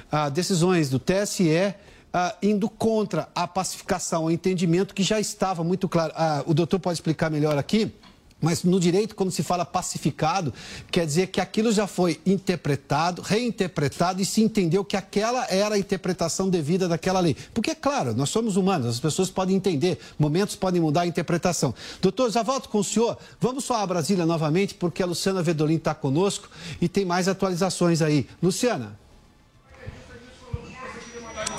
ah, 0.10 0.30
decisões 0.30 0.90
do 0.90 1.00
TSE, 1.00 1.76
ah, 2.14 2.36
indo 2.42 2.70
contra 2.70 3.30
a 3.34 3.48
pacificação, 3.48 4.26
o 4.26 4.32
entendimento 4.32 4.94
que 4.94 5.04
já 5.04 5.20
estava 5.20 5.64
muito 5.64 5.88
claro. 5.88 6.14
Ah, 6.16 6.44
o 6.46 6.54
doutor 6.54 6.80
pode 6.80 6.96
explicar 6.96 7.30
melhor 7.30 7.58
aqui? 7.58 7.94
Mas 8.42 8.64
no 8.64 8.80
direito, 8.80 9.16
quando 9.16 9.32
se 9.32 9.44
fala 9.44 9.64
pacificado, 9.64 10.52
quer 10.90 11.06
dizer 11.06 11.28
que 11.28 11.40
aquilo 11.40 11.72
já 11.72 11.86
foi 11.86 12.20
interpretado, 12.26 13.22
reinterpretado 13.22 14.20
e 14.20 14.26
se 14.26 14.42
entendeu 14.42 14.84
que 14.84 14.98
aquela 14.98 15.46
era 15.48 15.76
a 15.76 15.78
interpretação 15.78 16.50
devida 16.50 16.88
daquela 16.88 17.20
lei. 17.20 17.36
Porque, 17.54 17.76
claro, 17.76 18.16
nós 18.16 18.30
somos 18.30 18.58
humanos, 18.58 18.88
as 18.88 19.00
pessoas 19.00 19.30
podem 19.30 19.56
entender, 19.56 20.00
momentos 20.18 20.56
podem 20.56 20.82
mudar 20.82 21.02
a 21.02 21.08
interpretação. 21.08 21.74
Doutor, 22.02 22.32
já 22.32 22.42
volto 22.42 22.68
com 22.68 22.80
o 22.80 22.84
senhor. 22.84 23.16
Vamos 23.40 23.64
só 23.64 23.76
a 23.76 23.86
Brasília 23.86 24.26
novamente, 24.26 24.74
porque 24.74 25.04
a 25.04 25.06
Luciana 25.06 25.44
Vedolin 25.44 25.76
está 25.76 25.94
conosco 25.94 26.50
e 26.82 26.90
tem 26.90 27.06
mais 27.06 27.28
atualizações 27.28 28.02
aí. 28.02 28.28
Luciana. 28.42 29.01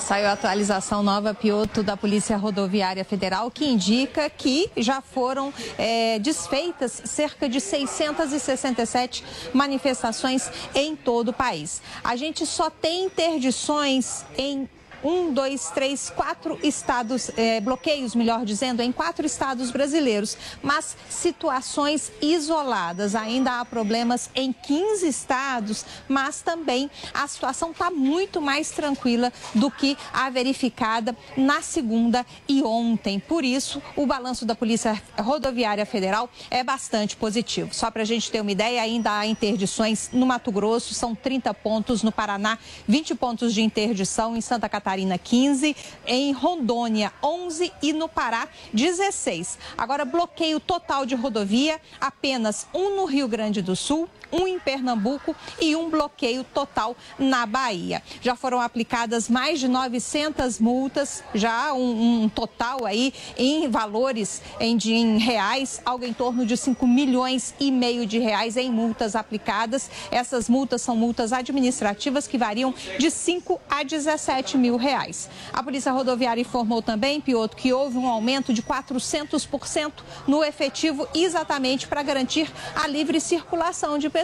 Saiu 0.03 0.27
a 0.27 0.33
atualização 0.33 1.01
nova, 1.01 1.33
Pioto, 1.33 1.81
da 1.81 1.95
Polícia 1.95 2.35
Rodoviária 2.35 3.05
Federal, 3.05 3.49
que 3.49 3.65
indica 3.65 4.29
que 4.29 4.69
já 4.75 4.99
foram 4.99 5.53
é, 5.77 6.19
desfeitas 6.19 7.03
cerca 7.05 7.47
de 7.47 7.61
667 7.61 9.23
manifestações 9.53 10.51
em 10.75 10.93
todo 10.93 11.29
o 11.29 11.33
país. 11.33 11.81
A 12.03 12.17
gente 12.17 12.45
só 12.45 12.69
tem 12.69 13.05
interdições 13.05 14.25
em 14.37 14.67
um, 15.03 15.33
dois, 15.33 15.69
três, 15.71 16.09
quatro 16.09 16.57
estados, 16.63 17.29
é, 17.35 17.59
bloqueios, 17.59 18.15
melhor 18.15 18.45
dizendo, 18.45 18.81
em 18.81 18.91
quatro 18.91 19.25
estados 19.25 19.69
brasileiros, 19.69 20.37
mas 20.61 20.95
situações 21.09 22.11
isoladas. 22.21 23.15
Ainda 23.15 23.59
há 23.59 23.65
problemas 23.65 24.29
em 24.33 24.53
15 24.53 25.07
estados, 25.07 25.85
mas 26.07 26.41
também 26.41 26.89
a 27.13 27.27
situação 27.27 27.71
está 27.71 27.91
muito 27.91 28.41
mais 28.41 28.71
tranquila 28.71 29.31
do 29.53 29.69
que 29.69 29.97
a 30.13 30.29
verificada 30.29 31.15
na 31.35 31.61
segunda 31.61 32.25
e 32.47 32.63
ontem. 32.63 33.19
Por 33.19 33.43
isso, 33.43 33.81
o 33.95 34.05
balanço 34.05 34.45
da 34.45 34.55
Polícia 34.55 35.01
Rodoviária 35.19 35.85
Federal 35.85 36.29
é 36.49 36.63
bastante 36.63 37.15
positivo. 37.15 37.73
Só 37.73 37.91
para 37.91 38.03
a 38.03 38.05
gente 38.05 38.31
ter 38.31 38.41
uma 38.41 38.51
ideia, 38.51 38.81
ainda 38.81 39.17
há 39.17 39.27
interdições 39.27 40.09
no 40.13 40.25
Mato 40.25 40.51
Grosso, 40.51 40.93
são 40.93 41.13
30 41.13 41.53
pontos 41.53 42.03
no 42.03 42.11
Paraná, 42.11 42.57
20 42.87 43.15
pontos 43.15 43.53
de 43.53 43.61
interdição 43.61 44.35
em 44.37 44.41
Santa 44.41 44.69
Catarina. 44.69 44.92
Catarina 44.93 45.17
15, 45.17 45.75
em 46.05 46.31
Rondônia 46.33 47.11
11 47.23 47.73
e 47.81 47.91
no 47.91 48.07
Pará 48.07 48.47
16. 48.71 49.57
Agora, 49.75 50.05
bloqueio 50.05 50.59
total 50.59 51.03
de 51.03 51.15
rodovia, 51.15 51.81
apenas 51.99 52.67
um 52.71 52.95
no 52.95 53.05
Rio 53.05 53.27
Grande 53.27 53.59
do 53.63 53.75
Sul, 53.75 54.07
um 54.33 54.47
em 54.47 54.59
Pernambuco 54.59 55.35
e 55.61 55.75
um 55.75 55.89
bloqueio 55.89 56.43
total 56.43 56.97
na 57.19 57.45
Bahia. 57.45 58.01
Já 58.21 58.35
foram 58.35 58.59
aplicadas 58.59 59.29
mais 59.29 59.59
de 59.59 59.67
900 59.67 60.59
multas, 60.59 61.23
já 61.35 61.71
um, 61.73 62.23
um 62.23 62.29
total 62.29 62.85
aí 62.85 63.13
em 63.37 63.69
valores 63.69 64.41
em, 64.59 64.75
de, 64.75 64.93
em 64.93 65.19
reais, 65.19 65.79
algo 65.85 66.03
em 66.03 66.13
torno 66.13 66.45
de 66.45 66.57
5 66.57 66.87
milhões 66.87 67.53
e 67.59 67.71
meio 67.71 68.05
de 68.05 68.17
reais 68.17 68.57
em 68.57 68.71
multas 68.71 69.15
aplicadas. 69.15 69.89
Essas 70.09 70.49
multas 70.49 70.81
são 70.81 70.95
multas 70.95 71.31
administrativas 71.31 72.27
que 72.27 72.37
variam 72.37 72.73
de 72.97 73.11
5 73.11 73.61
a 73.69 73.83
17 73.83 74.57
mil 74.57 74.77
reais. 74.77 75.29
A 75.51 75.61
Polícia 75.61 75.91
Rodoviária 75.91 76.41
informou 76.41 76.81
também, 76.81 77.21
Piotr, 77.21 77.55
que 77.55 77.71
houve 77.71 77.97
um 77.97 78.07
aumento 78.07 78.51
de 78.53 78.63
400% 78.63 79.91
no 80.27 80.43
efetivo 80.43 81.07
exatamente 81.13 81.87
para 81.87 82.01
garantir 82.01 82.51
a 82.75 82.87
livre 82.87 83.19
circulação 83.19 83.97
de 83.99 84.09
pessoas. 84.09 84.22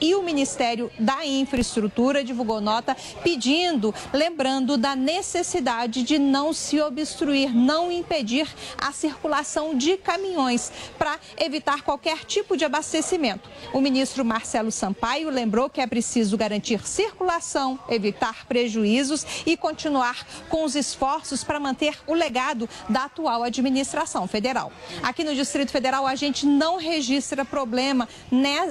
E 0.00 0.14
o 0.14 0.22
Ministério 0.22 0.90
da 0.98 1.24
Infraestrutura 1.24 2.22
divulgou 2.22 2.60
nota 2.60 2.94
pedindo, 3.22 3.94
lembrando 4.12 4.76
da 4.76 4.94
necessidade 4.94 6.02
de 6.02 6.18
não 6.18 6.52
se 6.52 6.80
obstruir, 6.80 7.54
não 7.54 7.90
impedir 7.90 8.46
a 8.76 8.92
circulação 8.92 9.74
de 9.74 9.96
caminhões 9.96 10.70
para 10.98 11.18
evitar 11.38 11.82
qualquer 11.82 12.24
tipo 12.24 12.56
de 12.56 12.64
abastecimento. 12.64 13.48
O 13.72 13.80
ministro 13.80 14.24
Marcelo 14.24 14.70
Sampaio 14.70 15.30
lembrou 15.30 15.70
que 15.70 15.80
é 15.80 15.86
preciso 15.86 16.36
garantir 16.36 16.86
circulação, 16.86 17.78
evitar 17.88 18.46
prejuízos 18.46 19.24
e 19.46 19.56
continuar 19.56 20.26
com 20.48 20.64
os 20.64 20.74
esforços 20.74 21.42
para 21.42 21.58
manter 21.58 21.98
o 22.06 22.14
legado 22.14 22.68
da 22.88 23.04
atual 23.04 23.42
administração 23.42 24.26
federal. 24.26 24.70
Aqui 25.02 25.24
no 25.24 25.34
Distrito 25.34 25.70
Federal, 25.70 26.06
a 26.06 26.14
gente 26.14 26.44
não 26.44 26.76
registra 26.76 27.44
problema 27.44 28.08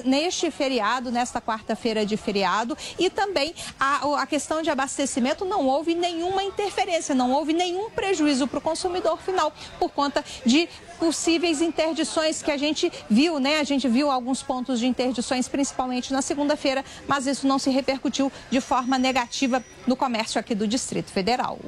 neste 0.04 0.49
feriado, 0.50 1.10
nesta 1.10 1.40
quarta-feira 1.40 2.04
de 2.04 2.16
feriado, 2.16 2.76
e 2.98 3.10
também 3.10 3.54
a, 3.78 4.22
a 4.22 4.26
questão 4.26 4.62
de 4.62 4.70
abastecimento 4.70 5.44
não 5.44 5.66
houve 5.66 5.94
nenhuma 5.94 6.42
interferência, 6.42 7.14
não 7.14 7.32
houve 7.32 7.52
nenhum 7.52 7.90
prejuízo 7.90 8.46
para 8.46 8.58
o 8.58 8.62
consumidor 8.62 9.18
final 9.18 9.52
por 9.78 9.90
conta 9.90 10.24
de 10.44 10.68
possíveis 11.00 11.62
interdições 11.62 12.42
que 12.42 12.50
a 12.50 12.58
gente 12.58 12.92
viu, 13.08 13.40
né? 13.40 13.58
A 13.58 13.64
gente 13.64 13.88
viu 13.88 14.10
alguns 14.10 14.42
pontos 14.42 14.78
de 14.78 14.86
interdições, 14.86 15.48
principalmente 15.48 16.12
na 16.12 16.20
segunda-feira, 16.20 16.84
mas 17.08 17.26
isso 17.26 17.46
não 17.48 17.58
se 17.58 17.70
repercutiu 17.70 18.30
de 18.50 18.60
forma 18.60 18.98
negativa 18.98 19.64
no 19.86 19.96
comércio 19.96 20.38
aqui 20.38 20.54
do 20.54 20.68
Distrito 20.68 21.10
Federal. 21.10 21.58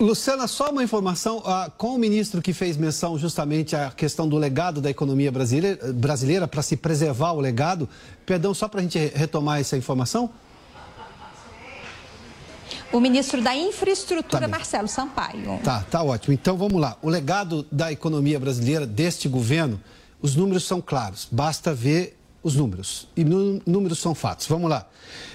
Luciana, 0.00 0.48
só 0.48 0.70
uma 0.70 0.82
informação, 0.82 1.42
ah, 1.46 1.70
com 1.78 1.94
o 1.94 1.98
ministro 1.98 2.42
que 2.42 2.52
fez 2.52 2.76
menção 2.76 3.16
justamente 3.16 3.76
à 3.76 3.90
questão 3.90 4.28
do 4.28 4.36
legado 4.36 4.80
da 4.80 4.90
economia 4.90 5.30
brasileira, 5.30 5.92
brasileira 5.92 6.48
para 6.48 6.62
se 6.62 6.76
preservar 6.76 7.32
o 7.32 7.40
legado, 7.40 7.88
perdão, 8.26 8.52
só 8.52 8.66
para 8.66 8.80
a 8.80 8.82
gente 8.82 8.98
retomar 9.14 9.60
essa 9.60 9.76
informação? 9.76 10.30
O 12.96 13.00
ministro 13.00 13.42
da 13.42 13.54
Infraestrutura, 13.54 14.42
tá 14.42 14.48
Marcelo 14.48 14.88
Sampaio. 14.88 15.60
Tá, 15.62 15.84
tá 15.90 16.02
ótimo. 16.02 16.32
Então 16.32 16.56
vamos 16.56 16.80
lá. 16.80 16.96
O 17.02 17.10
legado 17.10 17.66
da 17.70 17.92
economia 17.92 18.40
brasileira 18.40 18.86
deste 18.86 19.28
governo, 19.28 19.80
os 20.20 20.34
números 20.34 20.64
são 20.64 20.80
claros. 20.80 21.28
Basta 21.30 21.74
ver 21.74 22.16
os 22.42 22.56
números. 22.56 23.06
E 23.14 23.22
números 23.24 23.98
são 23.98 24.14
fatos. 24.14 24.46
Vamos 24.46 24.70
lá. 24.70 24.86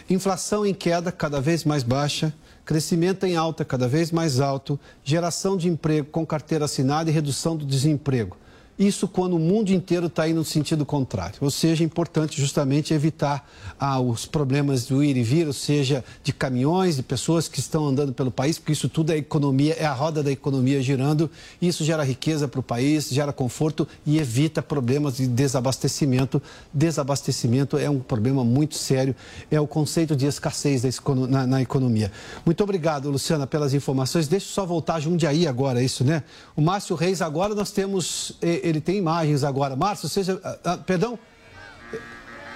Inflação 0.09 0.65
em 0.65 0.73
queda, 0.73 1.11
cada 1.11 1.39
vez 1.39 1.63
mais 1.63 1.83
baixa. 1.83 2.33
Crescimento 2.65 3.25
em 3.25 3.35
alta, 3.35 3.63
cada 3.63 3.87
vez 3.87 4.11
mais 4.11 4.39
alto. 4.39 4.79
Geração 5.03 5.55
de 5.55 5.67
emprego 5.67 6.07
com 6.09 6.25
carteira 6.25 6.65
assinada 6.65 7.09
e 7.09 7.13
redução 7.13 7.55
do 7.55 7.65
desemprego. 7.65 8.37
Isso 8.81 9.07
quando 9.07 9.35
o 9.35 9.39
mundo 9.39 9.69
inteiro 9.69 10.07
está 10.07 10.27
indo 10.27 10.37
no 10.37 10.43
sentido 10.43 10.83
contrário. 10.83 11.35
Ou 11.39 11.51
seja, 11.51 11.83
é 11.83 11.85
importante 11.85 12.41
justamente 12.41 12.95
evitar 12.95 13.47
ah, 13.79 13.99
os 13.99 14.25
problemas 14.25 14.85
do 14.85 15.03
ir 15.03 15.15
e 15.15 15.21
vir, 15.21 15.45
ou 15.45 15.53
seja, 15.53 16.03
de 16.23 16.33
caminhões, 16.33 16.95
de 16.95 17.03
pessoas 17.03 17.47
que 17.47 17.59
estão 17.59 17.85
andando 17.85 18.11
pelo 18.11 18.31
país, 18.31 18.57
porque 18.57 18.71
isso 18.71 18.89
tudo 18.89 19.11
é 19.11 19.17
economia, 19.17 19.75
é 19.77 19.85
a 19.85 19.93
roda 19.93 20.23
da 20.23 20.31
economia 20.31 20.81
girando. 20.81 21.29
Isso 21.61 21.83
gera 21.83 22.03
riqueza 22.03 22.47
para 22.47 22.59
o 22.59 22.63
país, 22.63 23.09
gera 23.09 23.31
conforto 23.31 23.87
e 24.03 24.17
evita 24.17 24.63
problemas 24.63 25.17
de 25.17 25.27
desabastecimento. 25.27 26.41
Desabastecimento 26.73 27.77
é 27.77 27.87
um 27.87 27.99
problema 27.99 28.43
muito 28.43 28.73
sério, 28.73 29.15
é 29.51 29.61
o 29.61 29.67
conceito 29.67 30.15
de 30.15 30.25
escassez 30.25 30.81
na, 31.29 31.61
economia. 31.61 32.11
Muito 32.43 32.63
obrigado, 32.63 33.11
Luciana, 33.11 33.45
pelas 33.45 33.75
informações. 33.75 34.27
Deixa 34.27 34.47
eu 34.47 34.53
só 34.53 34.65
voltar 34.65 34.95
a 34.95 34.99
Jundiaí 34.99 35.45
agora, 35.45 35.79
é 35.79 35.85
isso, 35.85 36.03
né? 36.03 36.23
O 36.55 36.61
Márcio 36.61 36.95
Reis, 36.95 37.21
agora 37.21 37.53
nós 37.53 37.69
temos. 37.69 38.33
Eh, 38.41 38.70
ele 38.71 38.81
tem 38.81 38.97
imagens 38.97 39.43
agora. 39.43 39.75
Márcio, 39.75 40.09
seja. 40.09 40.39
Ah, 40.43 40.57
ah, 40.63 40.77
perdão? 40.77 41.19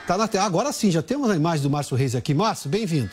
Tá 0.08 0.18
na 0.18 0.28
tela. 0.28 0.46
Agora 0.46 0.72
sim, 0.72 0.92
já 0.92 1.02
temos 1.02 1.30
a 1.30 1.36
imagem 1.36 1.64
do 1.64 1.70
Márcio 1.70 1.96
Reis 1.96 2.16
aqui. 2.16 2.34
Márcio, 2.34 2.70
bem-vindo. 2.70 3.12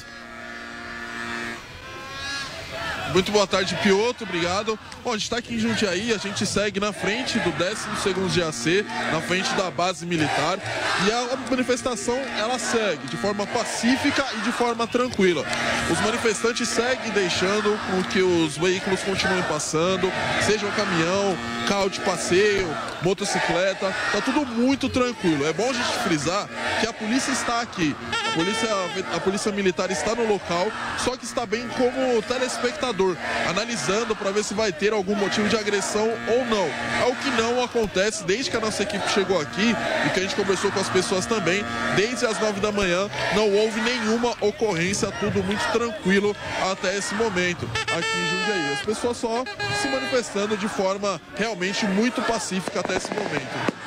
Muito 3.13 3.31
boa 3.31 3.47
tarde, 3.47 3.77
Pioto, 3.83 4.25
obrigado. 4.25 4.79
Bom, 5.05 5.11
a 5.11 5.13
gente 5.13 5.25
está 5.25 5.37
aqui 5.37 5.55
em 5.55 5.59
Jundiaí, 5.59 6.15
a 6.15 6.17
gente 6.17 6.47
segue 6.47 6.81
na 6.81 6.95
frente 6.95 7.39
do 7.41 7.53
12º 7.53 8.35
GAC, 8.35 8.87
na 9.13 9.21
frente 9.21 9.53
da 9.53 9.71
base 9.71 10.07
militar, 10.07 10.59
e 11.07 11.13
a 11.13 11.37
manifestação, 11.51 12.17
ela 12.39 12.59
segue 12.59 13.07
de 13.09 13.17
forma 13.19 13.47
pacífica 13.47 14.25
e 14.39 14.41
de 14.41 14.53
forma 14.53 14.87
tranquila. 14.87 15.45
Os 15.91 16.01
manifestantes 16.01 16.67
seguem 16.69 17.11
deixando 17.13 17.79
com 17.91 18.03
que 18.05 18.23
os 18.23 18.57
veículos 18.57 19.03
continuem 19.03 19.43
passando, 19.43 20.11
seja 20.47 20.65
um 20.65 20.71
caminhão, 20.71 21.37
carro 21.69 21.91
de 21.91 22.01
passeio, 22.01 22.67
motocicleta, 23.03 23.95
tá 24.11 24.21
tudo 24.23 24.47
muito 24.47 24.89
tranquilo. 24.89 25.47
É 25.47 25.53
bom 25.53 25.69
a 25.69 25.73
gente 25.75 25.99
frisar 25.99 26.49
que 26.81 26.87
a 26.87 26.93
polícia 26.93 27.33
está 27.33 27.61
aqui, 27.61 27.95
a 28.11 28.35
polícia, 28.35 28.69
a 29.15 29.21
polícia 29.21 29.53
militar 29.53 29.91
está 29.91 30.15
no 30.15 30.27
local, 30.27 30.67
só 30.99 31.15
que 31.15 31.25
está 31.25 31.45
bem 31.45 31.69
como 31.77 32.23
telespectador 32.23 33.02
analisando 33.49 34.15
para 34.15 34.31
ver 34.31 34.45
se 34.45 34.55
vai 34.55 34.73
ter 34.73 34.93
algum 34.93 35.15
motivo 35.15 35.49
de 35.49 35.57
agressão 35.57 36.09
ou 36.29 36.45
não. 36.47 36.67
É 37.01 37.07
o 37.07 37.15
que 37.17 37.31
não 37.31 37.63
acontece 37.63 38.25
desde 38.25 38.51
que 38.51 38.57
a 38.57 38.61
nossa 38.61 38.83
equipe 38.83 39.09
chegou 39.11 39.41
aqui 39.41 39.75
e 40.07 40.11
que 40.11 40.21
a 40.21 40.23
gente 40.23 40.35
conversou 40.35 40.71
com 40.71 40.81
as 40.81 40.89
pessoas 40.89 41.27
também. 41.27 41.65
Desde 41.97 42.25
as 42.27 42.39
nove 42.41 42.61
da 42.61 42.73
manhã 42.73 43.09
não 43.35 43.51
houve 43.53 43.81
nenhuma 43.81 44.31
ocorrência, 44.41 45.11
tudo 45.21 45.43
muito 45.43 45.63
tranquilo 45.73 46.35
até 46.71 46.97
esse 46.97 47.15
momento 47.15 47.69
aqui 47.97 48.19
em 48.19 48.27
Jundiaí. 48.31 48.73
As 48.75 48.81
pessoas 48.81 49.17
só 49.17 49.45
se 49.81 49.89
manifestando 49.89 50.57
de 50.57 50.69
forma 50.69 51.21
realmente 51.37 51.87
muito 51.87 52.23
pacífica 52.23 52.81
até 52.81 52.97
esse 52.97 53.13
momento. 53.13 53.83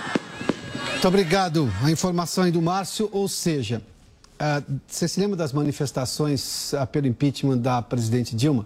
Muito 0.92 1.08
obrigado. 1.08 1.72
A 1.84 1.92
informação 1.92 2.44
aí 2.44 2.52
do 2.52 2.62
Márcio, 2.62 3.10
ou 3.12 3.28
seja, 3.28 3.82
uh, 4.40 4.80
você 4.88 5.08
se 5.08 5.20
lembra 5.20 5.36
das 5.36 5.54
manifestações 5.54 6.74
uh, 6.74 6.88
pelo 6.88 7.08
impeachment 7.08 7.58
da 7.58 7.82
presidente 7.82 8.36
Dilma? 8.36 8.66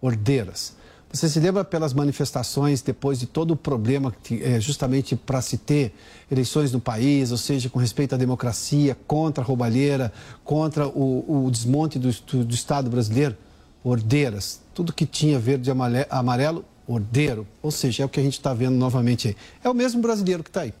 Ordeiras. 0.00 0.74
Você 1.12 1.28
se 1.28 1.40
lembra 1.40 1.64
pelas 1.64 1.94
manifestações 1.94 2.82
depois 2.82 3.18
de 3.18 3.26
todo 3.26 3.52
o 3.52 3.56
problema, 3.56 4.14
é, 4.42 4.60
justamente 4.60 5.16
para 5.16 5.40
se 5.40 5.56
ter 5.56 5.94
eleições 6.30 6.72
no 6.72 6.80
país, 6.80 7.30
ou 7.30 7.38
seja, 7.38 7.70
com 7.70 7.78
respeito 7.78 8.14
à 8.14 8.18
democracia, 8.18 8.96
contra 9.06 9.42
a 9.42 9.46
roubalheira, 9.46 10.12
contra 10.44 10.86
o, 10.86 11.46
o 11.46 11.50
desmonte 11.50 11.98
do, 11.98 12.10
do, 12.10 12.44
do, 12.44 12.54
Estado 12.54 12.90
brasileiro? 12.90 13.36
Ordeiras. 13.82 14.60
Tudo 14.74 14.92
que 14.92 15.06
tinha 15.06 15.38
verde 15.38 15.70
e 15.70 15.72
amarelo, 16.10 16.64
ordeiro. 16.86 17.46
Ou 17.62 17.70
seja, 17.70 18.02
é 18.02 18.06
o 18.06 18.08
que 18.08 18.20
a 18.20 18.22
gente 18.22 18.34
está 18.34 18.52
vendo 18.52 18.74
novamente 18.74 19.28
aí. 19.28 19.36
É 19.64 19.70
o 19.70 19.74
mesmo 19.74 20.02
brasileiro 20.02 20.42
que 20.42 20.50
está 20.50 20.62
aí. 20.62 20.74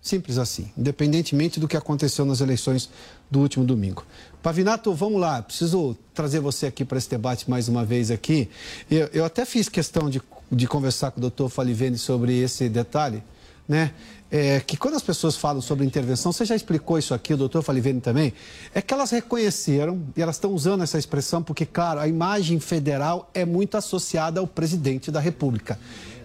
Simples 0.00 0.38
assim, 0.38 0.70
independentemente 0.78 1.60
do 1.60 1.68
que 1.68 1.76
aconteceu 1.76 2.24
nas 2.24 2.40
eleições 2.40 2.88
do 3.30 3.40
último 3.40 3.66
domingo. 3.66 4.02
Pavinato, 4.42 4.94
vamos 4.94 5.20
lá, 5.20 5.42
preciso 5.42 5.94
trazer 6.14 6.40
você 6.40 6.66
aqui 6.66 6.82
para 6.82 6.96
esse 6.96 7.10
debate 7.10 7.48
mais 7.50 7.68
uma 7.68 7.84
vez 7.84 8.10
aqui. 8.10 8.48
Eu, 8.90 9.06
eu 9.12 9.24
até 9.24 9.44
fiz 9.44 9.68
questão 9.68 10.08
de, 10.08 10.22
de 10.50 10.66
conversar 10.66 11.10
com 11.10 11.18
o 11.18 11.20
doutor 11.20 11.50
Falivene 11.50 11.98
sobre 11.98 12.38
esse 12.38 12.66
detalhe, 12.66 13.22
né? 13.68 13.92
É, 14.32 14.60
que 14.60 14.76
quando 14.76 14.94
as 14.94 15.02
pessoas 15.02 15.36
falam 15.36 15.60
sobre 15.60 15.84
intervenção, 15.84 16.32
você 16.32 16.44
já 16.44 16.54
explicou 16.54 16.96
isso 16.96 17.12
aqui, 17.12 17.34
o 17.34 17.36
doutor 17.36 17.62
Falivene 17.62 18.00
também, 18.00 18.32
é 18.72 18.80
que 18.80 18.94
elas 18.94 19.10
reconheceram, 19.10 20.00
e 20.16 20.22
elas 20.22 20.36
estão 20.36 20.52
usando 20.52 20.84
essa 20.84 20.96
expressão, 20.96 21.42
porque, 21.42 21.66
claro, 21.66 22.00
a 22.00 22.06
imagem 22.06 22.60
federal 22.60 23.28
é 23.34 23.44
muito 23.44 23.76
associada 23.76 24.40
ao 24.40 24.46
presidente 24.46 25.10
da 25.10 25.20
República. 25.20 25.78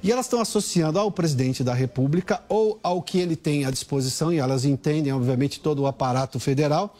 E 0.03 0.11
elas 0.11 0.27
estão 0.27 0.39
associando 0.39 0.99
ao 0.99 1.11
presidente 1.11 1.63
da 1.63 1.73
República 1.73 2.43
ou 2.47 2.79
ao 2.83 3.01
que 3.01 3.17
ele 3.17 3.35
tem 3.35 3.65
à 3.65 3.71
disposição, 3.71 4.31
e 4.31 4.37
elas 4.37 4.63
entendem, 4.65 5.11
obviamente, 5.11 5.59
todo 5.59 5.81
o 5.81 5.87
aparato 5.87 6.39
federal, 6.39 6.95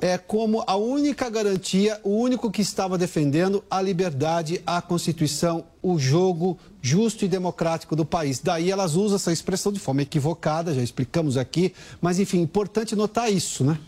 é 0.00 0.16
como 0.16 0.62
a 0.66 0.76
única 0.76 1.28
garantia, 1.28 2.00
o 2.04 2.10
único 2.10 2.50
que 2.50 2.62
estava 2.62 2.96
defendendo 2.96 3.64
a 3.70 3.82
liberdade, 3.82 4.62
a 4.66 4.80
Constituição, 4.80 5.64
o 5.82 5.98
jogo 5.98 6.58
justo 6.80 7.24
e 7.24 7.28
democrático 7.28 7.96
do 7.96 8.04
país. 8.04 8.38
Daí 8.38 8.70
elas 8.70 8.94
usam 8.94 9.16
essa 9.16 9.32
expressão 9.32 9.72
de 9.72 9.80
forma 9.80 10.02
equivocada, 10.02 10.74
já 10.74 10.82
explicamos 10.82 11.36
aqui, 11.36 11.74
mas 12.00 12.18
enfim, 12.18 12.40
importante 12.40 12.94
notar 12.94 13.32
isso, 13.32 13.64
né? 13.64 13.78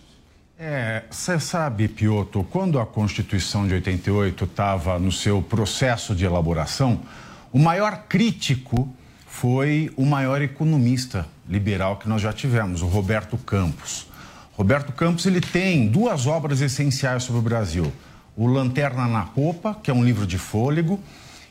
É, 0.58 1.04
você 1.11 1.40
sabe, 1.40 1.88
Piotr, 1.88 2.40
quando 2.50 2.78
a 2.78 2.84
Constituição 2.84 3.66
de 3.66 3.74
88 3.74 4.44
estava 4.44 4.98
no 4.98 5.11
seu 5.11 5.40
processo 5.40 6.14
de 6.14 6.26
elaboração, 6.26 7.00
o 7.50 7.58
maior 7.58 8.04
crítico 8.08 8.86
foi 9.26 9.90
o 9.96 10.04
maior 10.04 10.42
economista 10.42 11.26
liberal 11.48 11.96
que 11.96 12.08
nós 12.08 12.20
já 12.20 12.32
tivemos, 12.32 12.82
o 12.82 12.86
Roberto 12.86 13.38
Campos. 13.38 14.09
Roberto 14.61 14.92
Campos 14.92 15.24
ele 15.24 15.40
tem 15.40 15.88
duas 15.88 16.26
obras 16.26 16.61
essenciais 16.61 17.22
sobre 17.22 17.38
o 17.38 17.42
Brasil. 17.42 17.90
O 18.36 18.46
Lanterna 18.46 19.08
na 19.08 19.22
Popa, 19.22 19.74
que 19.82 19.90
é 19.90 19.94
um 19.94 20.04
livro 20.04 20.26
de 20.26 20.36
fôlego, 20.36 21.00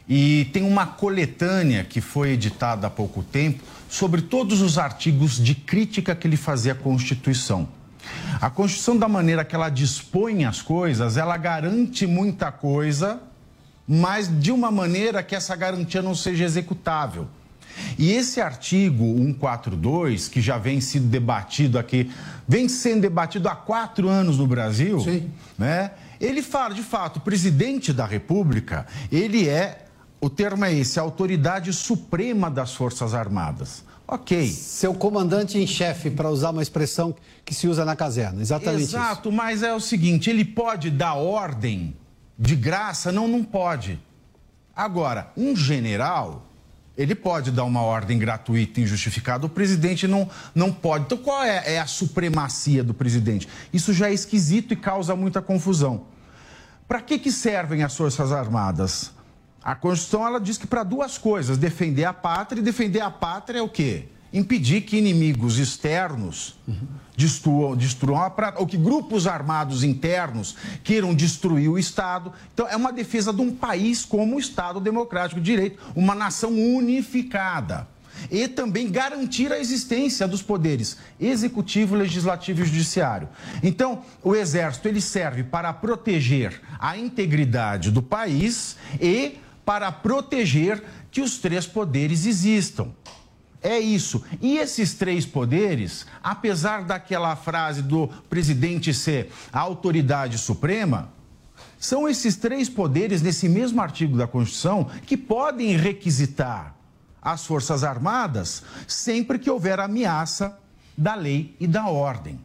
e 0.07 0.47
tem 0.53 0.61
uma 0.61 0.85
coletânea 0.85 1.83
que 1.83 2.01
foi 2.01 2.33
editada 2.33 2.85
há 2.85 2.89
pouco 2.91 3.23
tempo 3.23 3.63
sobre 3.89 4.21
todos 4.21 4.61
os 4.61 4.77
artigos 4.77 5.43
de 5.43 5.55
crítica 5.55 6.13
que 6.15 6.27
ele 6.27 6.37
fazia 6.37 6.73
à 6.73 6.75
Constituição. 6.75 7.67
A 8.39 8.47
Constituição, 8.47 8.95
da 8.95 9.07
maneira 9.07 9.43
que 9.43 9.55
ela 9.55 9.71
dispõe 9.71 10.45
as 10.45 10.61
coisas, 10.61 11.17
ela 11.17 11.35
garante 11.35 12.05
muita 12.05 12.51
coisa, 12.51 13.19
mas 13.87 14.29
de 14.39 14.51
uma 14.51 14.69
maneira 14.69 15.23
que 15.23 15.35
essa 15.35 15.55
garantia 15.55 16.03
não 16.03 16.13
seja 16.13 16.43
executável. 16.43 17.27
E 17.97 18.11
esse 18.11 18.41
artigo 18.41 19.03
142, 19.17 20.27
que 20.27 20.41
já 20.41 20.57
vem 20.57 20.81
sendo 20.81 21.07
debatido 21.07 21.77
aqui, 21.77 22.11
vem 22.49 22.67
sendo 22.67 23.01
debatido 23.01 23.47
há 23.47 23.55
quatro 23.55 24.09
anos 24.09 24.39
no 24.39 24.47
Brasil, 24.47 24.99
Sim. 25.01 25.31
né? 25.55 25.91
Ele 26.19 26.41
fala, 26.41 26.73
de 26.73 26.81
fato, 26.81 27.17
o 27.17 27.19
presidente 27.21 27.93
da 27.93 28.07
República, 28.07 28.87
ele 29.11 29.47
é, 29.47 29.85
o 30.19 30.31
termo 30.31 30.65
é 30.65 30.73
esse, 30.73 30.99
a 30.99 31.03
autoridade 31.03 31.71
suprema 31.71 32.49
das 32.49 32.73
Forças 32.73 33.13
Armadas. 33.13 33.83
Ok. 34.07 34.47
Seu 34.47 34.95
comandante 34.95 35.59
em 35.59 35.67
chefe, 35.67 36.09
para 36.09 36.27
usar 36.31 36.49
uma 36.49 36.63
expressão 36.63 37.15
que 37.45 37.53
se 37.53 37.67
usa 37.67 37.85
na 37.85 37.95
caserna. 37.95 38.41
Exatamente 38.41 38.81
Exato, 38.81 39.29
isso. 39.29 39.37
mas 39.37 39.61
é 39.61 39.71
o 39.71 39.79
seguinte: 39.79 40.31
ele 40.31 40.43
pode 40.43 40.89
dar 40.89 41.13
ordem 41.13 41.95
de 42.37 42.55
graça? 42.55 43.11
Não, 43.11 43.27
não 43.27 43.43
pode. 43.43 43.99
Agora, 44.75 45.31
um 45.37 45.55
general, 45.55 46.48
ele 46.99 47.15
pode 47.15 47.49
dar 47.49 47.63
uma 47.63 47.81
ordem 47.81 48.19
gratuita 48.19 48.81
e 48.81 48.83
injustificada, 48.83 49.45
o 49.45 49.49
presidente 49.49 50.05
não, 50.05 50.29
não 50.53 50.69
pode. 50.69 51.05
Então, 51.05 51.17
qual 51.17 51.41
é, 51.41 51.75
é 51.75 51.79
a 51.79 51.87
supremacia 51.87 52.83
do 52.83 52.93
presidente? 52.93 53.47
Isso 53.71 53.93
já 53.93 54.09
é 54.09 54.13
esquisito 54.13 54.73
e 54.73 54.75
causa 54.75 55.15
muita 55.15 55.41
confusão. 55.41 56.07
Para 56.89 56.99
que, 57.01 57.17
que 57.17 57.31
servem 57.31 57.83
as 57.83 57.95
Forças 57.95 58.33
Armadas? 58.33 59.13
A 59.63 59.75
Constituição 59.75 60.27
ela 60.27 60.41
diz 60.41 60.57
que 60.57 60.67
para 60.67 60.83
duas 60.83 61.17
coisas: 61.17 61.57
defender 61.57 62.03
a 62.03 62.11
pátria 62.11 62.59
e 62.59 62.63
defender 62.63 62.99
a 62.99 63.09
pátria 63.09 63.59
é 63.59 63.61
o 63.61 63.69
quê? 63.69 64.09
Impedir 64.31 64.81
que 64.81 64.97
inimigos 64.97 65.57
externos 65.57 66.55
destruam, 67.17 67.75
destruam 67.75 68.21
a 68.21 68.29
prata, 68.29 68.59
ou 68.59 68.67
que 68.67 68.77
grupos 68.77 69.25
armados 69.25 69.83
internos 69.83 70.55
queiram 70.83 71.15
destruir 71.15 71.69
o 71.69 71.79
Estado. 71.79 72.31
Então, 72.53 72.67
é 72.67 72.75
uma 72.75 72.93
defesa 72.93 73.33
de 73.33 73.41
um 73.41 73.51
país 73.51 74.05
como 74.05 74.35
o 74.35 74.39
Estado 74.39 74.79
Democrático 74.79 75.41
de 75.41 75.45
Direito, 75.51 75.79
uma 75.95 76.13
nação 76.13 76.51
unificada. 76.51 77.87
E 78.29 78.47
também 78.47 78.91
garantir 78.91 79.51
a 79.51 79.59
existência 79.59 80.27
dos 80.27 80.41
poderes 80.41 80.97
executivo, 81.19 81.95
legislativo 81.95 82.61
e 82.61 82.65
judiciário. 82.65 83.29
Então, 83.63 84.03
o 84.21 84.35
Exército 84.35 84.87
ele 84.87 85.01
serve 85.01 85.43
para 85.43 85.71
proteger 85.73 86.61
a 86.77 86.97
integridade 86.97 87.89
do 87.89 88.01
país 88.01 88.75
e 88.99 89.39
para 89.65 89.91
proteger 89.91 90.83
que 91.09 91.21
os 91.21 91.37
três 91.37 91.65
poderes 91.65 92.25
existam. 92.25 92.89
É 93.61 93.77
isso. 93.77 94.23
E 94.41 94.57
esses 94.57 94.93
três 94.93 95.25
poderes, 95.25 96.05
apesar 96.23 96.83
daquela 96.83 97.35
frase 97.35 97.81
do 97.81 98.07
presidente 98.29 98.93
ser 98.93 99.31
a 99.51 99.59
autoridade 99.59 100.37
suprema, 100.37 101.11
são 101.77 102.07
esses 102.07 102.35
três 102.35 102.69
poderes, 102.69 103.21
nesse 103.21 103.47
mesmo 103.47 103.81
artigo 103.81 104.17
da 104.17 104.27
Constituição, 104.27 104.89
que 105.05 105.17
podem 105.17 105.75
requisitar 105.75 106.75
as 107.21 107.45
Forças 107.45 107.83
Armadas 107.83 108.63
sempre 108.87 109.37
que 109.37 109.49
houver 109.49 109.79
ameaça 109.79 110.57
da 110.97 111.15
lei 111.15 111.55
e 111.59 111.67
da 111.67 111.87
ordem. 111.87 112.39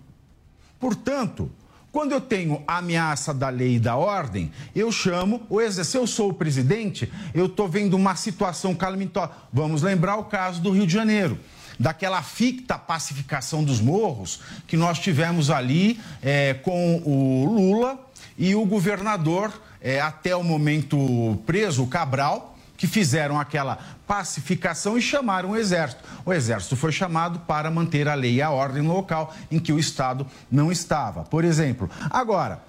Portanto, 0.78 1.50
quando 1.94 2.10
eu 2.10 2.20
tenho 2.20 2.60
ameaça 2.66 3.32
da 3.32 3.48
lei 3.48 3.76
e 3.76 3.78
da 3.78 3.94
ordem, 3.94 4.50
eu 4.74 4.90
chamo 4.90 5.42
o 5.48 5.60
exército. 5.60 5.92
Se 5.92 5.96
eu 5.96 6.08
sou 6.08 6.30
o 6.30 6.34
presidente, 6.34 7.08
eu 7.32 7.46
estou 7.46 7.68
vendo 7.68 7.94
uma 7.94 8.16
situação 8.16 8.74
calamitosa. 8.74 9.30
Vamos 9.52 9.80
lembrar 9.80 10.16
o 10.16 10.24
caso 10.24 10.60
do 10.60 10.72
Rio 10.72 10.88
de 10.88 10.92
Janeiro 10.92 11.38
daquela 11.78 12.20
ficta 12.20 12.76
pacificação 12.76 13.62
dos 13.62 13.80
morros 13.80 14.40
que 14.66 14.76
nós 14.76 14.98
tivemos 14.98 15.50
ali 15.50 16.00
é, 16.20 16.54
com 16.54 16.96
o 17.04 17.44
Lula 17.44 17.96
e 18.36 18.56
o 18.56 18.64
governador, 18.66 19.52
é, 19.80 20.00
até 20.00 20.34
o 20.34 20.42
momento 20.42 21.38
preso, 21.46 21.84
o 21.84 21.86
Cabral, 21.86 22.53
que 22.84 22.86
fizeram 22.86 23.40
aquela 23.40 23.78
pacificação 24.06 24.98
e 24.98 25.00
chamaram 25.00 25.52
o 25.52 25.56
exército. 25.56 26.04
O 26.22 26.34
exército 26.34 26.76
foi 26.76 26.92
chamado 26.92 27.38
para 27.40 27.70
manter 27.70 28.06
a 28.06 28.12
lei 28.12 28.34
e 28.34 28.42
a 28.42 28.50
ordem 28.50 28.82
no 28.82 28.92
local 28.92 29.34
em 29.50 29.58
que 29.58 29.72
o 29.72 29.78
Estado 29.78 30.26
não 30.52 30.70
estava, 30.70 31.22
por 31.22 31.44
exemplo. 31.44 31.88
Agora, 32.10 32.62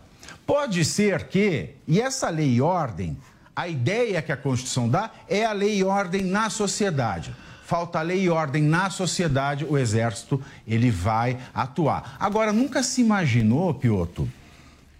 pode 0.48 0.86
ser 0.86 1.26
que, 1.26 1.72
e 1.86 2.00
essa 2.00 2.30
lei 2.30 2.54
e 2.54 2.62
ordem, 2.62 3.18
a 3.54 3.68
ideia 3.68 4.22
que 4.22 4.32
a 4.32 4.38
Constituição 4.38 4.88
dá 4.88 5.12
é 5.28 5.44
a 5.44 5.52
lei 5.52 5.80
e 5.80 5.84
ordem 5.84 6.22
na 6.24 6.50
sociedade. 6.50 7.36
Falta 7.66 8.02
lei 8.02 8.22
e 8.22 8.30
ordem 8.30 8.64
na 8.64 8.90
sociedade, 8.90 9.66
o 9.66 9.78
exército 9.78 10.42
ele 10.66 10.90
vai 10.90 11.38
atuar. 11.54 12.16
Agora, 12.18 12.54
nunca 12.54 12.82
se 12.82 13.02
imaginou, 13.02 13.74
Piotr, 13.74 14.24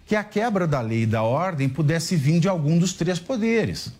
que 0.04 0.14
a 0.14 0.22
quebra 0.22 0.66
da 0.66 0.82
lei 0.82 1.04
e 1.04 1.06
da 1.06 1.22
ordem 1.22 1.70
pudesse 1.70 2.16
vir 2.16 2.38
de 2.38 2.48
algum 2.48 2.78
dos 2.78 2.92
três 2.92 3.18
poderes. 3.18 3.94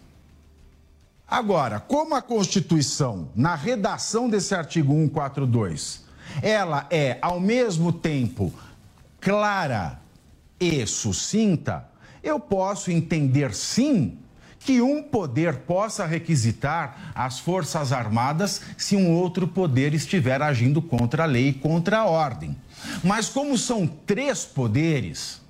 Agora, 1.29 1.81
como 1.81 2.15
a 2.15 2.23
Constituição, 2.23 3.31
na 3.35 3.57
redação 3.57 4.29
desse 4.29 4.55
artigo 4.55 4.93
142, 4.93 6.05
ela 6.41 6.87
é 6.89 7.19
ao 7.21 7.41
mesmo 7.41 7.93
tempo 7.93 8.55
clara 9.21 10.01
e 10.61 10.87
sucinta, 10.87 11.89
eu 12.23 12.39
posso 12.39 12.93
entender 12.93 13.53
sim 13.53 14.19
que 14.61 14.81
um 14.81 15.03
poder 15.03 15.59
possa 15.59 16.07
requisitar 16.07 17.13
as 17.15 17.41
Forças 17.41 17.93
Armadas 17.93 18.61
se 18.77 18.95
um 18.95 19.13
outro 19.13 19.49
poder 19.49 19.95
estiver 19.95 20.41
agindo 20.41 20.81
contra 20.81 21.25
a 21.25 21.27
lei 21.27 21.49
e 21.49 21.53
contra 21.53 21.99
a 21.99 22.05
ordem. 22.05 22.57
Mas 23.03 23.29
como 23.29 23.59
são 23.59 23.87
três 23.87 24.45
poderes, 24.45 25.41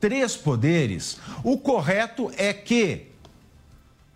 três 0.00 0.36
poderes, 0.36 1.18
o 1.44 1.56
correto 1.56 2.32
é 2.36 2.52
que 2.52 3.11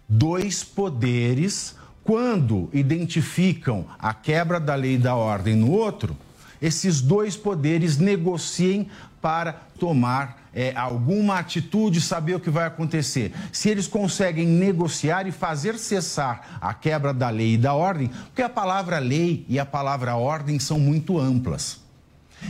dois 0.08 0.62
poderes, 0.62 1.74
quando 2.04 2.68
identificam 2.72 3.86
a 3.98 4.14
quebra 4.14 4.60
da 4.60 4.74
lei 4.74 4.94
e 4.94 4.98
da 4.98 5.14
ordem 5.14 5.56
no 5.56 5.70
outro, 5.70 6.16
esses 6.60 7.00
dois 7.00 7.36
poderes 7.36 7.98
negociem 7.98 8.88
para 9.20 9.52
tomar 9.52 10.48
é, 10.54 10.74
alguma 10.74 11.38
atitude, 11.38 12.00
saber 12.00 12.36
o 12.36 12.40
que 12.40 12.48
vai 12.48 12.64
acontecer. 12.66 13.32
Se 13.52 13.68
eles 13.68 13.86
conseguem 13.86 14.46
negociar 14.46 15.26
e 15.26 15.32
fazer 15.32 15.78
cessar 15.78 16.58
a 16.60 16.72
quebra 16.72 17.12
da 17.12 17.28
lei 17.28 17.54
e 17.54 17.58
da 17.58 17.74
ordem, 17.74 18.08
porque 18.08 18.40
a 18.40 18.48
palavra 18.48 18.98
lei 18.98 19.44
e 19.48 19.58
a 19.58 19.66
palavra 19.66 20.16
ordem 20.16 20.58
são 20.58 20.78
muito 20.78 21.18
amplas. 21.18 21.80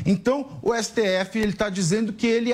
Então, 0.04 0.58
o 0.62 0.74
STF 0.74 1.38
está 1.38 1.68
dizendo 1.68 2.12
que 2.12 2.26
ele 2.26 2.52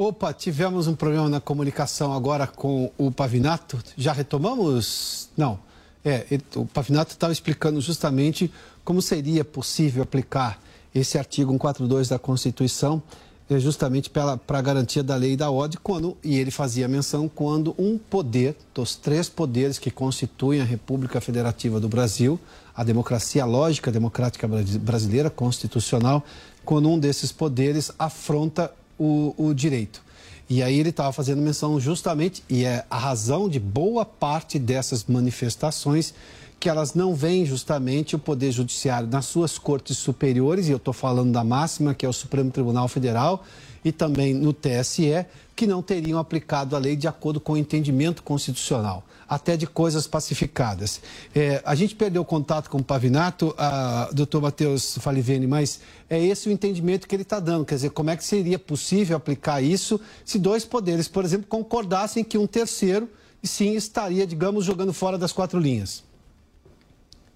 Opa, 0.00 0.32
tivemos 0.32 0.86
um 0.86 0.94
problema 0.94 1.28
na 1.28 1.40
comunicação 1.40 2.12
agora 2.12 2.46
com 2.46 2.88
o 2.96 3.10
Pavinato. 3.10 3.82
Já 3.96 4.12
retomamos? 4.12 5.28
Não. 5.36 5.58
É, 6.04 6.24
o 6.54 6.64
Pavinato 6.64 7.10
estava 7.10 7.32
explicando 7.32 7.80
justamente 7.80 8.48
como 8.84 9.02
seria 9.02 9.44
possível 9.44 10.04
aplicar 10.04 10.62
esse 10.94 11.18
artigo 11.18 11.50
142 11.50 12.10
da 12.10 12.16
Constituição, 12.16 13.02
é, 13.50 13.58
justamente 13.58 14.08
para 14.08 14.38
a 14.46 14.62
garantia 14.62 15.02
da 15.02 15.16
lei 15.16 15.32
e 15.32 15.36
da 15.36 15.50
ordem, 15.50 15.80
quando, 15.82 16.16
e 16.22 16.38
ele 16.38 16.52
fazia 16.52 16.86
menção 16.86 17.28
quando 17.28 17.74
um 17.76 17.98
poder, 17.98 18.54
dos 18.72 18.94
três 18.94 19.28
poderes 19.28 19.80
que 19.80 19.90
constituem 19.90 20.60
a 20.60 20.64
República 20.64 21.20
Federativa 21.20 21.80
do 21.80 21.88
Brasil, 21.88 22.38
a 22.72 22.84
democracia 22.84 23.44
lógica 23.44 23.90
democrática 23.90 24.46
brasileira, 24.46 25.28
constitucional, 25.28 26.24
quando 26.64 26.88
um 26.88 26.96
desses 27.00 27.32
poderes 27.32 27.90
afronta 27.98 28.70
o, 28.98 29.34
o 29.36 29.54
direito. 29.54 30.02
E 30.50 30.62
aí 30.62 30.78
ele 30.78 30.88
estava 30.88 31.12
fazendo 31.12 31.42
menção 31.42 31.78
justamente, 31.78 32.42
e 32.48 32.64
é 32.64 32.84
a 32.90 32.96
razão 32.96 33.48
de 33.48 33.60
boa 33.60 34.04
parte 34.04 34.58
dessas 34.58 35.04
manifestações, 35.04 36.14
que 36.58 36.68
elas 36.68 36.94
não 36.94 37.14
veem 37.14 37.46
justamente 37.46 38.16
o 38.16 38.18
Poder 38.18 38.50
Judiciário 38.50 39.08
nas 39.08 39.26
suas 39.26 39.58
cortes 39.58 39.98
superiores, 39.98 40.66
e 40.66 40.70
eu 40.70 40.78
estou 40.78 40.94
falando 40.94 41.32
da 41.32 41.44
máxima, 41.44 41.94
que 41.94 42.04
é 42.04 42.08
o 42.08 42.12
Supremo 42.12 42.50
Tribunal 42.50 42.88
Federal, 42.88 43.44
e 43.84 43.92
também 43.92 44.34
no 44.34 44.52
TSE, 44.52 45.26
que 45.54 45.66
não 45.66 45.82
teriam 45.82 46.18
aplicado 46.18 46.74
a 46.74 46.78
lei 46.78 46.96
de 46.96 47.06
acordo 47.06 47.40
com 47.40 47.52
o 47.52 47.56
entendimento 47.56 48.22
constitucional, 48.22 49.04
até 49.28 49.56
de 49.56 49.66
coisas 49.66 50.06
pacificadas. 50.06 51.00
É, 51.34 51.62
a 51.64 51.74
gente 51.74 51.94
perdeu 51.94 52.24
contato 52.24 52.70
com 52.70 52.78
o 52.78 52.84
Pavinato, 52.84 53.54
a, 53.56 54.08
doutor 54.12 54.40
Matheus 54.40 54.96
Falivene, 54.98 55.46
mas 55.46 55.80
é 56.10 56.22
esse 56.22 56.48
o 56.48 56.52
entendimento 56.52 57.06
que 57.06 57.14
ele 57.14 57.22
está 57.22 57.38
dando. 57.38 57.64
Quer 57.64 57.74
dizer, 57.76 57.90
como 57.90 58.10
é 58.10 58.16
que 58.16 58.24
seria 58.24 58.58
possível 58.58 59.16
aplicar 59.16 59.62
isso 59.62 60.00
se 60.24 60.38
dois 60.38 60.64
poderes, 60.64 61.08
por 61.08 61.24
exemplo, 61.24 61.46
concordassem 61.46 62.24
que 62.24 62.38
um 62.38 62.46
terceiro, 62.46 63.08
sim, 63.42 63.74
estaria, 63.74 64.26
digamos, 64.26 64.64
jogando 64.64 64.92
fora 64.92 65.18
das 65.18 65.32
quatro 65.32 65.58
linhas? 65.58 66.02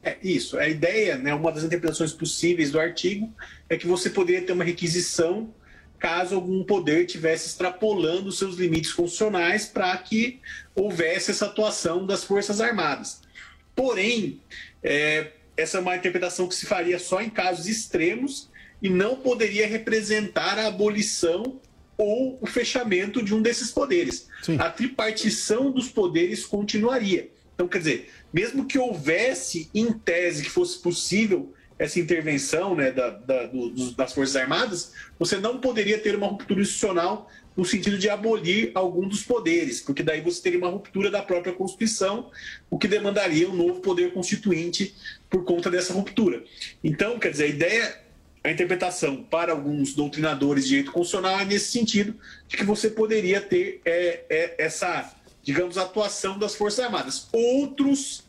É 0.02 0.16
isso. 0.22 0.58
A 0.58 0.68
ideia, 0.68 1.16
né, 1.16 1.34
uma 1.34 1.52
das 1.52 1.62
interpretações 1.62 2.12
possíveis 2.12 2.70
do 2.72 2.80
artigo 2.80 3.30
é 3.68 3.76
que 3.76 3.86
você 3.86 4.10
poderia 4.10 4.42
ter 4.42 4.52
uma 4.52 4.64
requisição 4.64 5.50
caso 5.98 6.34
algum 6.34 6.64
poder 6.64 7.06
tivesse 7.06 7.46
extrapolando 7.46 8.32
seus 8.32 8.56
limites 8.56 8.92
constitucionais 8.92 9.66
para 9.66 9.96
que 9.98 10.40
houvesse 10.74 11.30
essa 11.30 11.46
atuação 11.46 12.04
das 12.04 12.24
Forças 12.24 12.60
Armadas. 12.60 13.20
Porém, 13.76 14.40
é, 14.82 15.30
essa 15.56 15.78
é 15.78 15.80
uma 15.80 15.94
interpretação 15.94 16.48
que 16.48 16.56
se 16.56 16.66
faria 16.66 16.98
só 16.98 17.22
em 17.22 17.30
casos 17.30 17.68
extremos 17.68 18.50
e 18.82 18.90
não 18.90 19.16
poderia 19.16 19.66
representar 19.66 20.58
a 20.58 20.66
abolição 20.66 21.60
ou 21.96 22.38
o 22.40 22.46
fechamento 22.46 23.22
de 23.22 23.34
um 23.34 23.40
desses 23.40 23.70
poderes. 23.70 24.28
Sim. 24.42 24.56
A 24.58 24.68
tripartição 24.68 25.70
dos 25.70 25.88
poderes 25.88 26.44
continuaria. 26.44 27.30
Então, 27.54 27.68
quer 27.68 27.78
dizer, 27.78 28.10
mesmo 28.32 28.66
que 28.66 28.78
houvesse, 28.78 29.70
em 29.74 29.92
tese, 29.92 30.42
que 30.42 30.50
fosse 30.50 30.78
possível 30.78 31.54
essa 31.78 31.98
intervenção 31.98 32.74
né, 32.74 32.90
da, 32.90 33.10
da, 33.10 33.46
do, 33.46 33.92
das 33.92 34.12
Forças 34.12 34.36
Armadas, 34.36 34.92
você 35.18 35.36
não 35.38 35.58
poderia 35.58 35.98
ter 35.98 36.14
uma 36.14 36.26
ruptura 36.26 36.60
institucional 36.60 37.28
no 37.56 37.64
sentido 37.64 37.98
de 37.98 38.08
abolir 38.08 38.70
algum 38.74 39.06
dos 39.06 39.22
poderes, 39.22 39.80
porque 39.80 40.02
daí 40.02 40.20
você 40.20 40.40
teria 40.40 40.58
uma 40.58 40.70
ruptura 40.70 41.10
da 41.10 41.22
própria 41.22 41.52
Constituição, 41.52 42.30
o 42.70 42.78
que 42.78 42.88
demandaria 42.88 43.48
um 43.48 43.54
novo 43.54 43.80
poder 43.80 44.12
constituinte 44.12 44.94
por 45.28 45.44
conta 45.44 45.70
dessa 45.70 45.92
ruptura. 45.92 46.42
Então, 46.82 47.18
quer 47.18 47.30
dizer, 47.30 47.44
a 47.44 47.48
ideia, 47.48 48.01
a 48.44 48.50
interpretação 48.50 49.22
para 49.22 49.52
alguns 49.52 49.94
doutrinadores 49.94 50.64
de 50.64 50.70
direito 50.70 50.92
constitucional 50.92 51.40
é 51.40 51.44
nesse 51.44 51.70
sentido, 51.70 52.14
de 52.48 52.56
que 52.56 52.64
você 52.64 52.90
poderia 52.90 53.40
ter 53.40 53.80
é, 53.84 54.24
é, 54.28 54.54
essa, 54.58 55.14
digamos, 55.42 55.78
atuação 55.78 56.38
das 56.38 56.54
Forças 56.54 56.84
Armadas. 56.84 57.28
Outros 57.32 58.24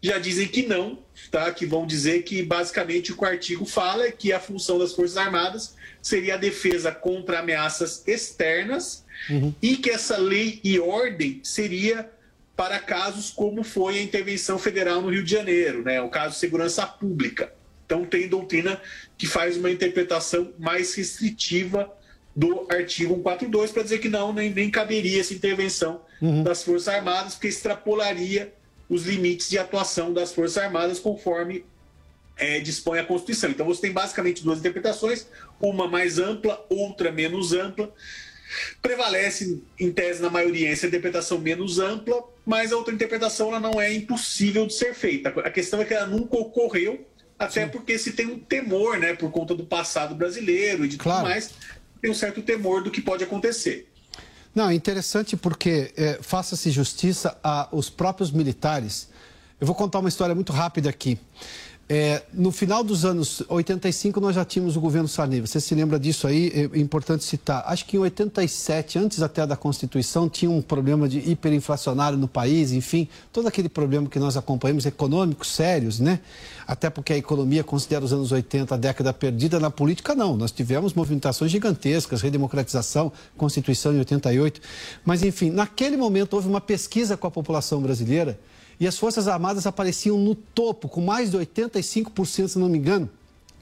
já 0.00 0.18
dizem 0.18 0.46
que 0.46 0.66
não, 0.66 0.98
tá? 1.30 1.50
que 1.50 1.66
vão 1.66 1.86
dizer 1.86 2.22
que 2.22 2.42
basicamente 2.42 3.12
o 3.12 3.16
que 3.16 3.24
o 3.24 3.26
artigo 3.26 3.64
fala 3.64 4.04
é 4.04 4.12
que 4.12 4.32
a 4.32 4.38
função 4.38 4.78
das 4.78 4.92
Forças 4.92 5.16
Armadas 5.16 5.74
seria 6.00 6.34
a 6.34 6.38
defesa 6.38 6.92
contra 6.92 7.40
ameaças 7.40 8.06
externas 8.06 9.04
uhum. 9.28 9.52
e 9.60 9.76
que 9.76 9.90
essa 9.90 10.16
lei 10.16 10.60
e 10.62 10.78
ordem 10.78 11.40
seria 11.42 12.08
para 12.56 12.78
casos 12.78 13.30
como 13.30 13.64
foi 13.64 13.98
a 13.98 14.02
intervenção 14.02 14.58
federal 14.58 15.02
no 15.02 15.10
Rio 15.10 15.24
de 15.24 15.30
Janeiro, 15.32 15.82
né? 15.82 16.00
o 16.00 16.08
caso 16.08 16.34
de 16.34 16.40
segurança 16.40 16.86
pública. 16.86 17.52
Então 17.84 18.04
tem 18.04 18.28
doutrina 18.28 18.80
que 19.16 19.26
faz 19.26 19.56
uma 19.56 19.70
interpretação 19.70 20.52
mais 20.58 20.94
restritiva 20.94 21.92
do 22.34 22.66
artigo 22.70 23.14
142 23.14 23.70
para 23.70 23.82
dizer 23.82 23.98
que 23.98 24.08
não, 24.08 24.32
nem, 24.32 24.50
nem 24.50 24.70
caberia 24.70 25.20
essa 25.20 25.32
intervenção 25.32 26.02
uhum. 26.20 26.42
das 26.42 26.62
Forças 26.62 26.88
Armadas, 26.88 27.34
porque 27.34 27.48
extrapolaria 27.48 28.52
os 28.88 29.04
limites 29.04 29.48
de 29.48 29.58
atuação 29.58 30.12
das 30.12 30.32
Forças 30.32 30.58
Armadas 30.58 30.98
conforme 30.98 31.64
é, 32.36 32.60
dispõe 32.60 32.98
a 32.98 33.04
Constituição. 33.04 33.50
Então 33.50 33.64
você 33.64 33.80
tem 33.80 33.92
basicamente 33.92 34.44
duas 34.44 34.58
interpretações, 34.58 35.26
uma 35.60 35.88
mais 35.88 36.18
ampla, 36.18 36.64
outra 36.68 37.10
menos 37.10 37.54
ampla. 37.54 37.92
Prevalece, 38.80 39.62
em 39.80 39.90
tese, 39.90 40.22
na 40.22 40.30
maioria, 40.30 40.70
essa 40.70 40.86
interpretação 40.86 41.38
menos 41.38 41.78
ampla, 41.78 42.22
mas 42.44 42.72
a 42.72 42.76
outra 42.76 42.94
interpretação 42.94 43.48
ela 43.48 43.60
não 43.60 43.80
é 43.80 43.92
impossível 43.92 44.66
de 44.66 44.74
ser 44.74 44.94
feita. 44.94 45.30
A 45.30 45.50
questão 45.50 45.80
é 45.80 45.84
que 45.84 45.94
ela 45.94 46.06
nunca 46.06 46.36
ocorreu, 46.36 47.04
até 47.38 47.64
Sim. 47.64 47.70
porque 47.70 47.98
se 47.98 48.12
tem 48.12 48.26
um 48.26 48.38
temor, 48.38 48.98
né, 48.98 49.14
por 49.14 49.30
conta 49.30 49.54
do 49.54 49.64
passado 49.64 50.14
brasileiro 50.14 50.84
e 50.84 50.88
de 50.88 50.96
claro. 50.96 51.20
tudo 51.20 51.30
mais, 51.30 51.50
tem 52.00 52.10
um 52.10 52.14
certo 52.14 52.42
temor 52.42 52.82
do 52.82 52.90
que 52.90 53.00
pode 53.00 53.24
acontecer. 53.24 53.90
Não, 54.54 54.70
é 54.70 54.74
interessante 54.74 55.36
porque 55.36 55.92
é, 55.96 56.18
faça-se 56.22 56.70
justiça 56.70 57.38
aos 57.42 57.90
próprios 57.90 58.30
militares. 58.30 59.10
Eu 59.60 59.66
vou 59.66 59.76
contar 59.76 59.98
uma 59.98 60.08
história 60.08 60.34
muito 60.34 60.52
rápida 60.52 60.88
aqui. 60.88 61.18
É, 61.88 62.22
no 62.32 62.50
final 62.50 62.82
dos 62.82 63.04
anos 63.04 63.44
85, 63.48 64.20
nós 64.20 64.34
já 64.34 64.44
tínhamos 64.44 64.76
o 64.76 64.80
governo 64.80 65.06
Sarney. 65.06 65.40
Você 65.40 65.60
se 65.60 65.72
lembra 65.72 66.00
disso 66.00 66.26
aí? 66.26 66.70
É 66.74 66.78
importante 66.80 67.22
citar. 67.22 67.62
Acho 67.64 67.84
que 67.86 67.96
em 67.96 68.00
87, 68.00 68.98
antes 68.98 69.22
até 69.22 69.46
da 69.46 69.56
Constituição, 69.56 70.28
tinha 70.28 70.50
um 70.50 70.60
problema 70.60 71.08
de 71.08 71.18
hiperinflacionário 71.30 72.18
no 72.18 72.26
país, 72.26 72.72
enfim, 72.72 73.06
todo 73.32 73.46
aquele 73.46 73.68
problema 73.68 74.08
que 74.08 74.18
nós 74.18 74.36
acompanhamos, 74.36 74.84
econômicos 74.84 75.48
sérios, 75.52 76.00
né? 76.00 76.18
Até 76.66 76.90
porque 76.90 77.12
a 77.12 77.16
economia 77.16 77.62
considera 77.62 78.04
os 78.04 78.12
anos 78.12 78.32
80 78.32 78.74
a 78.74 78.78
década 78.78 79.12
perdida, 79.12 79.60
na 79.60 79.70
política 79.70 80.12
não. 80.12 80.36
Nós 80.36 80.50
tivemos 80.50 80.92
movimentações 80.92 81.52
gigantescas, 81.52 82.20
redemocratização, 82.20 83.12
Constituição 83.36 83.94
em 83.94 83.98
88. 83.98 84.60
Mas, 85.04 85.22
enfim, 85.22 85.50
naquele 85.50 85.96
momento 85.96 86.34
houve 86.34 86.48
uma 86.48 86.60
pesquisa 86.60 87.16
com 87.16 87.28
a 87.28 87.30
população 87.30 87.80
brasileira 87.80 88.36
e 88.78 88.86
as 88.86 88.98
Forças 88.98 89.26
Armadas 89.28 89.66
apareciam 89.66 90.18
no 90.18 90.34
topo, 90.34 90.88
com 90.88 91.00
mais 91.00 91.30
de 91.30 91.38
85%, 91.38 92.48
se 92.48 92.58
não 92.58 92.68
me 92.68 92.78
engano, 92.78 93.08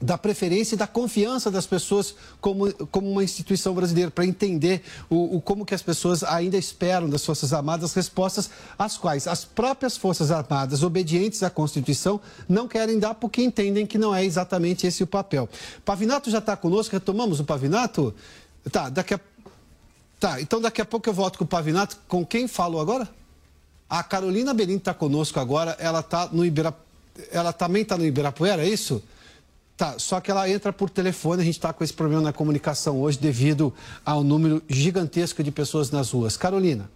da 0.01 0.17
preferência 0.17 0.75
e 0.75 0.77
da 0.77 0.87
confiança 0.87 1.49
das 1.49 1.65
pessoas 1.65 2.15
como, 2.41 2.71
como 2.87 3.09
uma 3.09 3.23
instituição 3.23 3.73
brasileira, 3.73 4.11
para 4.11 4.25
entender 4.25 4.83
o, 5.09 5.37
o, 5.37 5.41
como 5.41 5.65
que 5.65 5.73
as 5.73 5.81
pessoas 5.81 6.23
ainda 6.23 6.57
esperam 6.57 7.09
das 7.09 7.25
Forças 7.25 7.53
Armadas 7.53 7.93
respostas 7.93 8.49
às 8.77 8.97
quais 8.97 9.25
as 9.25 9.45
próprias 9.45 9.95
Forças 9.95 10.31
Armadas, 10.31 10.83
obedientes 10.83 11.43
à 11.43 11.49
Constituição, 11.49 12.19
não 12.47 12.67
querem 12.67 12.99
dar 12.99 13.15
porque 13.15 13.41
entendem 13.41 13.85
que 13.85 13.97
não 13.97 14.13
é 14.13 14.25
exatamente 14.25 14.85
esse 14.85 15.01
o 15.01 15.07
papel. 15.07 15.47
Pavinato 15.85 16.29
já 16.29 16.39
está 16.39 16.57
conosco, 16.57 16.93
retomamos 16.93 17.39
o 17.39 17.45
Pavinato? 17.45 18.13
Tá, 18.71 18.89
daqui 18.89 19.13
a... 19.13 19.19
Tá, 20.19 20.41
então 20.41 20.59
daqui 20.59 20.81
a 20.81 20.85
pouco 20.85 21.07
eu 21.07 21.13
volto 21.13 21.37
com 21.37 21.45
o 21.45 21.47
Pavinato. 21.47 21.97
Com 22.07 22.25
quem 22.25 22.47
falo 22.47 22.79
agora? 22.79 23.07
A 23.89 24.03
Carolina 24.03 24.53
Belim 24.53 24.77
está 24.77 24.93
conosco 24.93 25.39
agora, 25.39 25.75
ela 25.79 26.01
tá 26.01 26.29
no 26.31 26.45
Ibira... 26.45 26.73
ela 27.31 27.53
também 27.53 27.83
está 27.83 27.97
no 27.97 28.05
Ibirapuera, 28.05 28.63
é 28.63 28.67
isso? 28.67 29.03
Tá, 29.77 29.99
só 29.99 30.21
que 30.21 30.31
ela 30.31 30.49
entra 30.49 30.71
por 30.71 30.89
telefone, 30.89 31.41
a 31.41 31.45
gente 31.45 31.55
está 31.55 31.73
com 31.73 31.83
esse 31.83 31.93
problema 31.93 32.21
na 32.21 32.33
comunicação 32.33 33.01
hoje 33.01 33.19
devido 33.19 33.73
ao 34.05 34.23
número 34.23 34.63
gigantesco 34.69 35.43
de 35.43 35.51
pessoas 35.51 35.91
nas 35.91 36.11
ruas. 36.11 36.37
Carolina. 36.37 36.89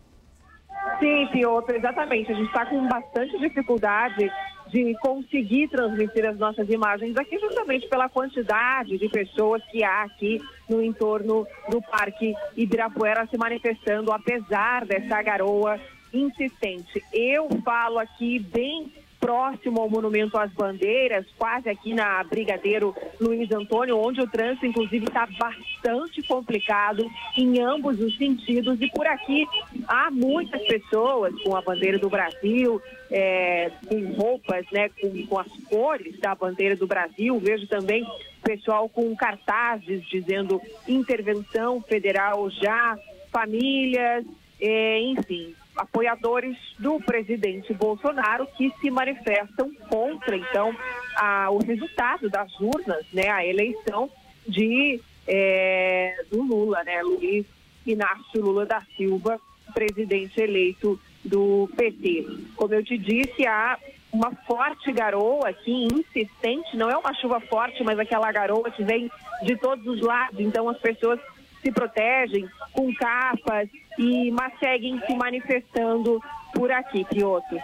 Sim, 1.00 1.28
Piotr, 1.32 1.76
exatamente. 1.76 2.32
A 2.32 2.36
gente 2.36 2.48
está 2.48 2.66
com 2.66 2.88
bastante 2.88 3.38
dificuldade 3.38 4.32
de 4.72 4.96
conseguir 5.02 5.68
transmitir 5.70 6.26
as 6.26 6.38
nossas 6.38 6.70
imagens 6.70 7.18
aqui, 7.18 7.38
justamente 7.40 7.88
pela 7.88 8.08
quantidade 8.08 8.98
de 8.98 9.10
pessoas 9.10 9.62
que 9.72 9.84
há 9.84 10.04
aqui 10.04 10.40
no 10.70 10.82
entorno 10.82 11.46
do 11.70 11.82
Parque 11.82 12.34
Ibirapuera 12.56 13.28
se 13.28 13.38
manifestando, 13.38 14.12
apesar 14.12 14.86
dessa 14.86 15.22
garoa 15.22 15.80
insistente. 16.14 17.03
Eu 17.14 17.47
falo 17.64 17.99
aqui 17.99 18.39
bem 18.39 18.91
próximo 19.20 19.82
ao 19.82 19.89
Monumento 19.89 20.38
às 20.38 20.51
Bandeiras, 20.53 21.26
quase 21.38 21.70
aqui 21.70 21.93
na 21.93 22.24
Brigadeiro 22.24 22.95
Luiz 23.20 23.51
Antônio, 23.51 23.97
onde 23.97 24.22
o 24.22 24.28
trânsito, 24.28 24.66
inclusive, 24.66 25.05
está 25.05 25.28
bastante 25.38 26.24
complicado 26.24 27.05
em 27.38 27.60
ambos 27.62 27.99
os 27.99 28.18
sentidos. 28.18 28.82
E 28.82 28.89
por 28.89 29.05
aqui 29.05 29.45
há 29.88 30.10
muitas 30.10 30.62
pessoas 30.64 31.34
com 31.43 31.55
a 31.55 31.62
bandeira 31.62 31.99
do 31.99 32.10
Brasil, 32.10 32.82
é, 33.12 33.70
com 33.88 34.14
roupas, 34.14 34.66
né, 34.72 34.89
com, 34.89 35.28
com 35.28 35.39
as 35.39 35.51
cores 35.70 36.18
da 36.20 36.34
bandeira 36.34 36.76
do 36.76 36.88
Brasil. 36.88 37.38
Vejo 37.39 37.68
também 37.68 38.05
pessoal 38.41 38.88
com 38.88 39.14
cartazes 39.16 40.01
dizendo 40.07 40.62
intervenção 40.88 41.82
federal 41.82 42.49
já, 42.49 42.97
famílias, 43.32 44.26
é, 44.62 45.01
enfim, 45.01 45.53
apoiadores 45.80 46.58
do 46.78 47.00
presidente 47.00 47.74
Bolsonaro 47.74 48.46
que 48.58 48.74
se 48.82 48.92
manifestam 48.92 49.72
contra, 49.90 50.36
então, 50.36 50.76
a, 51.16 51.50
o 51.50 51.60
resultado 51.60 52.30
das 52.30 52.52
urnas, 52.60 53.06
né, 53.14 53.30
a 53.30 53.46
eleição 53.46 54.10
de 54.46 55.00
é, 55.28 56.26
do 56.30 56.42
Lula, 56.42 56.84
né, 56.84 57.02
Luiz 57.02 57.46
Inácio 57.86 58.42
Lula 58.42 58.66
da 58.66 58.82
Silva, 58.98 59.40
presidente 59.74 60.42
eleito 60.42 61.00
do 61.24 61.70
PT. 61.78 62.26
Como 62.56 62.74
eu 62.74 62.84
te 62.84 62.98
disse, 62.98 63.46
há 63.46 63.78
uma 64.12 64.32
forte 64.48 64.92
garoa 64.92 65.50
aqui, 65.50 65.88
insistente, 65.94 66.76
não 66.76 66.90
é 66.90 66.98
uma 66.98 67.14
chuva 67.14 67.40
forte, 67.40 67.84
mas 67.84 68.00
aquela 68.00 68.32
garoa 68.32 68.72
que 68.72 68.84
vem 68.84 69.10
de 69.44 69.56
todos 69.56 69.86
os 69.86 70.02
lados, 70.02 70.40
então 70.40 70.68
as 70.68 70.80
pessoas 70.80 71.20
se 71.62 71.72
protegem 71.72 72.50
com 72.74 72.94
capas, 72.96 73.70
e 74.00 74.32
mas 74.32 74.58
seguem 74.60 75.00
se 75.06 75.14
manifestando 75.14 76.22
por 76.54 76.72
aqui, 76.72 77.06
Piotr. 77.06 77.58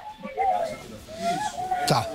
Tá. 1.88 2.06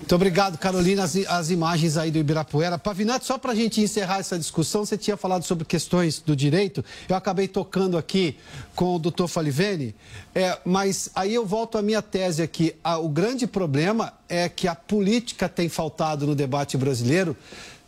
Muito 0.00 0.14
obrigado, 0.16 0.58
Carolina. 0.58 1.04
As, 1.04 1.16
as, 1.16 1.50
imagens 1.50 1.96
aí 1.96 2.10
do 2.10 2.18
Ibirapuera. 2.18 2.76
Pavinato, 2.76 3.24
só 3.24 3.38
para 3.38 3.52
a 3.52 3.54
gente 3.54 3.80
encerrar 3.80 4.18
essa 4.18 4.38
discussão, 4.38 4.84
você 4.84 4.98
tinha 4.98 5.16
falado 5.16 5.44
sobre 5.44 5.64
questões 5.64 6.20
do 6.20 6.36
direito. 6.36 6.84
Eu 7.08 7.16
acabei 7.16 7.48
tocando 7.48 7.96
aqui 7.96 8.36
com 8.74 8.96
o 8.96 8.98
doutor 8.98 9.28
Falivene, 9.28 9.94
é, 10.34 10.58
mas 10.64 11.08
aí 11.14 11.32
eu 11.32 11.46
volto 11.46 11.78
à 11.78 11.82
minha 11.82 12.02
tese 12.02 12.42
aqui. 12.42 12.74
o 13.00 13.08
grande 13.08 13.46
problema 13.46 14.12
é 14.28 14.46
que 14.48 14.68
a 14.68 14.74
política 14.74 15.48
tem 15.48 15.68
faltado 15.68 16.26
no 16.26 16.34
debate 16.34 16.76
brasileiro 16.76 17.34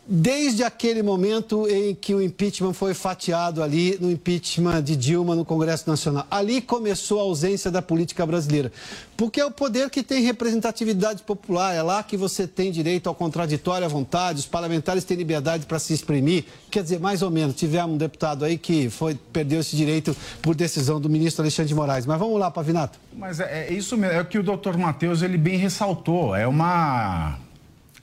desde 0.07 0.63
aquele 0.63 1.03
momento 1.03 1.67
em 1.67 1.93
que 1.93 2.15
o 2.15 2.21
impeachment 2.21 2.71
foi 2.71 2.93
fatiado 2.93 3.61
ali, 3.61 3.97
no 3.99 4.09
impeachment 4.09 4.81
de 4.81 4.95
Dilma 4.95 5.35
no 5.35 5.43
Congresso 5.43 5.89
Nacional. 5.89 6.25
Ali 6.31 6.61
começou 6.61 7.19
a 7.19 7.23
ausência 7.23 7.69
da 7.69 7.81
política 7.81 8.25
brasileira. 8.25 8.71
Porque 9.17 9.41
é 9.41 9.45
o 9.45 9.51
poder 9.51 9.89
que 9.89 10.01
tem 10.03 10.21
representatividade 10.21 11.23
popular, 11.23 11.73
é 11.73 11.81
lá 11.81 12.01
que 12.03 12.15
você 12.15 12.47
tem 12.47 12.71
direito 12.71 13.09
ao 13.09 13.15
contraditório 13.15 13.85
à 13.85 13.89
vontade, 13.89 14.39
os 14.39 14.45
parlamentares 14.45 15.03
têm 15.03 15.17
liberdade 15.17 15.65
para 15.65 15.79
se 15.79 15.93
exprimir. 15.93 16.45
Quer 16.71 16.83
dizer, 16.83 16.99
mais 16.99 17.21
ou 17.21 17.29
menos, 17.29 17.55
tivemos 17.55 17.95
um 17.95 17.97
deputado 17.97 18.45
aí 18.45 18.57
que 18.57 18.89
foi, 18.89 19.15
perdeu 19.33 19.59
esse 19.59 19.75
direito 19.75 20.15
por 20.41 20.55
decisão 20.55 21.01
do 21.01 21.09
ministro 21.09 21.41
Alexandre 21.41 21.67
de 21.67 21.75
Moraes. 21.75 22.05
Mas 22.05 22.17
vamos 22.17 22.39
lá, 22.39 22.49
Pavinato. 22.49 22.97
Mas 23.13 23.39
é, 23.39 23.67
é 23.67 23.73
isso 23.73 23.97
mesmo, 23.97 24.15
é 24.15 24.21
o 24.21 24.25
que 24.25 24.37
o 24.37 24.43
doutor 24.43 24.77
Matheus 24.77 25.21
ele 25.21 25.37
bem 25.37 25.57
ressaltou. 25.57 26.35
É 26.35 26.47
uma 26.47 27.39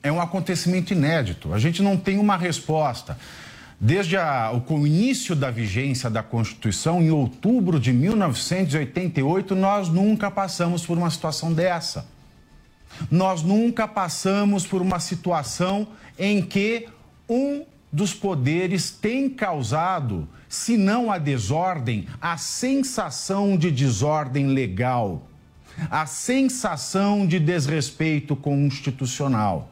é 0.04 0.12
um 0.12 0.20
acontecimento 0.20 0.92
inédito. 0.92 1.54
A 1.54 1.58
gente 1.58 1.82
não 1.82 1.96
tem 1.96 2.18
uma 2.18 2.36
resposta. 2.36 3.18
Desde 3.80 4.18
a, 4.18 4.52
o 4.52 4.86
início 4.86 5.34
da 5.34 5.50
vigência 5.50 6.10
da 6.10 6.22
Constituição, 6.22 7.02
em 7.02 7.10
outubro 7.10 7.80
de 7.80 7.90
1988, 7.90 9.54
nós 9.54 9.88
nunca 9.88 10.30
passamos 10.30 10.84
por 10.84 10.98
uma 10.98 11.10
situação 11.10 11.54
dessa. 11.54 12.06
Nós 13.10 13.42
nunca 13.42 13.88
passamos 13.88 14.66
por 14.66 14.82
uma 14.82 15.00
situação 15.00 15.88
em 16.18 16.42
que 16.42 16.86
um 17.26 17.64
dos 17.90 18.12
poderes 18.12 18.90
tem 18.90 19.30
causado, 19.30 20.28
se 20.50 20.76
não 20.76 21.10
a 21.10 21.16
desordem, 21.16 22.06
a 22.20 22.36
sensação 22.36 23.56
de 23.56 23.70
desordem 23.70 24.48
legal, 24.48 25.26
a 25.90 26.04
sensação 26.04 27.26
de 27.26 27.40
desrespeito 27.40 28.36
constitucional. 28.36 29.70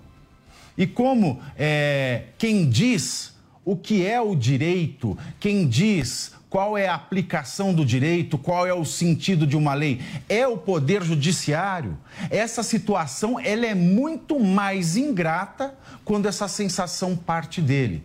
E 0.77 0.87
como 0.87 1.41
é, 1.57 2.25
quem 2.39 2.69
diz 2.69 3.35
o 3.65 3.77
que 3.77 4.07
é 4.07 4.21
o 4.21 4.35
direito, 4.35 5.17
quem 5.39 5.67
diz 5.69 6.33
qual 6.53 6.77
é 6.77 6.87
a 6.87 6.95
aplicação 6.95 7.73
do 7.73 7.83
direito, 7.83 8.37
qual 8.37 8.67
é 8.67 8.75
o 8.75 8.85
sentido 8.85 9.47
de 9.47 9.57
uma 9.57 9.73
lei, 9.73 10.03
é 10.29 10.47
o 10.47 10.59
poder 10.59 11.03
judiciário. 11.03 11.97
Essa 12.29 12.63
situação 12.63 13.41
ela 13.41 13.65
é 13.65 13.75
muito 13.75 14.39
mais 14.39 14.97
ingrata 14.97 15.75
quando 16.05 16.27
essa 16.27 16.47
sensação 16.49 17.17
parte 17.17 17.63
dele. 17.63 18.05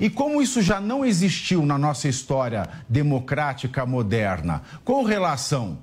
E 0.00 0.10
como 0.10 0.42
isso 0.42 0.60
já 0.60 0.80
não 0.80 1.04
existiu 1.04 1.64
na 1.64 1.78
nossa 1.78 2.08
história 2.08 2.68
democrática 2.88 3.86
moderna, 3.86 4.62
com 4.84 5.04
relação 5.04 5.78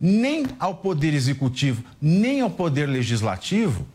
nem 0.00 0.46
ao 0.60 0.74
poder 0.74 1.14
executivo, 1.14 1.82
nem 2.00 2.40
ao 2.40 2.50
poder 2.50 2.86
legislativo, 2.86 3.86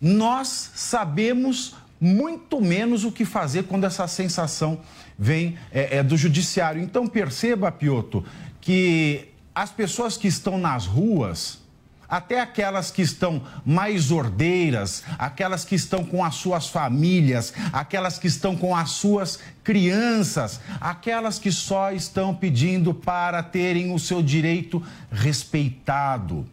nós 0.00 0.70
sabemos 0.74 1.74
muito 2.00 2.60
menos 2.60 3.04
o 3.04 3.12
que 3.12 3.24
fazer 3.24 3.64
quando 3.64 3.84
essa 3.84 4.08
sensação 4.08 4.80
vem 5.18 5.58
é, 5.70 5.98
é, 5.98 6.02
do 6.02 6.16
judiciário. 6.16 6.80
Então 6.80 7.06
perceba, 7.06 7.70
Piotr, 7.70 8.18
que 8.60 9.28
as 9.54 9.70
pessoas 9.70 10.16
que 10.16 10.26
estão 10.26 10.56
nas 10.56 10.86
ruas, 10.86 11.60
até 12.08 12.40
aquelas 12.40 12.90
que 12.90 13.02
estão 13.02 13.42
mais 13.64 14.10
ordeiras, 14.10 15.04
aquelas 15.18 15.64
que 15.64 15.74
estão 15.74 16.02
com 16.02 16.24
as 16.24 16.36
suas 16.36 16.68
famílias, 16.68 17.52
aquelas 17.70 18.18
que 18.18 18.26
estão 18.26 18.56
com 18.56 18.74
as 18.74 18.92
suas 18.92 19.38
crianças, 19.62 20.58
aquelas 20.80 21.38
que 21.38 21.52
só 21.52 21.92
estão 21.92 22.34
pedindo 22.34 22.94
para 22.94 23.42
terem 23.42 23.92
o 23.92 23.98
seu 23.98 24.22
direito 24.22 24.82
respeitado. 25.12 26.48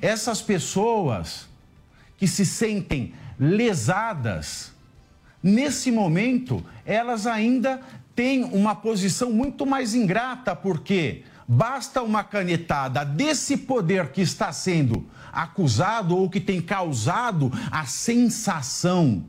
Essas 0.00 0.42
pessoas 0.42 1.48
que 2.22 2.28
se 2.28 2.46
sentem 2.46 3.12
lesadas, 3.36 4.70
nesse 5.42 5.90
momento, 5.90 6.64
elas 6.86 7.26
ainda 7.26 7.80
têm 8.14 8.44
uma 8.44 8.76
posição 8.76 9.32
muito 9.32 9.66
mais 9.66 9.92
ingrata, 9.92 10.54
porque 10.54 11.24
basta 11.48 12.00
uma 12.00 12.22
canetada 12.22 13.04
desse 13.04 13.56
poder 13.56 14.12
que 14.12 14.20
está 14.20 14.52
sendo 14.52 15.04
acusado 15.32 16.16
ou 16.16 16.30
que 16.30 16.38
tem 16.38 16.62
causado 16.62 17.50
a 17.72 17.86
sensação 17.86 19.24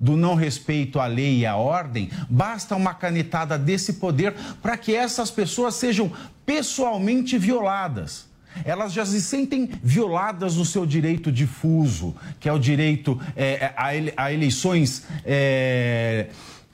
do 0.00 0.16
não 0.16 0.34
respeito 0.34 0.98
à 0.98 1.06
lei 1.06 1.38
e 1.38 1.46
à 1.46 1.54
ordem, 1.54 2.10
basta 2.28 2.74
uma 2.74 2.92
canetada 2.92 3.56
desse 3.56 3.92
poder 3.92 4.34
para 4.60 4.76
que 4.76 4.96
essas 4.96 5.30
pessoas 5.30 5.76
sejam 5.76 6.10
pessoalmente 6.44 7.38
violadas 7.38 8.31
elas 8.64 8.92
já 8.92 9.04
se 9.04 9.20
sentem 9.20 9.70
violadas 9.82 10.56
no 10.56 10.64
seu 10.64 10.86
direito 10.86 11.30
difuso, 11.30 12.14
que 12.38 12.48
é 12.48 12.52
o 12.52 12.58
direito 12.58 13.20
é, 13.36 13.72
a, 13.76 14.24
a, 14.24 14.32
eleições 14.32 15.04
é, 15.24 16.28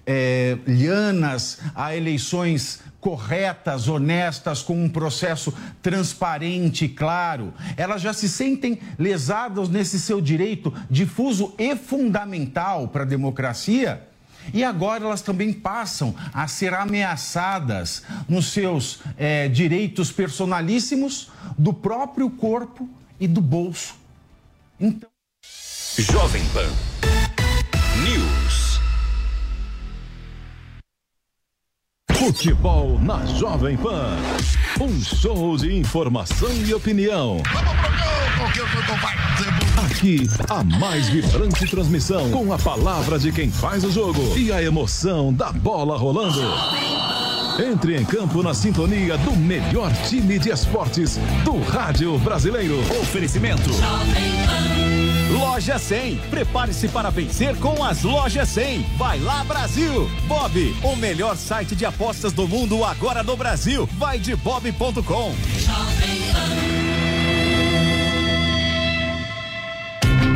é, 0.07 0.57
lianas, 0.67 1.61
a 1.75 1.95
eleições 1.95 2.81
corretas, 3.01 3.89
honestas, 3.89 4.63
com 4.63 4.83
um 4.83 4.89
processo 4.89 5.55
transparente 5.81 6.87
e 6.87 6.89
claro. 6.89 7.53
Elas 7.77 8.03
já 8.03 8.13
se 8.13 8.29
sentem 8.29 8.81
lesadas 8.99 9.69
nesse 9.69 10.01
seu 10.01 10.21
direito 10.21 10.73
difuso 10.91 11.55
e 11.59 11.77
fundamental 11.77 12.89
para 12.89 13.03
a 13.03 13.07
democracia 13.07 14.08
e 14.53 14.65
agora 14.65 15.05
elas 15.05 15.23
também 15.23 15.53
passam 15.53 16.15
a 16.33 16.47
ser 16.49 16.75
ameaçadas 16.75 18.03
nos 18.29 18.53
seus 18.53 19.01
é, 19.17 19.49
direitos 19.49 20.13
personalíssimos 20.13 21.31
do 21.57 21.73
próprio 21.73 22.31
corpo 22.31 22.89
e 23.21 23.27
do 23.27 23.41
bolso. 23.41 23.95
Então. 24.81 25.09
Jovem 25.99 26.45
Pan 26.51 26.69
News. 28.05 28.81
Futebol 32.13 32.99
na 33.01 33.25
Jovem 33.27 33.77
Pan. 33.77 34.17
Um 34.81 35.01
show 35.03 35.57
de 35.57 35.75
informação 35.75 36.53
e 36.65 36.73
opinião. 36.75 37.43
Aqui, 39.85 40.29
a 40.49 40.63
mais 40.79 41.09
vibrante 41.09 41.67
transmissão 41.67 42.31
com 42.31 42.53
a 42.53 42.59
palavra 42.59 43.19
de 43.19 43.33
quem 43.33 43.51
faz 43.51 43.83
o 43.83 43.91
jogo 43.91 44.39
e 44.39 44.53
a 44.53 44.63
emoção 44.63 45.33
da 45.33 45.51
bola 45.51 45.99
rolando. 45.99 46.41
Entre 47.59 47.97
em 47.97 48.05
campo 48.05 48.41
na 48.41 48.55
sintonia 48.55 49.19
do 49.19 49.33
melhor 49.33 49.93
time 50.09 50.39
de 50.39 50.51
esportes 50.51 51.19
do 51.45 51.59
rádio 51.61 52.17
brasileiro. 52.19 52.79
Oferecimento. 53.01 53.71
Loja 55.33 55.77
100. 55.77 56.17
Prepare-se 56.31 56.87
para 56.87 57.11
vencer 57.11 57.57
com 57.57 57.83
as 57.83 58.05
Lojas 58.05 58.49
100. 58.51 58.83
Vai 58.97 59.19
lá, 59.19 59.43
Brasil! 59.43 60.09
Bob, 60.29 60.77
o 60.85 60.95
melhor 60.95 61.37
site 61.37 61.75
de 61.75 61.85
apostas 61.85 62.33
do 62.33 62.47
mundo 62.47 62.85
agora 62.85 63.25
no 63.25 63.37
Brasil. 63.37 63.89
Vai 63.99 64.21
de 64.21 64.37
bob.com. 64.37 65.35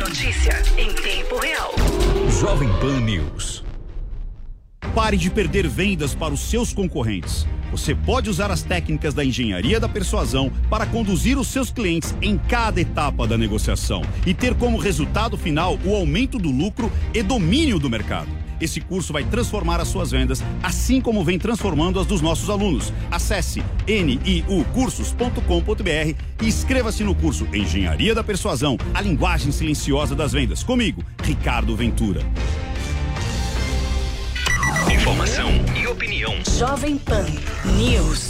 Notícia 0.00 0.62
em 0.78 0.90
tempo 0.94 1.38
real. 1.38 1.74
Jovem 2.40 2.70
Pan 2.80 3.00
News. 3.00 3.62
Pare 4.94 5.18
de 5.18 5.30
perder 5.30 5.68
vendas 5.68 6.14
para 6.14 6.32
os 6.32 6.40
seus 6.40 6.72
concorrentes. 6.72 7.46
Você 7.70 7.94
pode 7.94 8.30
usar 8.30 8.50
as 8.50 8.62
técnicas 8.62 9.12
da 9.12 9.22
engenharia 9.22 9.78
da 9.78 9.90
persuasão 9.90 10.50
para 10.70 10.86
conduzir 10.86 11.36
os 11.36 11.48
seus 11.48 11.70
clientes 11.70 12.14
em 12.22 12.38
cada 12.38 12.80
etapa 12.80 13.26
da 13.26 13.36
negociação 13.36 14.00
e 14.26 14.32
ter 14.32 14.54
como 14.54 14.78
resultado 14.78 15.36
final 15.36 15.78
o 15.84 15.94
aumento 15.94 16.38
do 16.38 16.50
lucro 16.50 16.90
e 17.12 17.22
domínio 17.22 17.78
do 17.78 17.90
mercado. 17.90 18.39
Esse 18.60 18.80
curso 18.80 19.12
vai 19.12 19.24
transformar 19.24 19.80
as 19.80 19.88
suas 19.88 20.10
vendas, 20.10 20.42
assim 20.62 21.00
como 21.00 21.24
vem 21.24 21.38
transformando 21.38 21.98
as 21.98 22.06
dos 22.06 22.20
nossos 22.20 22.50
alunos. 22.50 22.92
Acesse 23.10 23.62
niucursos.com.br 23.86 26.14
e 26.42 26.46
inscreva-se 26.46 27.02
no 27.02 27.14
curso 27.14 27.48
Engenharia 27.52 28.14
da 28.14 28.22
Persuasão, 28.22 28.76
a 28.92 29.00
linguagem 29.00 29.50
silenciosa 29.50 30.14
das 30.14 30.32
vendas. 30.32 30.62
Comigo, 30.62 31.02
Ricardo 31.22 31.74
Ventura. 31.74 32.20
Informação 34.92 35.48
e 35.80 35.86
opinião. 35.86 36.34
Jovem 36.58 36.98
Pan 36.98 37.26
News. 37.76 38.29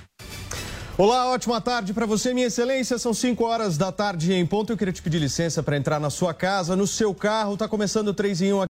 Olá, 1.03 1.31
ótima 1.31 1.59
tarde 1.59 1.95
para 1.95 2.05
você, 2.05 2.31
minha 2.31 2.45
excelência. 2.45 2.95
São 2.99 3.11
5 3.11 3.43
horas 3.43 3.75
da 3.75 3.91
tarde 3.91 4.33
em 4.33 4.45
ponto. 4.45 4.71
Eu 4.71 4.77
queria 4.77 4.93
te 4.93 5.01
pedir 5.01 5.17
licença 5.17 5.63
para 5.63 5.75
entrar 5.75 5.99
na 5.99 6.11
sua 6.11 6.31
casa, 6.31 6.75
no 6.75 6.85
seu 6.85 7.11
carro. 7.11 7.57
Tá 7.57 7.67
começando 7.67 8.09
o 8.09 8.13
3 8.13 8.39
em 8.43 8.53
1 8.53 8.59
aqui. 8.59 8.59